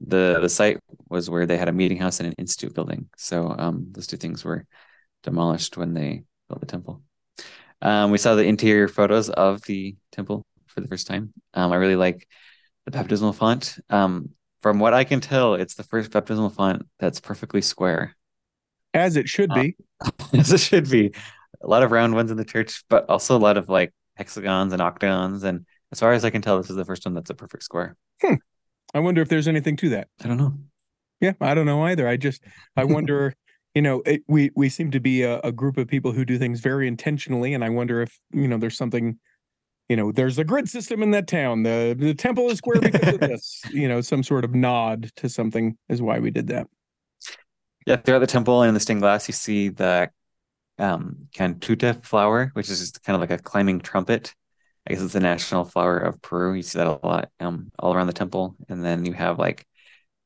the 0.00 0.38
the 0.40 0.48
site 0.48 0.78
was 1.09 1.30
where 1.30 1.46
they 1.46 1.57
had 1.57 1.68
a 1.68 1.72
meeting 1.72 1.98
house 1.98 2.20
and 2.20 2.28
an 2.28 2.35
institute 2.38 2.74
building, 2.74 3.09
so 3.16 3.54
um, 3.59 3.88
those 3.92 4.07
two 4.07 4.16
things 4.16 4.44
were 4.44 4.66
demolished 5.22 5.76
when 5.76 5.94
they 5.94 6.24
built 6.48 6.61
the 6.61 6.66
temple. 6.66 7.02
Um, 7.83 8.11
we 8.11 8.18
saw 8.18 8.35
the 8.35 8.44
interior 8.44 8.88
photos 8.88 9.30
of 9.30 9.62
the 9.62 9.96
temple 10.12 10.44
for 10.74 10.80
the 10.80 10.88
first 10.88 11.06
time. 11.06 11.32
Um, 11.54 11.72
I 11.72 11.76
really 11.76 11.96
like 11.96 12.28
the 12.84 12.90
baptismal 12.90 13.32
font. 13.32 13.78
Um, 13.90 14.30
from 14.60 14.78
what 14.78 14.94
I 14.94 15.04
can 15.04 15.20
tell, 15.20 15.54
it's 15.54 15.74
the 15.74 15.82
first 15.82 16.10
baptismal 16.10 16.50
font 16.50 16.87
that's 16.98 17.20
perfectly 17.20 17.60
square, 17.60 18.16
As 18.92 19.16
it 19.16 19.28
should 19.28 19.50
uh, 19.50 19.54
be. 19.54 19.76
as 20.32 20.52
it 20.52 20.60
should 20.60 20.88
be. 20.90 21.12
A 21.62 21.66
lot 21.66 21.82
of 21.82 21.92
round 21.92 22.14
ones 22.14 22.30
in 22.30 22.37
the 22.37 22.44
church, 22.44 22.82
but 22.88 23.08
also 23.08 23.37
a 23.37 23.38
lot 23.38 23.56
of 23.56 23.68
like 23.68 23.92
hexagons 24.16 24.72
and 24.72 24.82
octagons. 24.82 25.44
And 25.44 25.66
as 25.92 26.00
far 26.00 26.12
as 26.12 26.24
I 26.24 26.30
can 26.30 26.42
tell, 26.42 26.56
this 26.58 26.70
is 26.70 26.76
the 26.76 26.84
first 26.84 27.04
one 27.04 27.14
that's 27.14 27.30
a 27.30 27.34
perfect 27.34 27.62
square. 27.62 27.96
I 28.94 29.00
wonder 29.00 29.20
if 29.20 29.28
there's 29.28 29.48
anything 29.48 29.76
to 29.78 29.88
that. 29.90 30.08
I 30.22 30.28
don't 30.28 30.37
know. 30.37 30.54
Yeah, 31.20 31.32
I 31.40 31.54
don't 31.54 31.66
know 31.66 31.82
either. 31.84 32.06
I 32.06 32.16
just 32.16 32.44
I 32.76 32.84
wonder, 32.84 33.34
you 33.74 33.82
know, 33.82 34.02
it, 34.06 34.22
we 34.28 34.50
we 34.54 34.68
seem 34.68 34.90
to 34.92 35.00
be 35.00 35.22
a, 35.22 35.40
a 35.40 35.52
group 35.52 35.76
of 35.76 35.88
people 35.88 36.12
who 36.12 36.24
do 36.24 36.38
things 36.38 36.60
very 36.60 36.87
intentionally, 36.87 37.54
and 37.54 37.64
I 37.64 37.70
wonder 37.70 38.02
if 38.02 38.18
you 38.32 38.46
know 38.46 38.56
there's 38.56 38.76
something, 38.76 39.18
you 39.94 39.96
know, 39.96 40.11
there's 40.11 40.40
a 40.40 40.44
grid 40.44 40.68
system 40.68 41.04
in 41.04 41.12
that 41.12 41.28
town. 41.28 41.62
The 41.62 41.94
the 41.96 42.14
temple 42.14 42.50
is 42.50 42.59
square 42.59 42.80
because 42.80 43.14
of 43.14 43.20
this. 43.20 43.62
You 43.70 43.87
know, 43.87 44.00
some 44.00 44.24
sort 44.24 44.44
of 44.44 44.52
nod 44.52 45.12
to 45.18 45.28
something 45.28 45.78
is 45.88 46.02
why 46.02 46.18
we 46.18 46.33
did 46.33 46.48
that. 46.48 46.66
Yeah, 47.87 47.94
throughout 47.94 48.18
the 48.18 48.26
temple 48.26 48.62
and 48.62 48.68
in 48.70 48.74
the 48.74 48.80
stained 48.80 49.02
glass, 49.02 49.28
you 49.28 49.35
see 49.35 49.68
the 49.68 50.11
um, 50.80 51.28
cantuta 51.33 52.04
flower, 52.04 52.50
which 52.54 52.68
is 52.70 52.80
just 52.80 53.04
kind 53.04 53.14
of 53.14 53.20
like 53.20 53.30
a 53.30 53.40
climbing 53.40 53.78
trumpet. 53.78 54.35
I 54.85 54.92
guess 54.92 55.00
it's 55.00 55.12
the 55.12 55.20
national 55.20 55.64
flower 55.64 55.98
of 55.98 56.20
Peru. 56.20 56.54
You 56.54 56.62
see 56.62 56.78
that 56.78 56.88
a 56.88 57.07
lot 57.07 57.30
um, 57.38 57.70
all 57.78 57.94
around 57.94 58.09
the 58.09 58.12
temple. 58.14 58.57
And 58.68 58.85
then 58.85 59.04
you 59.04 59.12
have 59.12 59.38
like 59.38 59.64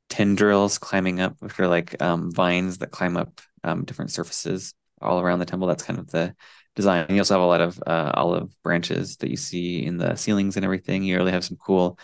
tendrils 0.09 0.79
climbing 0.79 1.21
up, 1.21 1.37
which 1.41 1.61
are 1.61 1.69
like 1.69 2.01
um, 2.01 2.33
vines 2.33 2.79
that 2.79 2.91
climb 2.91 3.19
up 3.19 3.39
um, 3.65 3.85
different 3.85 4.13
surfaces 4.13 4.73
all 5.03 5.21
around 5.21 5.41
the 5.41 5.45
temple. 5.45 5.69
That's 5.69 5.83
kind 5.83 5.99
of 5.99 6.11
the 6.11 6.35
design. 6.79 7.07
You 7.11 7.19
also 7.19 7.35
have 7.35 7.43
a 7.43 7.47
lot 7.47 7.61
of 7.61 7.83
uh, 7.87 8.13
olive 8.15 8.51
branches 8.63 9.17
that 9.19 9.31
you 9.31 9.37
see 9.37 9.85
in 9.85 9.99
the 9.99 10.15
ceilings 10.15 10.57
and 10.57 10.65
everything. 10.65 11.03
You 11.03 11.17
really 11.17 11.33
have 11.33 11.45
some 11.45 11.57
cool 11.59 11.99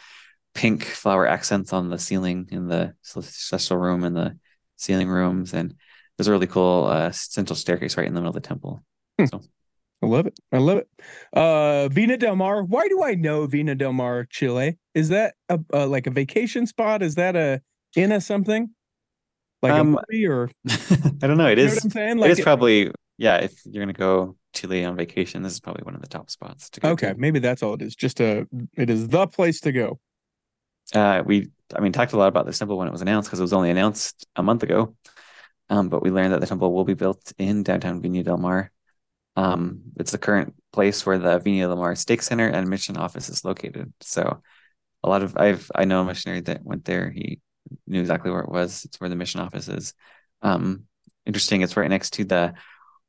pink 0.54 0.84
flower 0.84 1.26
accents 1.26 1.72
on 1.72 1.90
the 1.90 1.98
ceiling 1.98 2.48
in 2.50 2.66
the 2.68 2.94
celestial 3.02 3.78
room 3.78 4.04
and 4.04 4.16
the 4.16 4.38
ceiling 4.76 5.08
rooms. 5.08 5.54
And 5.54 5.74
there's 6.18 6.28
a 6.28 6.32
really 6.32 6.48
cool 6.48 6.87
uh, 6.87 7.12
central 7.12 7.56
staircase 7.56 7.96
right 7.96 8.06
in 8.06 8.14
the 8.14 8.20
middle 8.20 8.37
of 8.37 8.42
the 8.42 8.48
temple. 8.48 8.84
So 9.24 9.40
I 10.02 10.06
love 10.06 10.26
it. 10.26 10.38
I 10.52 10.58
love 10.58 10.78
it. 10.78 10.88
Uh 11.32 11.88
Vina 11.88 12.16
Del 12.16 12.37
Mar. 12.37 12.62
Why 12.62 12.88
do 12.88 13.02
I 13.02 13.14
know 13.14 13.46
Vina 13.46 13.74
Del 13.74 13.92
Mar, 13.92 14.26
Chile? 14.28 14.78
Is 14.94 15.08
that 15.10 15.34
a, 15.48 15.58
a 15.72 15.87
like 15.87 16.06
a 16.06 16.10
vacation 16.10 16.66
spot? 16.66 17.02
Is 17.02 17.14
that 17.14 17.37
a 17.37 17.62
in 17.96 18.12
a 18.12 18.20
something? 18.20 18.70
Like 19.62 19.72
Um, 19.74 19.94
a 19.94 20.02
movie 20.12 20.26
or 20.26 20.50
I 21.22 21.26
don't 21.26 21.38
know. 21.38 21.48
It 21.48 21.58
you 21.58 21.64
know 21.64 21.72
is. 21.72 21.76
what 21.76 21.84
I'm 21.84 21.90
saying? 21.90 22.18
Like 22.18 22.30
is 22.30 22.40
probably 22.40 22.90
yeah. 23.16 23.37
If 23.37 23.61
you're 23.64 23.83
gonna 23.83 23.92
go 23.92 24.37
Chile 24.53 24.85
on 24.85 24.96
vacation, 24.96 25.42
this 25.42 25.53
is 25.53 25.61
probably 25.61 25.85
one 25.85 25.94
of 25.94 26.00
the 26.00 26.09
top 26.09 26.31
spots 26.31 26.70
to 26.70 26.81
go. 26.81 26.90
okay, 26.90 27.12
to. 27.12 27.18
maybe 27.18 27.38
that's 27.38 27.62
all 27.62 27.74
it 27.74 27.83
is. 27.83 27.94
Just 27.94 28.20
a 28.20 28.46
it 28.77 28.90
is 28.90 29.09
the 29.09 29.27
place 29.27 29.61
to 29.61 29.72
go. 29.72 29.98
Uh, 30.94 31.22
we 31.24 31.50
I 31.74 31.81
mean 31.81 31.92
talked 31.92 32.12
a 32.12 32.18
lot 32.18 32.29
about 32.29 32.46
the 32.46 32.53
temple 32.53 32.77
when 32.77 32.88
it 32.88 32.92
was 32.92 33.03
announced 33.03 33.29
because 33.29 33.40
it 33.40 33.42
was 33.44 33.53
only 33.53 33.70
announced 33.70 34.27
a 34.37 34.42
month 34.42 34.62
ago. 34.62 34.96
Um, 35.70 35.88
but 35.88 36.03
we 36.03 36.11
learned 36.11 36.33
that 36.33 36.40
the 36.40 36.46
temple 36.46 36.72
will 36.72 36.85
be 36.85 36.94
built 36.94 37.33
in 37.38 37.62
downtown 37.62 38.03
Viña 38.03 38.22
del 38.22 38.37
Mar. 38.37 38.70
Um, 39.37 39.81
it's 39.96 40.12
the 40.12 40.18
current 40.18 40.55
place 40.72 41.07
where 41.07 41.18
the 41.18 41.40
Viña 41.40 41.68
del 41.68 41.77
Mar 41.77 41.94
Stake 41.94 42.22
Center 42.22 42.46
and 42.46 42.68
Mission 42.68 42.96
Office 42.96 43.29
is 43.29 43.44
located. 43.44 43.92
So 44.00 44.42
a 45.03 45.09
lot 45.09 45.22
of 45.22 45.37
I've 45.37 45.70
I 45.74 45.85
know 45.85 46.03
a 46.03 46.05
missionary 46.05 46.40
that 46.42 46.64
went 46.64 46.85
there. 46.85 47.11
He 47.11 47.40
knew 47.87 48.00
exactly 48.00 48.31
where 48.31 48.40
it 48.42 48.48
was. 48.48 48.85
It's 48.85 49.00
where 49.00 49.11
the 49.11 49.16
mission 49.16 49.40
office 49.40 49.68
is. 49.68 49.94
Um, 50.42 50.85
interesting. 51.27 51.62
It's 51.62 51.77
right 51.77 51.90
next 51.90 52.14
to 52.14 52.24
the 52.24 52.55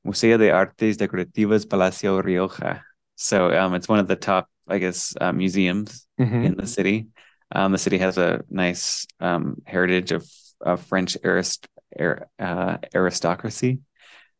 Museo 0.05 0.37
de 0.37 0.51
Artes 0.51 0.97
Decorativas 0.97 1.65
Palacio 1.67 2.21
Rioja. 2.21 2.81
So 3.15 3.51
um, 3.57 3.73
it's 3.73 3.89
one 3.89 3.99
of 3.99 4.07
the 4.07 4.15
top, 4.15 4.47
I 4.67 4.77
guess, 4.77 5.13
uh, 5.19 5.33
museums 5.33 6.07
Mhm. 6.19 6.45
in 6.45 6.55
the 6.55 6.67
city. 6.67 7.07
Um, 7.51 7.71
the 7.71 7.77
city 7.77 7.97
has 7.97 8.17
a 8.17 8.43
nice 8.49 9.05
um, 9.19 9.57
heritage 9.65 10.11
of, 10.11 10.25
of 10.61 10.81
French 10.81 11.17
arist- 11.23 11.67
ar- 11.99 12.27
uh, 12.39 12.77
aristocracy 12.93 13.79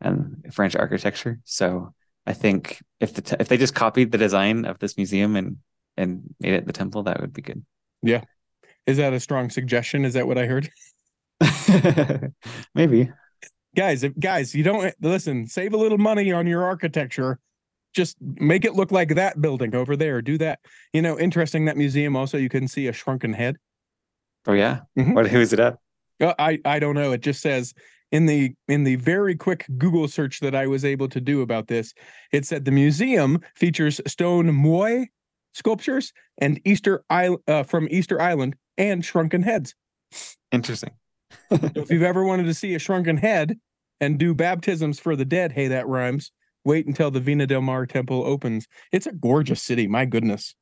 and 0.01 0.45
French 0.53 0.75
architecture. 0.75 1.39
So 1.45 1.93
I 2.27 2.33
think 2.33 2.81
if 2.99 3.13
the 3.13 3.21
te- 3.21 3.37
if 3.39 3.47
they 3.47 3.57
just 3.57 3.75
copied 3.75 4.11
the 4.11 4.17
design 4.17 4.65
of 4.65 4.77
this 4.79 4.97
museum 4.97 5.35
and 5.35 5.57
and 5.97 6.33
made 6.39 6.53
it 6.53 6.65
the 6.67 6.73
temple, 6.73 7.03
that 7.03 7.21
would 7.21 7.31
be 7.33 7.41
good. 7.41 7.63
Yeah, 8.03 8.23
is 8.85 8.97
that 8.97 9.13
a 9.13 9.19
strong 9.19 9.49
suggestion? 9.49 10.03
Is 10.05 10.13
that 10.15 10.27
what 10.27 10.37
I 10.37 10.45
heard? 10.45 10.69
Maybe. 12.75 13.11
Guys, 13.75 14.03
if, 14.03 14.17
guys, 14.19 14.55
you 14.55 14.63
don't 14.63 14.93
listen, 15.01 15.47
save 15.47 15.73
a 15.73 15.77
little 15.77 15.97
money 15.97 16.31
on 16.31 16.47
your 16.47 16.63
architecture. 16.63 17.39
Just 17.93 18.17
make 18.21 18.65
it 18.65 18.73
look 18.73 18.91
like 18.91 19.15
that 19.15 19.41
building 19.41 19.75
over 19.75 19.95
there. 19.95 20.21
Do 20.21 20.37
that. 20.39 20.59
You 20.93 21.01
know, 21.01 21.17
interesting 21.19 21.65
that 21.65 21.77
museum 21.77 22.15
also 22.15 22.37
you 22.37 22.49
can 22.49 22.67
see 22.67 22.87
a 22.87 22.93
shrunken 22.93 23.33
head. 23.33 23.57
Oh 24.47 24.53
yeah. 24.53 24.81
Mhm. 24.97 25.13
What? 25.13 25.27
Who 25.27 25.39
is 25.39 25.53
it 25.53 25.59
at? 25.59 25.77
Uh, 26.21 26.33
I 26.39 26.59
I 26.65 26.79
don't 26.79 26.95
know. 26.95 27.11
It 27.11 27.21
just 27.21 27.41
says 27.41 27.73
in 28.11 28.25
the 28.25 28.53
in 28.67 28.83
the 28.83 28.95
very 28.95 29.35
quick 29.35 29.65
Google 29.77 30.07
search 30.07 30.39
that 30.41 30.55
I 30.55 30.67
was 30.67 30.85
able 30.85 31.07
to 31.09 31.21
do 31.21 31.41
about 31.41 31.67
this, 31.67 31.93
it 32.31 32.45
said 32.45 32.65
the 32.65 32.71
museum 32.71 33.41
features 33.55 34.01
stone 34.07 34.51
moai 34.51 35.07
sculptures 35.53 36.11
and 36.37 36.59
Easter 36.65 37.03
Island 37.09 37.41
uh, 37.47 37.63
from 37.63 37.87
Easter 37.89 38.21
Island 38.21 38.55
and 38.77 39.03
shrunken 39.03 39.41
heads. 39.43 39.73
Interesting. 40.51 40.91
If 41.51 41.89
you've 41.89 42.03
ever 42.03 42.23
wanted 42.23 42.45
to 42.45 42.53
see 42.53 42.75
a 42.75 42.79
shrunken 42.79 43.17
head 43.17 43.57
and 43.99 44.17
do 44.17 44.33
baptisms 44.33 44.99
for 44.99 45.15
the 45.15 45.25
dead, 45.25 45.51
hey, 45.51 45.67
that 45.69 45.87
rhymes. 45.87 46.31
Wait 46.63 46.87
until 46.87 47.11
the 47.11 47.19
Vina 47.19 47.45
del 47.45 47.61
Mar 47.61 47.85
temple 47.85 48.23
opens. 48.25 48.67
It's 48.91 49.05
a 49.05 49.11
gorgeous 49.11 49.61
city. 49.61 49.87
My 49.87 50.05
goodness. 50.05 50.55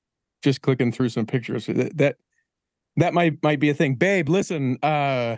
Just 0.43 0.61
clicking 0.61 0.91
through 0.91 1.09
some 1.09 1.25
pictures. 1.25 1.67
That 1.67 1.97
that, 1.97 2.17
that 2.97 3.13
might 3.13 3.41
might 3.41 3.59
be 3.59 3.69
a 3.69 3.73
thing. 3.73 3.95
Babe, 3.95 4.27
listen, 4.27 4.77
uh 4.83 5.37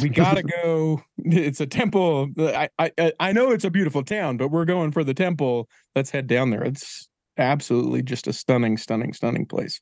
we 0.00 0.08
gotta 0.08 0.42
go. 0.42 1.02
It's 1.24 1.60
a 1.60 1.66
temple. 1.66 2.28
I, 2.38 2.68
I 2.78 3.12
I 3.18 3.32
know 3.32 3.50
it's 3.50 3.64
a 3.64 3.70
beautiful 3.70 4.02
town, 4.02 4.36
but 4.36 4.48
we're 4.48 4.64
going 4.64 4.92
for 4.92 5.04
the 5.04 5.14
temple. 5.14 5.68
Let's 5.94 6.10
head 6.10 6.26
down 6.26 6.50
there. 6.50 6.62
It's 6.62 7.08
absolutely 7.36 8.02
just 8.02 8.26
a 8.26 8.32
stunning, 8.32 8.76
stunning, 8.76 9.12
stunning 9.12 9.46
place. 9.46 9.80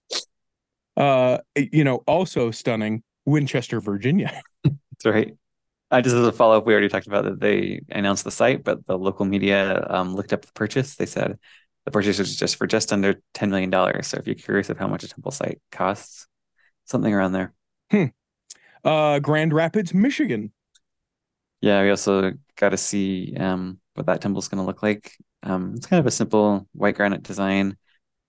Uh, 0.96 1.38
you 1.54 1.84
know, 1.84 1.96
also 2.06 2.50
stunning, 2.50 3.02
Winchester, 3.26 3.80
Virginia. 3.80 4.40
That's 5.04 5.14
right. 5.14 5.36
Uh, 5.90 6.00
just 6.00 6.16
as 6.16 6.26
a 6.26 6.32
follow 6.32 6.58
up, 6.58 6.66
we 6.66 6.72
already 6.72 6.88
talked 6.88 7.06
about 7.06 7.24
that 7.24 7.40
they 7.40 7.80
announced 7.90 8.24
the 8.24 8.30
site, 8.30 8.64
but 8.64 8.84
the 8.86 8.98
local 8.98 9.24
media 9.24 9.86
um, 9.88 10.16
looked 10.16 10.32
up 10.32 10.44
the 10.44 10.52
purchase. 10.52 10.96
They 10.96 11.06
said 11.06 11.38
the 11.84 11.90
purchase 11.92 12.18
was 12.18 12.36
just 12.36 12.56
for 12.56 12.66
just 12.66 12.92
under 12.92 13.22
$10 13.34 13.50
million. 13.50 14.02
So 14.02 14.18
if 14.18 14.26
you're 14.26 14.34
curious 14.34 14.68
of 14.68 14.78
how 14.78 14.88
much 14.88 15.04
a 15.04 15.08
temple 15.08 15.30
site 15.30 15.60
costs, 15.70 16.26
something 16.84 17.12
around 17.12 17.32
there. 17.32 17.52
Uh, 18.84 19.18
Grand 19.18 19.52
Rapids, 19.52 19.92
Michigan. 19.92 20.52
Yeah, 21.60 21.82
we 21.82 21.90
also 21.90 22.34
got 22.54 22.68
to 22.68 22.76
see 22.76 23.34
um, 23.36 23.80
what 23.94 24.06
that 24.06 24.20
temple 24.20 24.38
is 24.38 24.46
going 24.46 24.62
to 24.62 24.66
look 24.66 24.80
like. 24.80 25.16
Um, 25.42 25.72
it's 25.74 25.86
kind 25.86 25.98
of 25.98 26.06
a 26.06 26.10
simple 26.12 26.68
white 26.72 26.94
granite 26.94 27.24
design. 27.24 27.76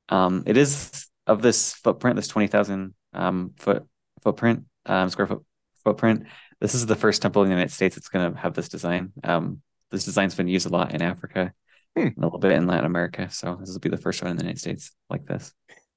Um, 0.09 0.43
it 0.47 0.57
is 0.57 1.07
of 1.27 1.43
this 1.43 1.73
footprint, 1.73 2.15
this 2.15 2.27
20,000 2.27 2.95
um, 3.13 3.53
foot 3.57 3.85
footprint, 4.23 4.63
um, 4.87 5.09
square 5.09 5.27
foot 5.27 5.43
footprint. 5.83 6.25
This 6.61 6.73
is 6.73 6.85
the 6.85 6.95
first 6.95 7.21
temple 7.21 7.43
in 7.43 7.49
the 7.49 7.55
United 7.55 7.71
States 7.73 7.95
that's 7.95 8.09
going 8.09 8.33
to 8.33 8.39
have 8.39 8.53
this 8.53 8.69
design. 8.69 9.11
Um, 9.23 9.61
this 9.91 10.05
design's 10.05 10.35
been 10.35 10.47
used 10.47 10.65
a 10.65 10.69
lot 10.69 10.93
in 10.93 11.01
Africa, 11.01 11.53
Hmm. 11.95 12.07
and 12.07 12.17
a 12.17 12.21
little 12.21 12.39
bit 12.39 12.51
in 12.51 12.67
Latin 12.67 12.85
America. 12.85 13.29
So 13.31 13.57
this 13.59 13.71
will 13.71 13.79
be 13.79 13.89
the 13.89 13.97
first 13.97 14.21
one 14.21 14.31
in 14.31 14.37
the 14.37 14.43
United 14.43 14.59
States 14.59 14.91
like 15.09 15.25
this. 15.25 15.53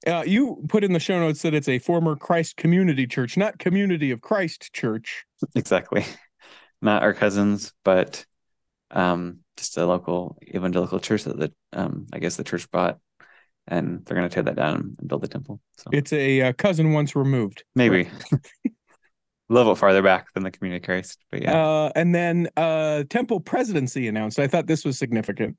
Uh, 0.07 0.23
you 0.25 0.63
put 0.67 0.83
in 0.83 0.93
the 0.93 0.99
show 0.99 1.19
notes 1.19 1.43
that 1.43 1.53
it's 1.53 1.67
a 1.67 1.77
former 1.77 2.15
Christ 2.15 2.57
Community 2.57 3.05
Church, 3.05 3.37
not 3.37 3.59
Community 3.59 4.09
of 4.11 4.21
Christ 4.21 4.73
Church. 4.73 5.25
Exactly. 5.55 6.05
Not 6.83 7.03
our 7.03 7.13
cousins, 7.13 7.71
but 7.85 8.25
um, 8.89 9.41
just 9.57 9.77
a 9.77 9.85
local 9.85 10.39
evangelical 10.43 10.99
church 10.99 11.25
that 11.25 11.37
the 11.37 11.53
um, 11.73 12.07
I 12.11 12.17
guess 12.17 12.35
the 12.37 12.43
church 12.43 12.67
bought, 12.71 12.97
and 13.67 14.03
they're 14.03 14.17
going 14.17 14.27
to 14.27 14.33
tear 14.33 14.41
that 14.41 14.55
down 14.55 14.95
and 14.97 15.07
build 15.07 15.23
a 15.23 15.27
temple. 15.27 15.61
So 15.77 15.91
It's 15.93 16.11
a 16.11 16.41
uh, 16.41 16.53
cousin 16.53 16.93
once 16.93 17.15
removed. 17.15 17.63
maybe 17.75 18.09
a 19.51 19.53
little 19.53 19.73
bit 19.73 19.79
farther 19.79 20.01
back 20.01 20.33
than 20.33 20.43
the 20.43 20.51
Community 20.51 20.81
of 20.81 20.85
Christ, 20.85 21.19
but 21.29 21.41
yeah, 21.43 21.55
Uh, 21.61 21.91
and 21.95 22.15
then 22.15 22.47
uh, 22.57 23.03
temple 23.09 23.39
presidency 23.41 24.07
announced. 24.07 24.39
I 24.39 24.47
thought 24.47 24.65
this 24.65 24.85
was 24.85 24.97
significant. 24.97 25.57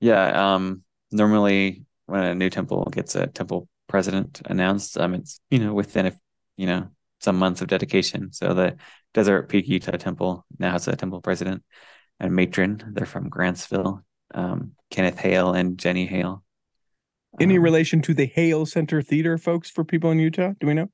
yeah. 0.00 0.54
Um, 0.54 0.82
normally 1.12 1.84
when 2.06 2.24
a 2.24 2.34
new 2.34 2.50
temple 2.50 2.84
gets 2.92 3.14
a 3.14 3.26
temple 3.28 3.68
president 3.88 4.42
announced, 4.46 4.98
um, 4.98 5.14
it's 5.14 5.40
you 5.50 5.60
know 5.60 5.72
within 5.74 6.06
a 6.06 6.12
you 6.56 6.66
know 6.66 6.88
some 7.20 7.38
months 7.38 7.60
of 7.62 7.68
dedication. 7.68 8.32
So 8.32 8.52
the 8.54 8.76
Desert 9.14 9.48
Peak 9.48 9.68
Utah 9.68 9.96
Temple 9.96 10.44
now 10.58 10.72
has 10.72 10.88
a 10.88 10.96
temple 10.96 11.20
president 11.20 11.62
and 12.18 12.34
matron. 12.34 12.82
They're 12.94 13.06
from 13.06 13.30
Grantsville. 13.30 14.02
Um, 14.34 14.72
Kenneth 14.90 15.18
Hale 15.18 15.52
and 15.52 15.78
Jenny 15.78 16.06
Hale. 16.06 16.42
Any 17.40 17.58
Um, 17.58 17.62
relation 17.64 18.02
to 18.02 18.14
the 18.14 18.26
Hale 18.26 18.66
Center 18.66 19.02
Theater, 19.02 19.38
folks, 19.38 19.70
for 19.70 19.84
people 19.84 20.10
in 20.10 20.18
Utah? 20.18 20.52
Do 20.60 20.66
we 20.66 20.74
know? 20.74 20.88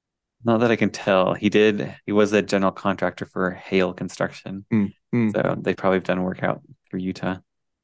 Not 0.47 0.61
that 0.61 0.70
I 0.70 0.76
can 0.76 0.90
tell. 0.90 1.34
He 1.34 1.49
did. 1.51 1.92
He 2.07 2.12
was 2.12 2.32
a 2.32 2.40
general 2.40 2.70
contractor 2.70 3.26
for 3.26 3.51
Hale 3.51 3.92
Construction, 3.92 4.64
Mm, 4.72 4.92
mm. 5.14 5.32
so 5.32 5.57
they 5.61 5.74
probably 5.74 5.97
have 5.97 6.05
done 6.05 6.22
work 6.22 6.42
out 6.44 6.62
for 6.88 6.99
Utah. 6.99 7.38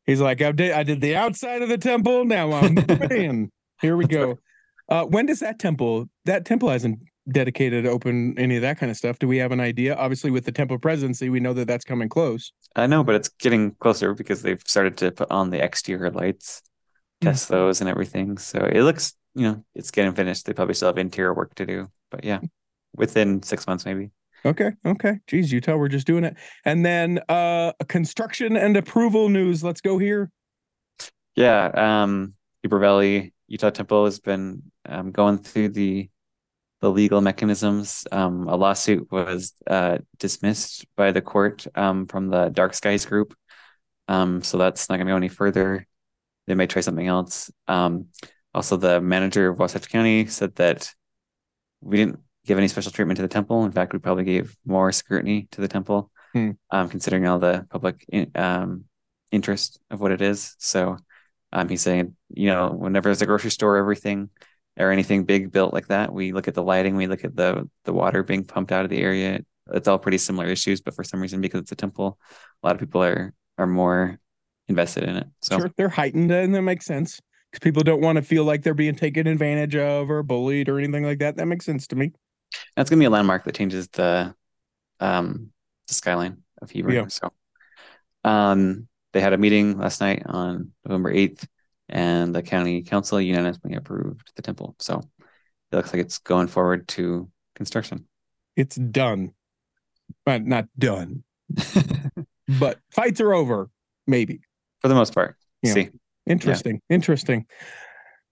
He's 0.06 0.20
like, 0.20 0.40
I 0.40 0.52
did, 0.52 0.70
I 0.72 0.84
did 0.84 1.00
the 1.00 1.16
outside 1.16 1.62
of 1.62 1.68
the 1.68 1.76
temple. 1.78 2.24
Now 2.24 2.52
I'm 2.52 2.78
in. 3.10 3.50
Here 3.80 3.96
we 3.96 4.06
go. 4.06 4.38
Uh, 4.88 5.04
when 5.06 5.26
does 5.26 5.40
that 5.40 5.58
temple? 5.58 6.06
That 6.24 6.44
temple 6.44 6.68
hasn't 6.68 7.00
dedicated, 7.30 7.84
open 7.86 8.36
any 8.38 8.56
of 8.56 8.62
that 8.62 8.78
kind 8.78 8.90
of 8.90 8.96
stuff. 8.96 9.18
Do 9.18 9.26
we 9.26 9.38
have 9.38 9.50
an 9.52 9.60
idea? 9.60 9.94
Obviously, 9.96 10.30
with 10.30 10.44
the 10.44 10.52
temple 10.52 10.78
presidency, 10.78 11.30
we 11.30 11.40
know 11.40 11.52
that 11.54 11.66
that's 11.66 11.84
coming 11.84 12.08
close. 12.08 12.52
I 12.76 12.86
know, 12.86 13.02
but 13.02 13.16
it's 13.16 13.28
getting 13.28 13.72
closer 13.80 14.14
because 14.14 14.42
they've 14.42 14.62
started 14.66 14.96
to 14.98 15.10
put 15.10 15.30
on 15.32 15.50
the 15.50 15.62
exterior 15.62 16.10
lights, 16.10 16.62
Mm. 17.22 17.26
test 17.26 17.48
those 17.48 17.80
and 17.80 17.88
everything. 17.90 18.38
So 18.38 18.58
it 18.60 18.82
looks, 18.82 19.14
you 19.34 19.42
know, 19.42 19.64
it's 19.74 19.90
getting 19.92 20.12
finished. 20.12 20.46
They 20.46 20.52
probably 20.52 20.74
still 20.74 20.88
have 20.88 20.98
interior 20.98 21.32
work 21.34 21.54
to 21.56 21.66
do, 21.66 21.88
but 22.12 22.22
yeah, 22.24 22.38
within 22.94 23.42
six 23.42 23.66
months 23.66 23.84
maybe. 23.84 24.10
Okay, 24.44 24.72
okay. 24.84 25.18
Geez, 25.26 25.52
Utah, 25.52 25.76
we're 25.76 25.88
just 25.88 26.06
doing 26.06 26.24
it. 26.24 26.36
And 26.64 26.84
then 26.86 27.20
uh 27.28 27.72
construction 27.88 28.56
and 28.56 28.76
approval 28.76 29.28
news. 29.28 29.64
Let's 29.64 29.80
go 29.80 29.98
here. 29.98 30.30
Yeah, 31.34 31.64
um, 32.02 32.34
Heber 32.62 32.78
Valley 32.78 33.32
Utah 33.48 33.70
Temple 33.70 34.04
has 34.04 34.20
been 34.20 34.62
um, 34.86 35.10
going 35.10 35.38
through 35.38 35.70
the 35.70 36.08
the 36.80 36.90
legal 36.90 37.20
mechanisms. 37.20 38.06
Um, 38.10 38.48
a 38.48 38.56
lawsuit 38.56 39.10
was 39.12 39.54
uh, 39.66 39.98
dismissed 40.18 40.84
by 40.96 41.12
the 41.12 41.20
court 41.20 41.66
um, 41.74 42.06
from 42.06 42.28
the 42.28 42.48
Dark 42.48 42.74
Skies 42.74 43.06
group, 43.06 43.34
um, 44.08 44.42
so 44.42 44.58
that's 44.58 44.88
not 44.88 44.96
going 44.96 45.06
to 45.06 45.12
go 45.12 45.16
any 45.16 45.28
further. 45.28 45.86
They 46.46 46.54
may 46.54 46.66
try 46.66 46.82
something 46.82 47.06
else. 47.06 47.50
Um, 47.68 48.06
also, 48.54 48.76
the 48.76 49.00
manager 49.00 49.48
of 49.48 49.58
Wasatch 49.58 49.88
County 49.88 50.26
said 50.26 50.54
that 50.56 50.92
we 51.82 51.96
didn't 51.96 52.20
give 52.46 52.58
any 52.58 52.68
special 52.68 52.92
treatment 52.92 53.16
to 53.16 53.22
the 53.22 53.28
temple. 53.28 53.64
In 53.64 53.72
fact, 53.72 53.92
we 53.92 53.98
probably 53.98 54.24
gave 54.24 54.56
more 54.64 54.90
scrutiny 54.92 55.48
to 55.52 55.60
the 55.60 55.68
temple, 55.68 56.10
Hmm. 56.32 56.52
um, 56.70 56.88
considering 56.88 57.26
all 57.26 57.38
the 57.38 57.66
public 57.70 58.04
in, 58.08 58.30
um, 58.34 58.84
interest 59.30 59.78
of 59.90 60.00
what 60.00 60.12
it 60.12 60.22
is. 60.22 60.56
So 60.58 60.96
um, 61.52 61.68
he's 61.68 61.82
saying, 61.82 62.16
you 62.30 62.48
know, 62.48 62.70
whenever 62.70 63.08
there's 63.08 63.22
a 63.22 63.26
grocery 63.26 63.50
store, 63.50 63.76
everything 63.76 64.30
or 64.78 64.90
anything 64.90 65.24
big 65.24 65.52
built 65.52 65.74
like 65.74 65.88
that, 65.88 66.12
we 66.12 66.32
look 66.32 66.48
at 66.48 66.54
the 66.54 66.62
lighting, 66.62 66.96
we 66.96 67.06
look 67.06 67.24
at 67.24 67.36
the 67.36 67.68
the 67.84 67.92
water 67.92 68.22
being 68.22 68.44
pumped 68.44 68.72
out 68.72 68.84
of 68.84 68.90
the 68.90 69.00
area. 69.02 69.40
It's 69.72 69.86
all 69.88 69.98
pretty 69.98 70.18
similar 70.18 70.46
issues, 70.46 70.80
but 70.80 70.94
for 70.94 71.04
some 71.04 71.20
reason, 71.20 71.40
because 71.40 71.60
it's 71.60 71.72
a 71.72 71.76
temple, 71.76 72.18
a 72.62 72.66
lot 72.66 72.74
of 72.74 72.80
people 72.80 73.02
are 73.02 73.34
are 73.58 73.66
more 73.66 74.18
invested 74.68 75.04
in 75.04 75.16
it. 75.16 75.26
So 75.42 75.58
Sure, 75.58 75.70
they're 75.76 75.88
heightened, 75.90 76.30
and 76.30 76.54
that 76.54 76.62
makes 76.62 76.86
sense 76.86 77.20
because 77.52 77.62
people 77.62 77.82
don't 77.82 78.00
want 78.00 78.16
to 78.16 78.22
feel 78.22 78.44
like 78.44 78.62
they're 78.62 78.72
being 78.74 78.94
taken 78.96 79.26
advantage 79.26 79.76
of 79.76 80.10
or 80.10 80.22
bullied 80.22 80.68
or 80.70 80.78
anything 80.78 81.04
like 81.04 81.18
that. 81.18 81.36
That 81.36 81.46
makes 81.46 81.66
sense 81.66 81.86
to 81.88 81.96
me. 81.96 82.12
that's 82.76 82.88
gonna 82.90 83.00
be 83.00 83.04
a 83.06 83.10
landmark 83.10 83.44
that 83.44 83.54
changes 83.54 83.88
the 83.88 84.34
um 85.00 85.50
the 85.88 85.94
skyline 85.94 86.38
of 86.60 86.70
Heber. 86.70 86.92
Yeah. 86.92 87.06
So 87.08 87.30
um 88.24 88.88
they 89.12 89.20
had 89.20 89.32
a 89.34 89.38
meeting 89.38 89.78
last 89.78 90.00
night 90.00 90.22
on 90.24 90.72
November 90.86 91.12
8th 91.12 91.44
and 91.88 92.34
the 92.34 92.42
county 92.42 92.82
council 92.82 93.20
unanimously 93.20 93.74
approved 93.74 94.32
the 94.36 94.42
temple. 94.42 94.74
So 94.78 95.02
it 95.70 95.76
looks 95.76 95.92
like 95.92 96.00
it's 96.00 96.18
going 96.18 96.46
forward 96.46 96.88
to 96.88 97.30
construction. 97.54 98.06
It's 98.56 98.76
done, 98.76 99.32
but 100.24 100.46
not 100.46 100.68
done. 100.78 101.24
But 102.58 102.80
fights 102.90 103.20
are 103.20 103.32
over. 103.32 103.70
Maybe. 104.06 104.40
For 104.80 104.88
the 104.88 104.94
most 104.94 105.14
part. 105.14 105.36
Yeah. 105.62 105.72
See. 105.72 105.90
Interesting. 106.32 106.80
Interesting. 106.88 107.46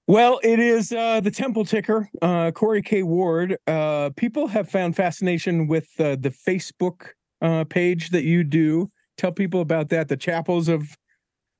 Well, 0.06 0.40
it 0.42 0.58
is 0.58 0.92
uh, 0.92 1.20
the 1.20 1.30
Temple 1.30 1.64
Ticker, 1.64 2.08
uh, 2.20 2.50
Corey 2.50 2.82
K. 2.82 3.02
Ward. 3.02 3.56
Uh, 3.66 4.10
people 4.16 4.48
have 4.48 4.68
found 4.68 4.96
fascination 4.96 5.68
with 5.68 5.88
uh, 6.00 6.16
the 6.18 6.30
Facebook 6.30 7.10
uh, 7.40 7.64
page 7.64 8.10
that 8.10 8.24
you 8.24 8.42
do. 8.42 8.90
Tell 9.16 9.32
people 9.32 9.60
about 9.60 9.90
that. 9.90 10.08
The 10.08 10.16
chapels 10.16 10.68
of 10.68 10.96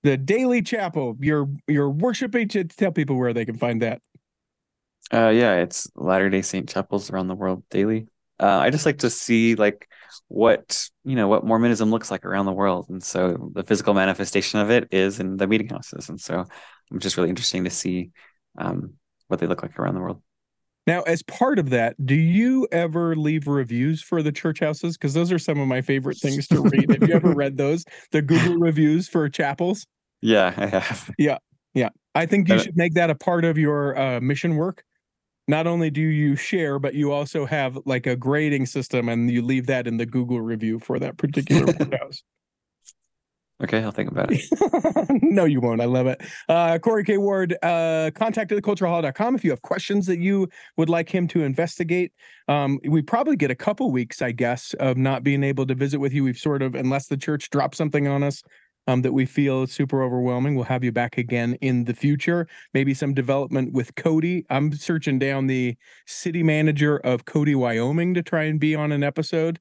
the 0.03 0.16
Daily 0.16 0.62
Chapel. 0.62 1.16
Your 1.20 1.49
your 1.68 1.91
worshiping. 1.91 2.49
To 2.49 2.64
tell 2.64 2.91
people 2.91 3.16
where 3.16 3.32
they 3.32 3.45
can 3.45 3.57
find 3.57 3.82
that. 3.82 4.01
Uh, 5.12 5.28
yeah, 5.28 5.57
it's 5.57 5.88
Latter 5.95 6.30
Day 6.30 6.43
Saint 6.43 6.68
chapels 6.68 7.11
around 7.11 7.28
the 7.28 7.34
world 7.34 7.62
daily. 7.70 8.07
Uh, 8.41 8.59
I 8.59 8.70
just 8.70 8.86
like 8.86 8.99
to 8.99 9.11
see 9.11 9.55
like 9.55 9.89
what 10.28 10.88
you 11.04 11.16
know 11.16 11.28
what 11.28 11.44
Mormonism 11.44 11.90
looks 11.90 12.11
like 12.11 12.24
around 12.24 12.46
the 12.46 12.52
world, 12.52 12.86
and 12.88 13.02
so 13.02 13.50
the 13.54 13.62
physical 13.62 13.94
manifestation 13.94 14.61
of 14.61 14.70
it 14.70 14.88
is 14.90 15.20
in 15.20 15.36
the 15.36 15.46
meeting 15.46 15.68
houses, 15.68 16.08
and 16.08 16.20
so 16.20 16.44
it's 16.90 17.02
just 17.02 17.16
really 17.16 17.30
interesting 17.30 17.64
to 17.64 17.70
see 17.70 18.11
um, 18.58 18.94
what 19.28 19.40
they 19.40 19.46
look 19.46 19.62
like 19.62 19.78
around 19.78 19.94
the 19.94 20.00
world. 20.00 20.22
Now, 20.86 21.02
as 21.02 21.22
part 21.22 21.58
of 21.58 21.70
that, 21.70 21.94
do 22.04 22.14
you 22.14 22.66
ever 22.72 23.14
leave 23.14 23.46
reviews 23.46 24.02
for 24.02 24.22
the 24.22 24.32
church 24.32 24.61
houses? 24.61 24.96
Because 24.96 25.14
those 25.14 25.30
are 25.30 25.38
some 25.38 25.61
of 25.61 25.68
my 25.68 25.82
favorite 25.82 26.16
things 26.18 26.48
to 26.48 26.62
read. 26.62 26.90
have 26.90 27.08
you 27.08 27.14
ever 27.14 27.32
read 27.32 27.56
those? 27.56 27.84
The 28.12 28.22
Google 28.22 28.56
reviews 28.56 29.08
for 29.08 29.28
chapels. 29.28 29.86
Yeah, 30.20 30.52
I 30.56 30.66
have. 30.66 31.11
Yeah, 31.18 31.38
yeah. 31.74 31.90
I 32.14 32.26
think 32.26 32.48
you 32.48 32.58
should 32.58 32.76
make 32.76 32.94
that 32.94 33.11
a 33.11 33.14
part 33.14 33.44
of 33.44 33.56
your 33.56 33.96
uh, 33.96 34.20
mission 34.20 34.56
work. 34.56 34.82
Not 35.51 35.66
only 35.66 35.90
do 35.90 36.01
you 36.01 36.36
share, 36.36 36.78
but 36.78 36.94
you 36.94 37.11
also 37.11 37.44
have 37.44 37.76
like 37.84 38.07
a 38.07 38.14
grading 38.14 38.66
system, 38.66 39.09
and 39.09 39.28
you 39.28 39.42
leave 39.42 39.66
that 39.66 39.88
in 39.88 39.96
the 39.96 40.07
Google 40.07 40.40
review 40.40 40.78
for 40.78 41.01
that 41.01 41.16
particular 41.16 41.72
house. 42.01 42.22
Okay, 43.61 43.82
I'll 43.82 43.90
think 43.90 44.12
about 44.12 44.30
it. 44.30 44.42
no, 45.22 45.44
you 45.44 45.61
won't. 45.61 45.80
I 45.80 45.86
love 45.86 46.07
it. 46.07 46.22
Uh, 46.48 46.78
Corey 46.78 47.03
K. 47.03 47.18
Ward, 47.18 47.57
uh, 47.64 48.12
contact 48.14 48.53
at 48.53 48.62
theculturalhall.com 48.62 49.34
if 49.34 49.44
you 49.44 49.51
have 49.51 49.61
questions 49.61 50.07
that 50.07 50.20
you 50.20 50.48
would 50.76 50.88
like 50.88 51.11
him 51.11 51.26
to 51.28 51.42
investigate. 51.42 52.12
Um, 52.46 52.78
we 52.88 53.03
probably 53.03 53.34
get 53.34 53.51
a 53.51 53.57
couple 53.57 53.90
weeks, 53.90 54.22
I 54.22 54.30
guess, 54.30 54.72
of 54.74 54.96
not 54.96 55.24
being 55.24 55.42
able 55.42 55.66
to 55.66 55.74
visit 55.74 55.98
with 55.98 56.14
you. 56.14 56.22
We've 56.22 56.38
sort 56.38 56.62
of, 56.62 56.76
unless 56.76 57.09
the 57.09 57.16
church 57.16 57.51
drops 57.51 57.76
something 57.76 58.07
on 58.07 58.22
us 58.22 58.44
um, 58.87 59.03
that 59.03 59.12
we 59.12 59.26
feel 59.26 59.62
is 59.62 59.72
super 59.72 60.03
overwhelming, 60.03 60.55
we'll 60.55 60.64
have 60.64 60.85
you 60.85 60.93
back 60.93 61.18
again 61.18 61.55
in 61.61 61.85
the 61.85 61.95
future. 61.95 62.47
Maybe 62.74 62.95
some 62.95 63.14
development 63.14 63.72
with 63.72 63.95
Cody. 63.95 64.45
I'm 64.51 64.72
searching 64.72 65.18
down 65.18 65.47
the 65.47 65.76
city 66.07 66.43
manager 66.43 66.99
of 66.99 67.24
Cody, 67.24 67.55
Wyoming 67.55 68.14
to 68.14 68.22
try 68.22 68.45
and 68.45 68.59
be 68.59 68.74
on 68.74 68.93
an 68.93 69.03
episode 69.03 69.61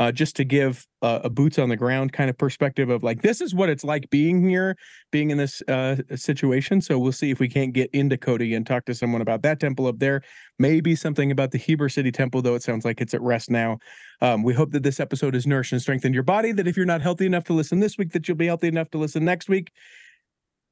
uh, 0.00 0.10
just 0.10 0.34
to 0.34 0.44
give 0.44 0.86
uh, 1.02 1.20
a 1.24 1.28
boots 1.28 1.58
on 1.58 1.68
the 1.68 1.76
ground 1.76 2.14
kind 2.14 2.30
of 2.30 2.38
perspective 2.38 2.88
of 2.88 3.02
like 3.02 3.20
this 3.20 3.42
is 3.42 3.54
what 3.54 3.68
it's 3.68 3.84
like 3.84 4.08
being 4.08 4.42
here, 4.48 4.74
being 5.12 5.30
in 5.30 5.36
this 5.36 5.60
uh, 5.68 5.96
situation. 6.16 6.80
So 6.80 6.98
we'll 6.98 7.12
see 7.12 7.30
if 7.30 7.38
we 7.38 7.50
can't 7.50 7.74
get 7.74 7.90
into 7.92 8.16
Cody 8.16 8.54
and 8.54 8.66
talk 8.66 8.86
to 8.86 8.94
someone 8.94 9.20
about 9.20 9.42
that 9.42 9.60
temple 9.60 9.86
up 9.86 9.98
there. 9.98 10.22
Maybe 10.58 10.96
something 10.96 11.30
about 11.30 11.50
the 11.50 11.58
Heber 11.58 11.90
City 11.90 12.10
Temple, 12.10 12.40
though 12.40 12.54
it 12.54 12.62
sounds 12.62 12.86
like 12.86 13.02
it's 13.02 13.12
at 13.12 13.20
rest 13.20 13.50
now. 13.50 13.76
Um, 14.22 14.42
we 14.42 14.54
hope 14.54 14.70
that 14.70 14.82
this 14.82 15.00
episode 15.00 15.34
has 15.34 15.46
nourished 15.46 15.72
and 15.72 15.82
strengthened 15.82 16.14
your 16.14 16.24
body. 16.24 16.52
That 16.52 16.66
if 16.66 16.78
you're 16.78 16.86
not 16.86 17.02
healthy 17.02 17.26
enough 17.26 17.44
to 17.44 17.52
listen 17.52 17.80
this 17.80 17.98
week, 17.98 18.12
that 18.12 18.26
you'll 18.26 18.38
be 18.38 18.46
healthy 18.46 18.68
enough 18.68 18.88
to 18.92 18.98
listen 18.98 19.22
next 19.26 19.50
week. 19.50 19.70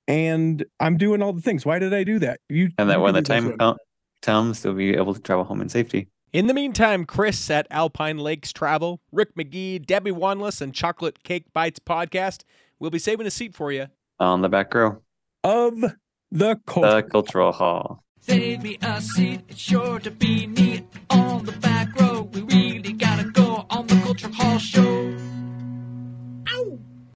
And 0.07 0.65
I'm 0.81 0.97
doing 0.97 1.21
all 1.21 1.35
the 1.35 1.43
things. 1.43 1.67
Why 1.67 1.79
did 1.79 1.93
I 1.93 2.03
do 2.03 2.19
that? 2.21 2.41
You 2.49 2.71
And 2.79 2.89
that 2.89 3.03
when 3.03 3.13
the 3.13 3.21
time 3.21 3.59
comes, 4.23 4.63
they'll 4.63 4.73
be 4.73 4.95
able 4.95 5.13
to 5.13 5.21
travel 5.21 5.45
home 5.45 5.61
in 5.61 5.69
safety. 5.69 6.09
In 6.31 6.47
the 6.47 6.53
meantime, 6.53 7.07
Chris 7.07 7.49
at 7.49 7.67
Alpine 7.71 8.19
Lakes 8.19 8.53
Travel, 8.53 9.01
Rick 9.13 9.35
McGee, 9.35 9.85
Debbie 9.85 10.11
Wanless, 10.11 10.61
and 10.61 10.75
Chocolate 10.75 11.23
Cake 11.23 11.47
Bites 11.55 11.79
podcast 11.79 12.43
will 12.79 12.91
be 12.91 12.99
saving 12.99 13.27
a 13.27 13.31
seat 13.31 13.55
for 13.55 13.73
you. 13.73 13.87
On 14.21 14.43
the 14.43 14.49
back 14.51 14.75
row, 14.75 15.01
of 15.43 15.75
the 16.31 16.61
culture. 16.67 17.03
the 17.03 17.03
cultural 17.03 17.53
hall. 17.53 18.05
Save 18.21 18.63
me 18.63 18.77
a 18.83 19.01
seat, 19.01 19.41
it's 19.49 19.59
sure 19.59 19.99
to 20.01 20.11
be 20.11 20.47
neat 20.47 20.85
on 21.09 21.47
the 21.47 21.53
back 21.53 21.99
row. 21.99 22.29
We 22.33 22.43
really 22.43 22.93
gotta 22.93 23.25
go 23.31 23.65
on 23.71 23.87
the 23.87 23.95
Cultural 23.97 24.35
Hall 24.35 24.59
show. 24.59 25.08